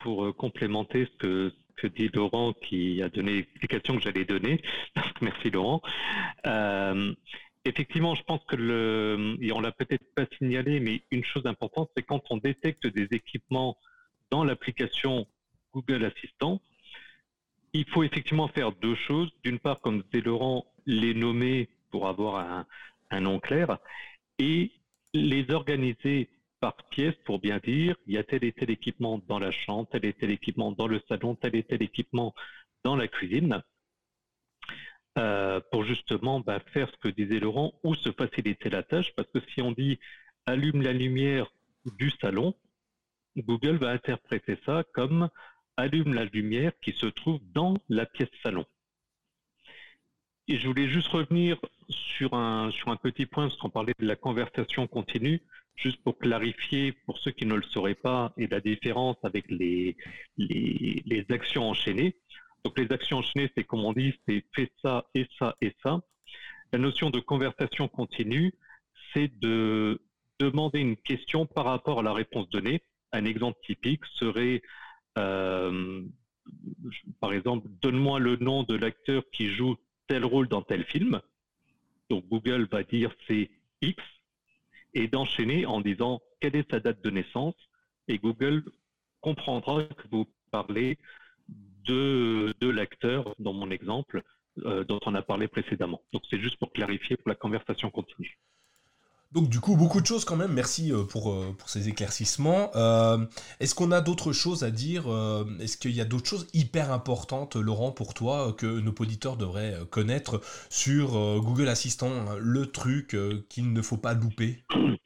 [0.00, 4.60] pour euh, complémenter ce que, que, dit Laurent, qui a donné l'explication que j'allais donner,
[5.22, 5.80] merci Laurent,
[7.66, 11.90] effectivement, je pense que le, et on l'a peut-être pas signalé, mais une chose importante,
[11.96, 13.76] c'est quand on détecte des équipements
[14.30, 15.26] dans l'application
[15.72, 16.60] Google Assistant,
[17.72, 19.30] il faut effectivement faire deux choses.
[19.44, 22.66] D'une part, comme disait Laurent, les nommer pour avoir un,
[23.10, 23.78] un nom clair
[24.38, 24.72] et
[25.12, 26.30] les organiser
[26.60, 29.88] par pièce pour bien dire il y a tel et tel équipement dans la chambre,
[29.90, 32.34] tel et tel équipement dans le salon, tel et tel équipement
[32.84, 33.62] dans la cuisine,
[35.18, 39.28] euh, pour justement bah, faire ce que disait Laurent ou se faciliter la tâche, parce
[39.30, 39.98] que si on dit
[40.46, 41.46] allume la lumière
[41.96, 42.54] du salon,
[43.36, 45.28] Google va interpréter ça comme
[45.76, 48.64] allume la lumière qui se trouve dans la pièce salon.
[50.48, 54.06] Et je voulais juste revenir sur un, sur un petit point, parce qu'on parlait de
[54.06, 55.42] la conversation continue,
[55.74, 59.96] juste pour clarifier pour ceux qui ne le sauraient pas et la différence avec les,
[60.36, 62.16] les, les actions enchaînées.
[62.64, 66.00] Donc les actions enchaînées, c'est comme on dit, c'est fait ça et ça et ça.
[66.72, 68.52] La notion de conversation continue,
[69.12, 70.00] c'est de
[70.38, 72.82] demander une question par rapport à la réponse donnée.
[73.12, 74.62] Un exemple typique serait,
[75.16, 76.02] euh,
[77.20, 79.76] par exemple, donne-moi le nom de l'acteur qui joue
[80.08, 81.20] tel rôle dans tel film.
[82.10, 83.50] Donc Google va dire c'est
[83.82, 84.02] X
[84.94, 87.54] et d'enchaîner en disant quelle est sa date de naissance
[88.08, 88.64] et Google
[89.20, 90.98] comprendra que vous parlez
[91.86, 94.22] de, de l'acteur dans mon exemple
[94.64, 96.00] euh, dont on a parlé précédemment.
[96.12, 98.38] Donc c'est juste pour clarifier pour la conversation continue.
[99.32, 100.52] Donc du coup, beaucoup de choses quand même.
[100.52, 102.70] Merci euh, pour, euh, pour ces éclaircissements.
[102.76, 103.18] Euh,
[103.60, 105.04] est-ce qu'on a d'autres choses à dire
[105.60, 109.74] Est-ce qu'il y a d'autres choses hyper importantes, Laurent, pour toi, que nos auditeurs devraient
[109.90, 110.40] connaître
[110.70, 111.10] sur
[111.40, 113.16] Google Assistant Le truc
[113.48, 114.64] qu'il ne faut pas louper?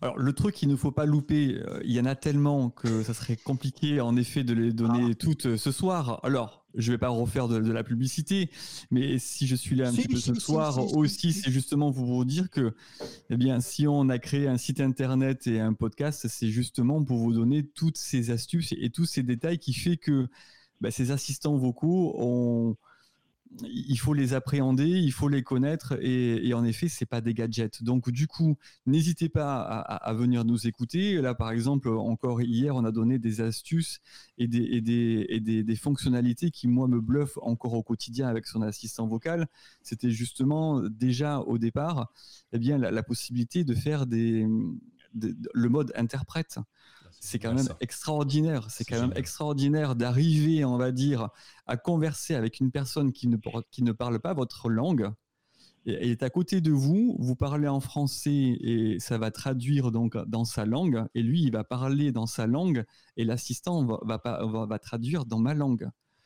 [0.00, 3.14] alors, le truc qu'il ne faut pas louper, il y en a tellement que ça
[3.14, 5.14] serait compliqué en effet de les donner ah.
[5.14, 6.20] toutes ce soir.
[6.22, 8.50] Alors, je vais pas refaire de, la publicité,
[8.90, 12.24] mais si je suis là un petit peu ce soir aussi, c'est justement pour vous
[12.24, 12.74] dire que,
[13.30, 17.18] eh bien, si on a créé un site internet et un podcast, c'est justement pour
[17.18, 20.28] vous donner toutes ces astuces et, tous ces détails qui fait que
[20.80, 22.76] bah, ces assistants vocaux ont
[23.62, 27.82] il faut les appréhender, il faut les connaître et, en effet, c'est pas des gadgets.
[27.82, 28.56] Donc du coup,
[28.86, 31.20] n'hésitez pas à, venir nous écouter.
[31.20, 34.00] Là, par exemple, encore hier, on a donné des astuces
[34.38, 39.48] et des, fonctionnalités qui moi me bluffent encore au quotidien avec son assistant vocal.
[39.82, 42.12] C'était justement déjà au départ,
[42.52, 46.58] eh bien la, possibilité de faire le mode interprète
[47.20, 48.66] c'est quand même extraordinaire.
[48.70, 51.28] C'est quand même extraordinaire d'arriver, on va dire,
[51.66, 53.36] à converser avec une personne qui ne,
[53.70, 55.12] qui ne parle pas votre langue.
[55.86, 60.16] Et est à côté de vous, vous parlez en français et ça va traduire donc
[60.28, 62.84] dans sa langue, et lui il va parler dans sa langue
[63.16, 65.84] et l'assistant va, va, va traduire dans ma langue.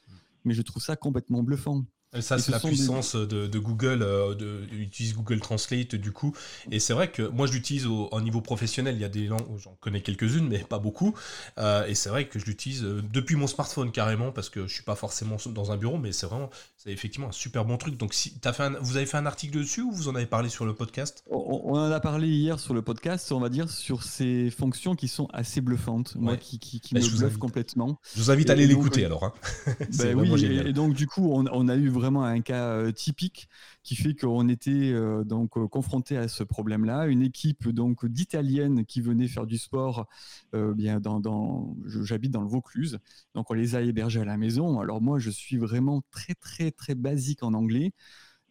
[0.08, 0.12] Mm.
[0.44, 1.84] Mais je trouve ça complètement bluffant.
[2.20, 6.34] Ça, c'est la puissance de, Google, euh, de, utilise Google Translate du coup.
[6.70, 8.94] Et c'est vrai que moi, je l'utilise au, niveau professionnel.
[8.94, 11.14] Il y a des langues, j'en connais quelques-unes, mais pas beaucoup.
[11.58, 14.72] Euh, et c'est vrai que je l'utilise euh, depuis mon smartphone carrément, parce que je
[14.72, 17.96] suis pas forcément dans un bureau, mais c'est vraiment, c'est effectivement un super bon truc.
[17.96, 20.48] Donc, si as fait vous avez fait un article dessus ou vous en avez parlé
[20.48, 21.24] sur le podcast?
[21.30, 25.08] On, en a parlé hier sur le podcast, on va dire, sur ces fonctions qui
[25.08, 27.98] sont assez bluffantes, moi, qui, qui, qui bah, me bluffent complètement.
[28.14, 29.24] Je vous invite à aller l'écouter alors.
[29.24, 29.32] Hein.
[29.98, 32.92] Ben oui, et, donc du coup, on, on a eu vraiment vraiment un cas euh,
[32.92, 33.48] typique
[33.82, 37.06] qui fait qu'on était euh, donc euh, confronté à ce problème-là.
[37.06, 40.06] Une équipe donc d'Italiennes qui venaient faire du sport,
[40.52, 42.98] bien dans, dans j'habite dans le Vaucluse,
[43.34, 44.80] donc on les a hébergés à la maison.
[44.80, 47.92] Alors moi, je suis vraiment très très très basique en anglais.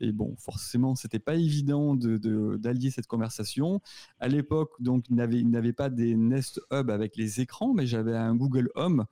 [0.03, 2.17] Et bon, forcément, c'était pas évident de,
[2.57, 3.79] d'allier cette conversation.
[4.19, 8.35] À l'époque, donc, il n'avait pas des Nest Hub avec les écrans, mais j'avais un
[8.35, 9.05] Google Home.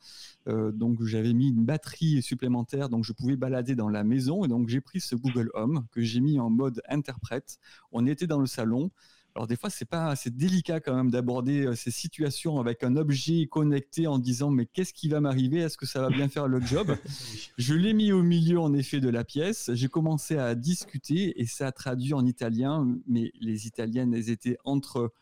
[0.49, 4.43] Euh, donc, j'avais mis une batterie supplémentaire, donc je pouvais balader dans la maison.
[4.43, 7.57] Et donc, j'ai pris ce Google Home que j'ai mis en mode interprète.
[7.93, 8.91] On était dans le salon.
[9.36, 12.98] Alors des fois, c'est pas, c'est délicat quand même d'aborder euh, ces situations avec un
[12.98, 15.60] objet connecté en disant mais qu'est-ce qui va m'arriver?
[15.60, 16.95] Est-ce que ça va bien faire le job?
[17.58, 19.72] Je l'ai mis au milieu en effet de la pièce.
[19.74, 22.86] J'ai commencé à discuter et ça a traduit en italien.
[23.08, 25.14] Mais les Italiennes, elles étaient entre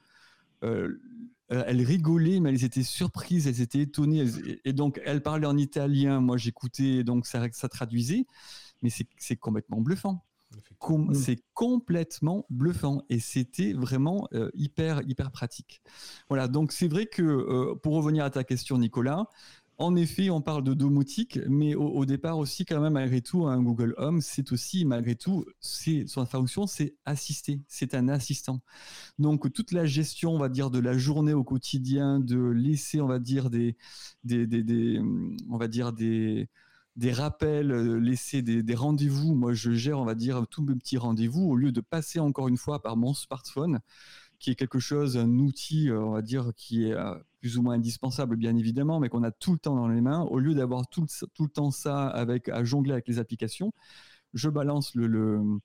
[0.64, 1.00] euh,
[1.52, 4.26] euh, elles rigolaient, mais elles étaient surprises, elles étaient étonnées.
[4.66, 6.20] et donc, elles parlaient en italien.
[6.20, 8.26] Moi, j'écoutais, donc ça, ça traduisait.
[8.82, 10.24] Mais c'est complètement bluffant.
[11.14, 15.82] C'est complètement bluffant et c'était vraiment euh, hyper hyper pratique.
[16.30, 19.28] Voilà, donc c'est vrai que euh, pour revenir à ta question, Nicolas,
[19.80, 23.62] en effet, on parle de domotique, mais au, départ aussi, quand même, malgré tout, un
[23.62, 28.60] Google Home, c'est aussi, malgré tout, c'est son fonction, c'est assister, c'est un assistant.
[29.20, 33.08] Donc toute la gestion, on va dire, de la journée au quotidien, de laisser, on
[33.08, 33.78] va dire des
[35.50, 36.50] on va dire des
[36.96, 39.36] des rappels, laisser des, rendez-vous.
[39.36, 42.48] Moi, je gère, on va dire, tous mes petits rendez-vous au lieu de passer encore
[42.48, 43.80] une fois par mon smartphone
[44.40, 46.96] qui est quelque chose, un outil, on va dire, qui est
[47.42, 50.22] plus ou moins indispensable, bien évidemment, mais qu'on a tout le temps dans les mains,
[50.22, 51.06] au lieu d'avoir tout,
[51.40, 53.74] le temps ça avec, à jongler avec les applications,
[54.34, 55.60] je balance le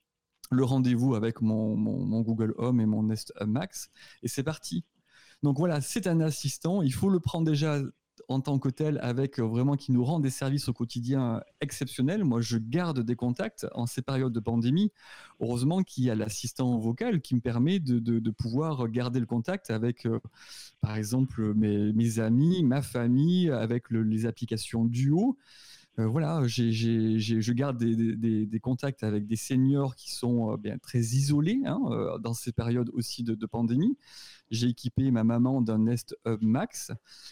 [0.51, 3.89] rendez-vous avec mon, mon, Google Home et mon Nest Max,
[4.23, 4.83] et c'est parti.
[5.41, 7.79] Donc voilà, c'est un assistant, il faut le prendre déjà
[8.27, 12.23] en tant que tel avec euh, vraiment qui nous rend des services au quotidien exceptionnels.
[12.23, 14.91] Moi, je garde des contacts en ces périodes de pandémie.
[15.39, 19.69] Heureusement qu'il y a l'assistant vocal qui me permet de, de, pouvoir garder le contact
[19.69, 20.19] avec, euh,
[20.81, 25.37] par exemple, mes, mes, amis, ma famille, avec les applications Duo.
[25.97, 31.61] Euh, voilà, je garde des, contacts avec des seniors qui sont euh, bien très isolés
[31.65, 33.97] hein, euh, dans ces périodes aussi de, pandémie.
[34.51, 36.91] J'ai équipé ma maman d'un Nest Hub Max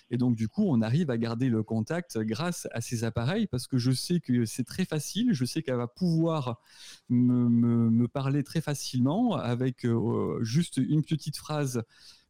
[0.10, 3.68] et donc du coup on arrive à garder le contact grâce à ces appareils parce
[3.68, 6.62] que je sais que c'est très facile, je sais qu'elle va pouvoir
[7.10, 9.88] me, parler très facilement avec
[10.42, 11.84] juste une petite phrase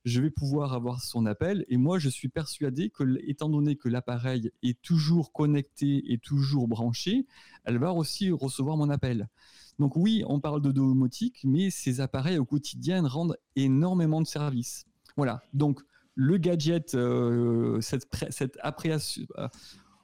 [0.06, 1.66] je vais pouvoir avoir son appel.
[1.70, 6.68] Et moi, je suis persuadé que, étant donné que l'appareil est toujours connecté et toujours
[6.68, 7.26] branché,
[7.64, 9.30] elle va aussi recevoir mon appel.
[9.80, 14.86] Donc oui, on parle de domotique, mais ces appareils au quotidien rendent énormément de services.
[15.18, 15.42] Voilà.
[15.54, 15.82] Donc
[16.16, 18.08] le gadget, euh, cette,
[18.44, 19.48] euh,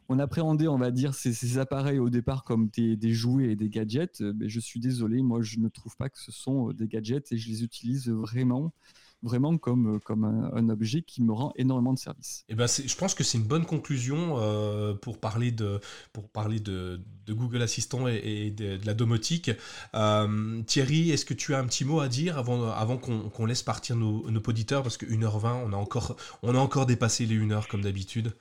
[0.07, 3.69] on appréhendait, on va dire, ces, appareils au départ comme des, des, jouets et des
[3.69, 4.21] gadgets.
[4.21, 7.37] Mais je suis désolé, moi, je ne trouve pas que ce sont des gadgets et
[7.37, 8.73] je les utilise vraiment
[9.21, 12.45] vraiment comme, euh, comme un, objet qui me rend énormément de service.
[12.47, 15.79] Et eh ben je pense que c'est une bonne conclusion euh, pour parler de,
[16.13, 19.51] pour parler de, de Google Assistant et, de, la domotique.
[19.95, 23.63] Euh, Thierry, est-ce que tu as un petit mot à dire avant, avant qu'on laisse
[23.63, 24.83] partir nos, nos auditeurs?
[24.83, 28.33] Parce que 1h20, on a encore, on a encore dépassé les 1h comme d'habitude.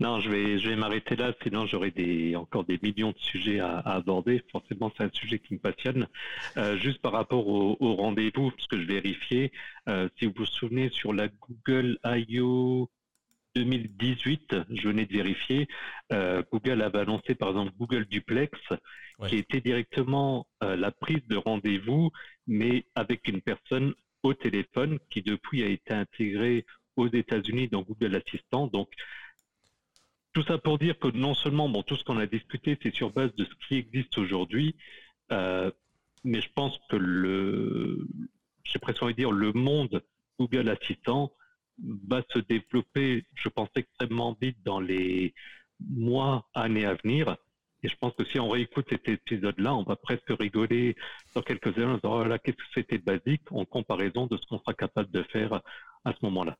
[0.00, 3.60] Non, je vais, je vais m'arrêter là, sinon j'aurai des, encore des millions de sujets
[3.60, 4.42] à, aborder.
[4.50, 6.08] Forcément, c'est un sujet qui me passionne.
[6.56, 9.52] Euh, juste par rapport au, rendez-vous, parce que je vérifiais,
[9.90, 12.88] euh, si vous vous souvenez, sur la Google I.O.
[13.56, 15.66] 2018, je venais de vérifier,
[16.12, 18.52] euh, Google avait annoncé par exemple Google Duplex,
[19.26, 22.12] qui était directement la prise de rendez-vous,
[22.46, 26.64] mais avec une personne au téléphone qui depuis a été intégrée
[26.94, 28.68] aux États-Unis dans Google Assistant.
[28.68, 28.88] Donc,
[30.32, 33.10] tout ça pour dire que non seulement, bon, tout ce qu'on a discuté, c'est sur
[33.10, 34.76] base de ce qui existe aujourd'hui,
[35.32, 35.70] euh,
[36.24, 38.06] mais je pense que le,
[38.64, 40.02] j'ai presque envie de dire, le monde
[40.38, 41.32] Google Assistant
[42.08, 45.34] va se développer, je pense, extrêmement vite dans les
[45.80, 47.36] mois, années à venir.
[47.82, 50.96] Et je pense que si on réécoute cet épisode-là, on va presque rigoler
[51.34, 54.46] dans quelques années en disant, oh là, qu'est-ce que c'était basique en comparaison de ce
[54.46, 55.62] qu'on sera capable de faire
[56.04, 56.58] à ce moment-là.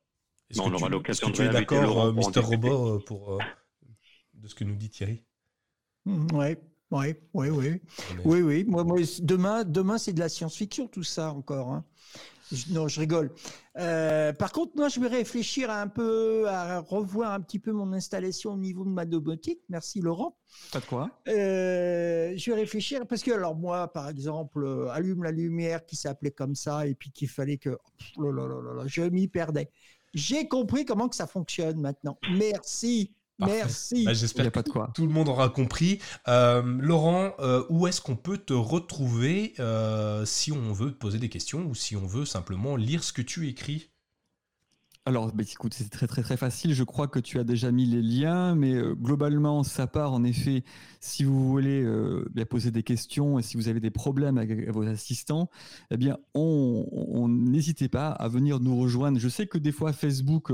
[0.59, 3.39] On aura l'occasion de tu es d'accord, euh, Mister Robot, euh, pour,
[4.35, 5.25] de ce que nous dit Thierry?
[6.07, 6.61] Mmh, ouais.
[6.91, 7.81] Oui, oui, oui.
[8.25, 8.65] Oui, oui.
[8.65, 11.73] Moi, moi, demain, demain c'est de la science-fiction, tout ça encore.
[11.73, 11.85] Hein.
[12.71, 13.31] non, je rigole.
[13.79, 17.93] Euh, par contre, moi, je vais réfléchir un peu, à revoir un petit peu mon
[17.93, 19.61] installation au niveau de ma domotique.
[19.69, 20.37] Merci, Laurent.
[20.73, 21.11] Pas de quoi.
[21.29, 25.95] Euh, je vais réfléchir parce que, alors, moi, par exemple, euh, allume la lumière qui
[25.95, 27.79] s'appelait comme ça et puis qu'il fallait que.
[28.17, 29.71] Oh là là là je m'y perdais.
[30.15, 32.19] J'ai compris comment que ça fonctionne maintenant.
[32.37, 33.15] Merci.
[33.47, 34.05] Merci.
[34.05, 36.01] Bah, j'espère que tout le monde aura compris.
[36.29, 41.19] Euh, Laurent, euh, où est-ce qu'on peut te retrouver euh, si on veut te poser
[41.19, 43.90] des questions ou si on veut simplement lire ce que tu écris?
[45.07, 46.75] Alors, bah, écoute, c'est très très très facile.
[46.75, 50.63] Je crois que tu as déjà mis les liens, mais globalement, ça part en effet.
[51.01, 51.85] Si vous voulez
[52.49, 55.49] poser des questions et si vous avez des problèmes avec vos assistants,
[55.91, 59.19] eh bien, on n'hésitez pas à venir nous rejoindre.
[59.19, 60.53] Je sais que des fois Facebook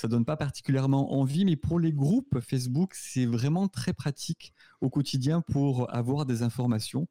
[0.00, 4.88] ça donne pas particulièrement envie, mais pour les groupes Facebook, c'est vraiment très pratique au
[4.88, 7.06] quotidien pour avoir des informations.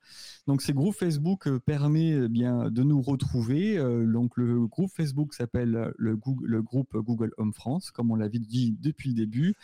[0.48, 3.78] Donc ces groupes Facebook euh, permet eh bien de nous retrouver.
[3.78, 8.40] Euh, donc le groupe Facebook s'appelle le, le, groupe Google Home France, comme on l'avait
[8.40, 9.56] dit depuis le début.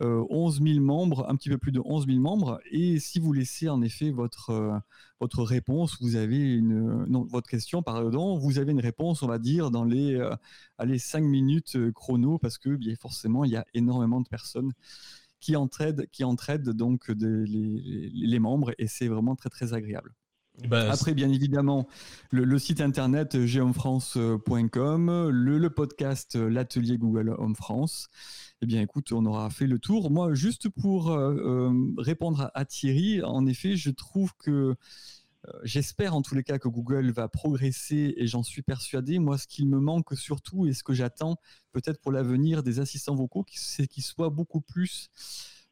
[0.00, 2.60] 11 euh, 000 membres, un petit peu plus de 11 000 membres.
[2.70, 4.82] Et si vous laissez en effet votre
[5.18, 9.38] votre réponse, vous avez une non votre question pardon, vous avez une réponse, on va
[9.38, 10.20] dire dans les
[10.76, 14.72] allez 5 minutes chrono parce que bien forcément il y a énormément de personnes
[15.40, 20.14] qui entraide, qui entraide donc les, membres et c'est vraiment très très agréable.
[20.68, 21.86] Bah, Après, bien évidemment,
[22.30, 28.08] le, site internet geomfrance.com, le, le podcast l'atelier Google Home France.
[28.62, 30.10] Eh bien, écoute, on aura fait le tour.
[30.10, 34.74] Moi, juste pour euh, euh, répondre à, Thierry, en effet, je trouve que euh,
[35.62, 39.18] j'espère en tous les cas que Google va progresser et j'en suis persuadé.
[39.18, 41.36] Moi, ce qu'il me manque surtout et ce que j'attends
[41.72, 45.10] peut-être pour l'avenir des assistants vocaux, c'est qu'ils soient beaucoup plus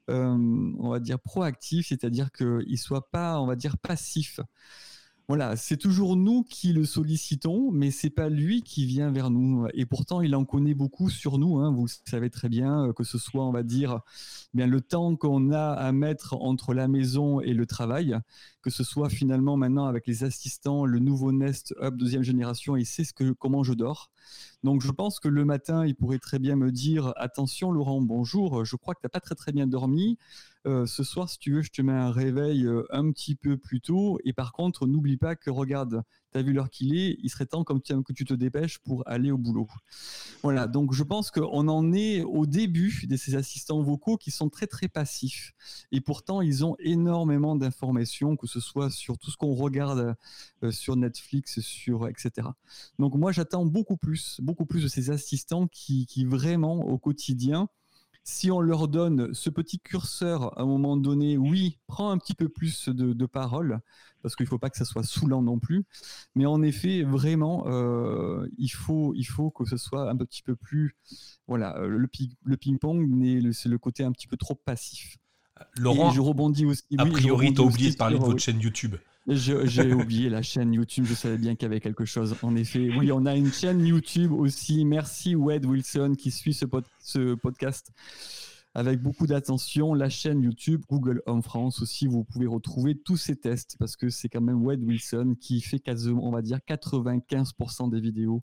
[0.07, 4.41] va dire, proactif, c'est-à-dire qu'il ne soit pas, on va dire, passif.
[5.27, 9.67] Voilà, c'est toujours nous qui le sollicitons, mais c'est pas lui qui vient vers nous.
[9.73, 11.57] Et pourtant, il en connaît beaucoup sur nous.
[11.61, 11.73] Hein.
[11.73, 14.01] Vous savez très bien, euh, que ce soit, on va dire,
[14.53, 18.19] bien le temps qu'on a à mettre entre la maison et le travail,
[18.61, 22.85] que ce soit finalement maintenant avec les assistants, le nouveau Nest Hub deuxième génération, il
[22.85, 24.11] sait ce que, comment je dors.
[24.63, 28.65] Donc je pense que le matin, il pourrait très bien me dire attention Laurent, bonjour,
[28.65, 30.19] je crois que tu n'as pas très très bien dormi.
[30.67, 33.59] Euh, ce soir, si tu veux, je te mets un réveil euh, un petit peu
[33.59, 34.19] plus tôt.
[34.25, 36.03] Et par contre, n'oublie pas que, regarde,
[36.35, 39.31] tu as vu l'heure qu'il est, il serait temps que tu te dépêches pour aller
[39.31, 39.69] au boulot.
[40.43, 44.51] Voilà, donc je pense qu'on en est au début de ces assistants vocaux qui sont
[44.51, 45.53] très très passifs.
[45.93, 50.17] Et pourtant, ils ont énormément d'informations, que ce soit sur tout ce qu'on regarde
[50.65, 52.49] euh, sur Netflix, sur etc.
[52.99, 57.69] Donc moi, j'attends beaucoup plus, beaucoup plus de ces assistants qui vraiment au quotidien
[58.25, 62.35] si on leur donne ce petit curseur à un moment donné, oui, prends un petit
[62.35, 63.81] peu plus de, parole,
[64.23, 65.85] parce qu'il ne faut pas que ça soit saoulant non plus.
[66.35, 70.57] Mais en effet, vraiment, euh, il, faut, il faut que ce soit un petit peu
[70.57, 70.97] plus.
[71.47, 72.09] Voilà, le,
[72.45, 75.19] le ping-pong, c'est le côté un petit peu trop passif.
[75.77, 76.85] Laurent, je rebondis aussi.
[76.99, 78.97] A priori, tu as oublié de parler de votre chaîne YouTube.
[79.27, 79.55] J'ai
[79.95, 82.37] oublié la chaîne YouTube, je savais bien qu'il y avait quelque chose.
[82.43, 84.85] En effet, oui, on a une chaîne YouTube aussi.
[84.85, 86.67] Merci Wed Wilson qui suit ce,
[87.01, 87.91] ce podcast
[88.75, 89.95] avec beaucoup d'attention.
[89.95, 94.11] La chaîne YouTube Google Home France aussi, vous pouvez retrouver tous ces tests parce que
[94.11, 98.43] c'est quand même Wed Wilson qui fait quasiment, on va dire, 95% des vidéos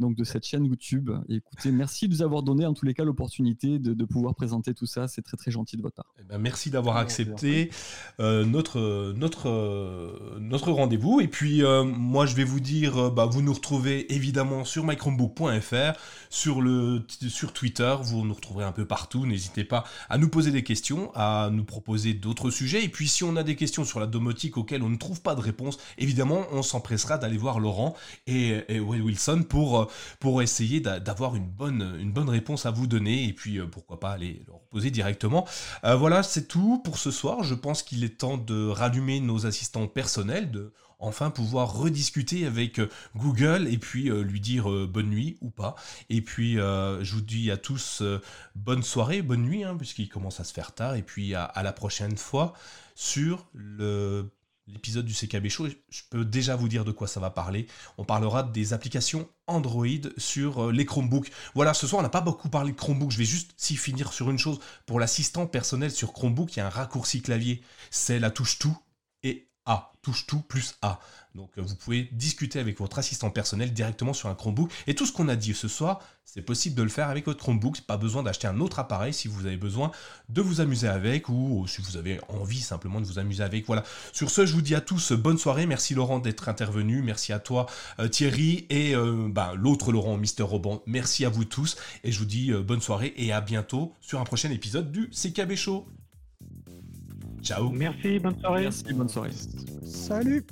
[0.00, 1.10] donc de cette chaîne YouTube.
[1.28, 4.86] écoutez, merci de nous avoir donné en tous les cas l'opportunité de, pouvoir présenter tout
[4.86, 5.06] ça.
[5.06, 6.12] C'est très très gentil de votre part.
[6.18, 7.70] Eh ben, merci d'avoir accepté
[8.18, 11.20] euh, notre, notre, euh, notre rendez-vous.
[11.20, 15.98] Et puis euh, moi je vais vous dire, bah, vous nous retrouvez évidemment sur mychromebook.fr,
[16.30, 19.26] sur, le, sur Twitter, vous nous retrouverez un peu partout.
[19.26, 22.82] N'hésitez pas à nous poser des questions, à nous proposer d'autres sujets.
[22.84, 25.34] Et puis si on a des questions sur la domotique auxquelles on ne trouve pas
[25.34, 27.94] de réponse, évidemment on s'empressera d'aller voir Laurent
[28.26, 33.58] et, et Wilson pour pour essayer d'avoir une bonne, réponse à vous donner et puis
[33.58, 35.46] euh, pourquoi pas aller leur poser directement.
[35.84, 37.42] Euh, voilà, c'est tout pour ce soir.
[37.42, 42.78] Je pense qu'il est temps de rallumer nos assistants personnels, de enfin pouvoir rediscuter avec
[42.78, 45.74] euh, Google et puis lui dire bonne nuit ou pas.
[46.08, 48.02] Et puis je vous dis à tous
[48.54, 50.94] bonne soirée, bonne nuit, hein, puisqu'il commence à se faire tard.
[50.94, 52.52] Et puis à la prochaine fois
[52.94, 54.30] sur le
[54.72, 57.66] l'épisode du CKB Show, je peux déjà vous dire de quoi ça va parler.
[57.98, 59.86] On parlera des applications Android
[60.16, 61.30] sur euh, les Chromebooks.
[61.54, 64.12] Voilà, ce soir on n'a pas beaucoup parlé de Chromebook, je vais juste s'y finir
[64.12, 64.60] sur une chose.
[64.86, 68.76] Pour l'assistant personnel sur Chromebook, il y a un raccourci clavier, c'est la touche tout
[69.70, 70.98] A, touche tout plus A.
[71.36, 74.68] Donc euh, vous pouvez discuter avec votre assistant personnel directement sur un Chromebook.
[74.88, 77.38] Et tout ce qu'on a dit ce soir, c'est possible de le faire avec votre
[77.38, 77.82] Chromebook.
[77.82, 79.92] Pas besoin d'acheter un autre appareil si vous avez besoin
[80.28, 83.64] de vous amuser avec ou si vous avez envie simplement de vous amuser avec.
[83.66, 83.84] Voilà.
[84.12, 85.66] Sur ce, je vous dis à tous bonne soirée.
[85.66, 87.00] Merci Laurent d'être intervenu.
[87.02, 87.66] Merci à toi
[88.00, 90.80] euh, Thierry et euh, bah, l'autre Laurent, Mister Robin.
[90.86, 94.24] Merci à vous tous et je vous dis bonne soirée et à bientôt sur un
[94.24, 95.86] prochain épisode du CKB Show.
[97.42, 97.70] Ciao.
[97.70, 98.62] Merci, bonne soirée.
[98.62, 99.30] Merci, bonne soirée.
[99.84, 100.44] Salut.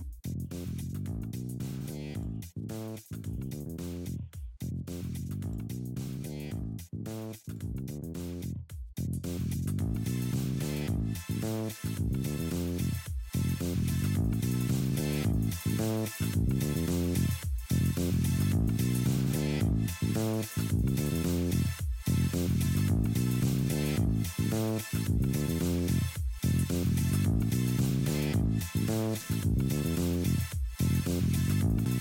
[24.90, 25.62] Thank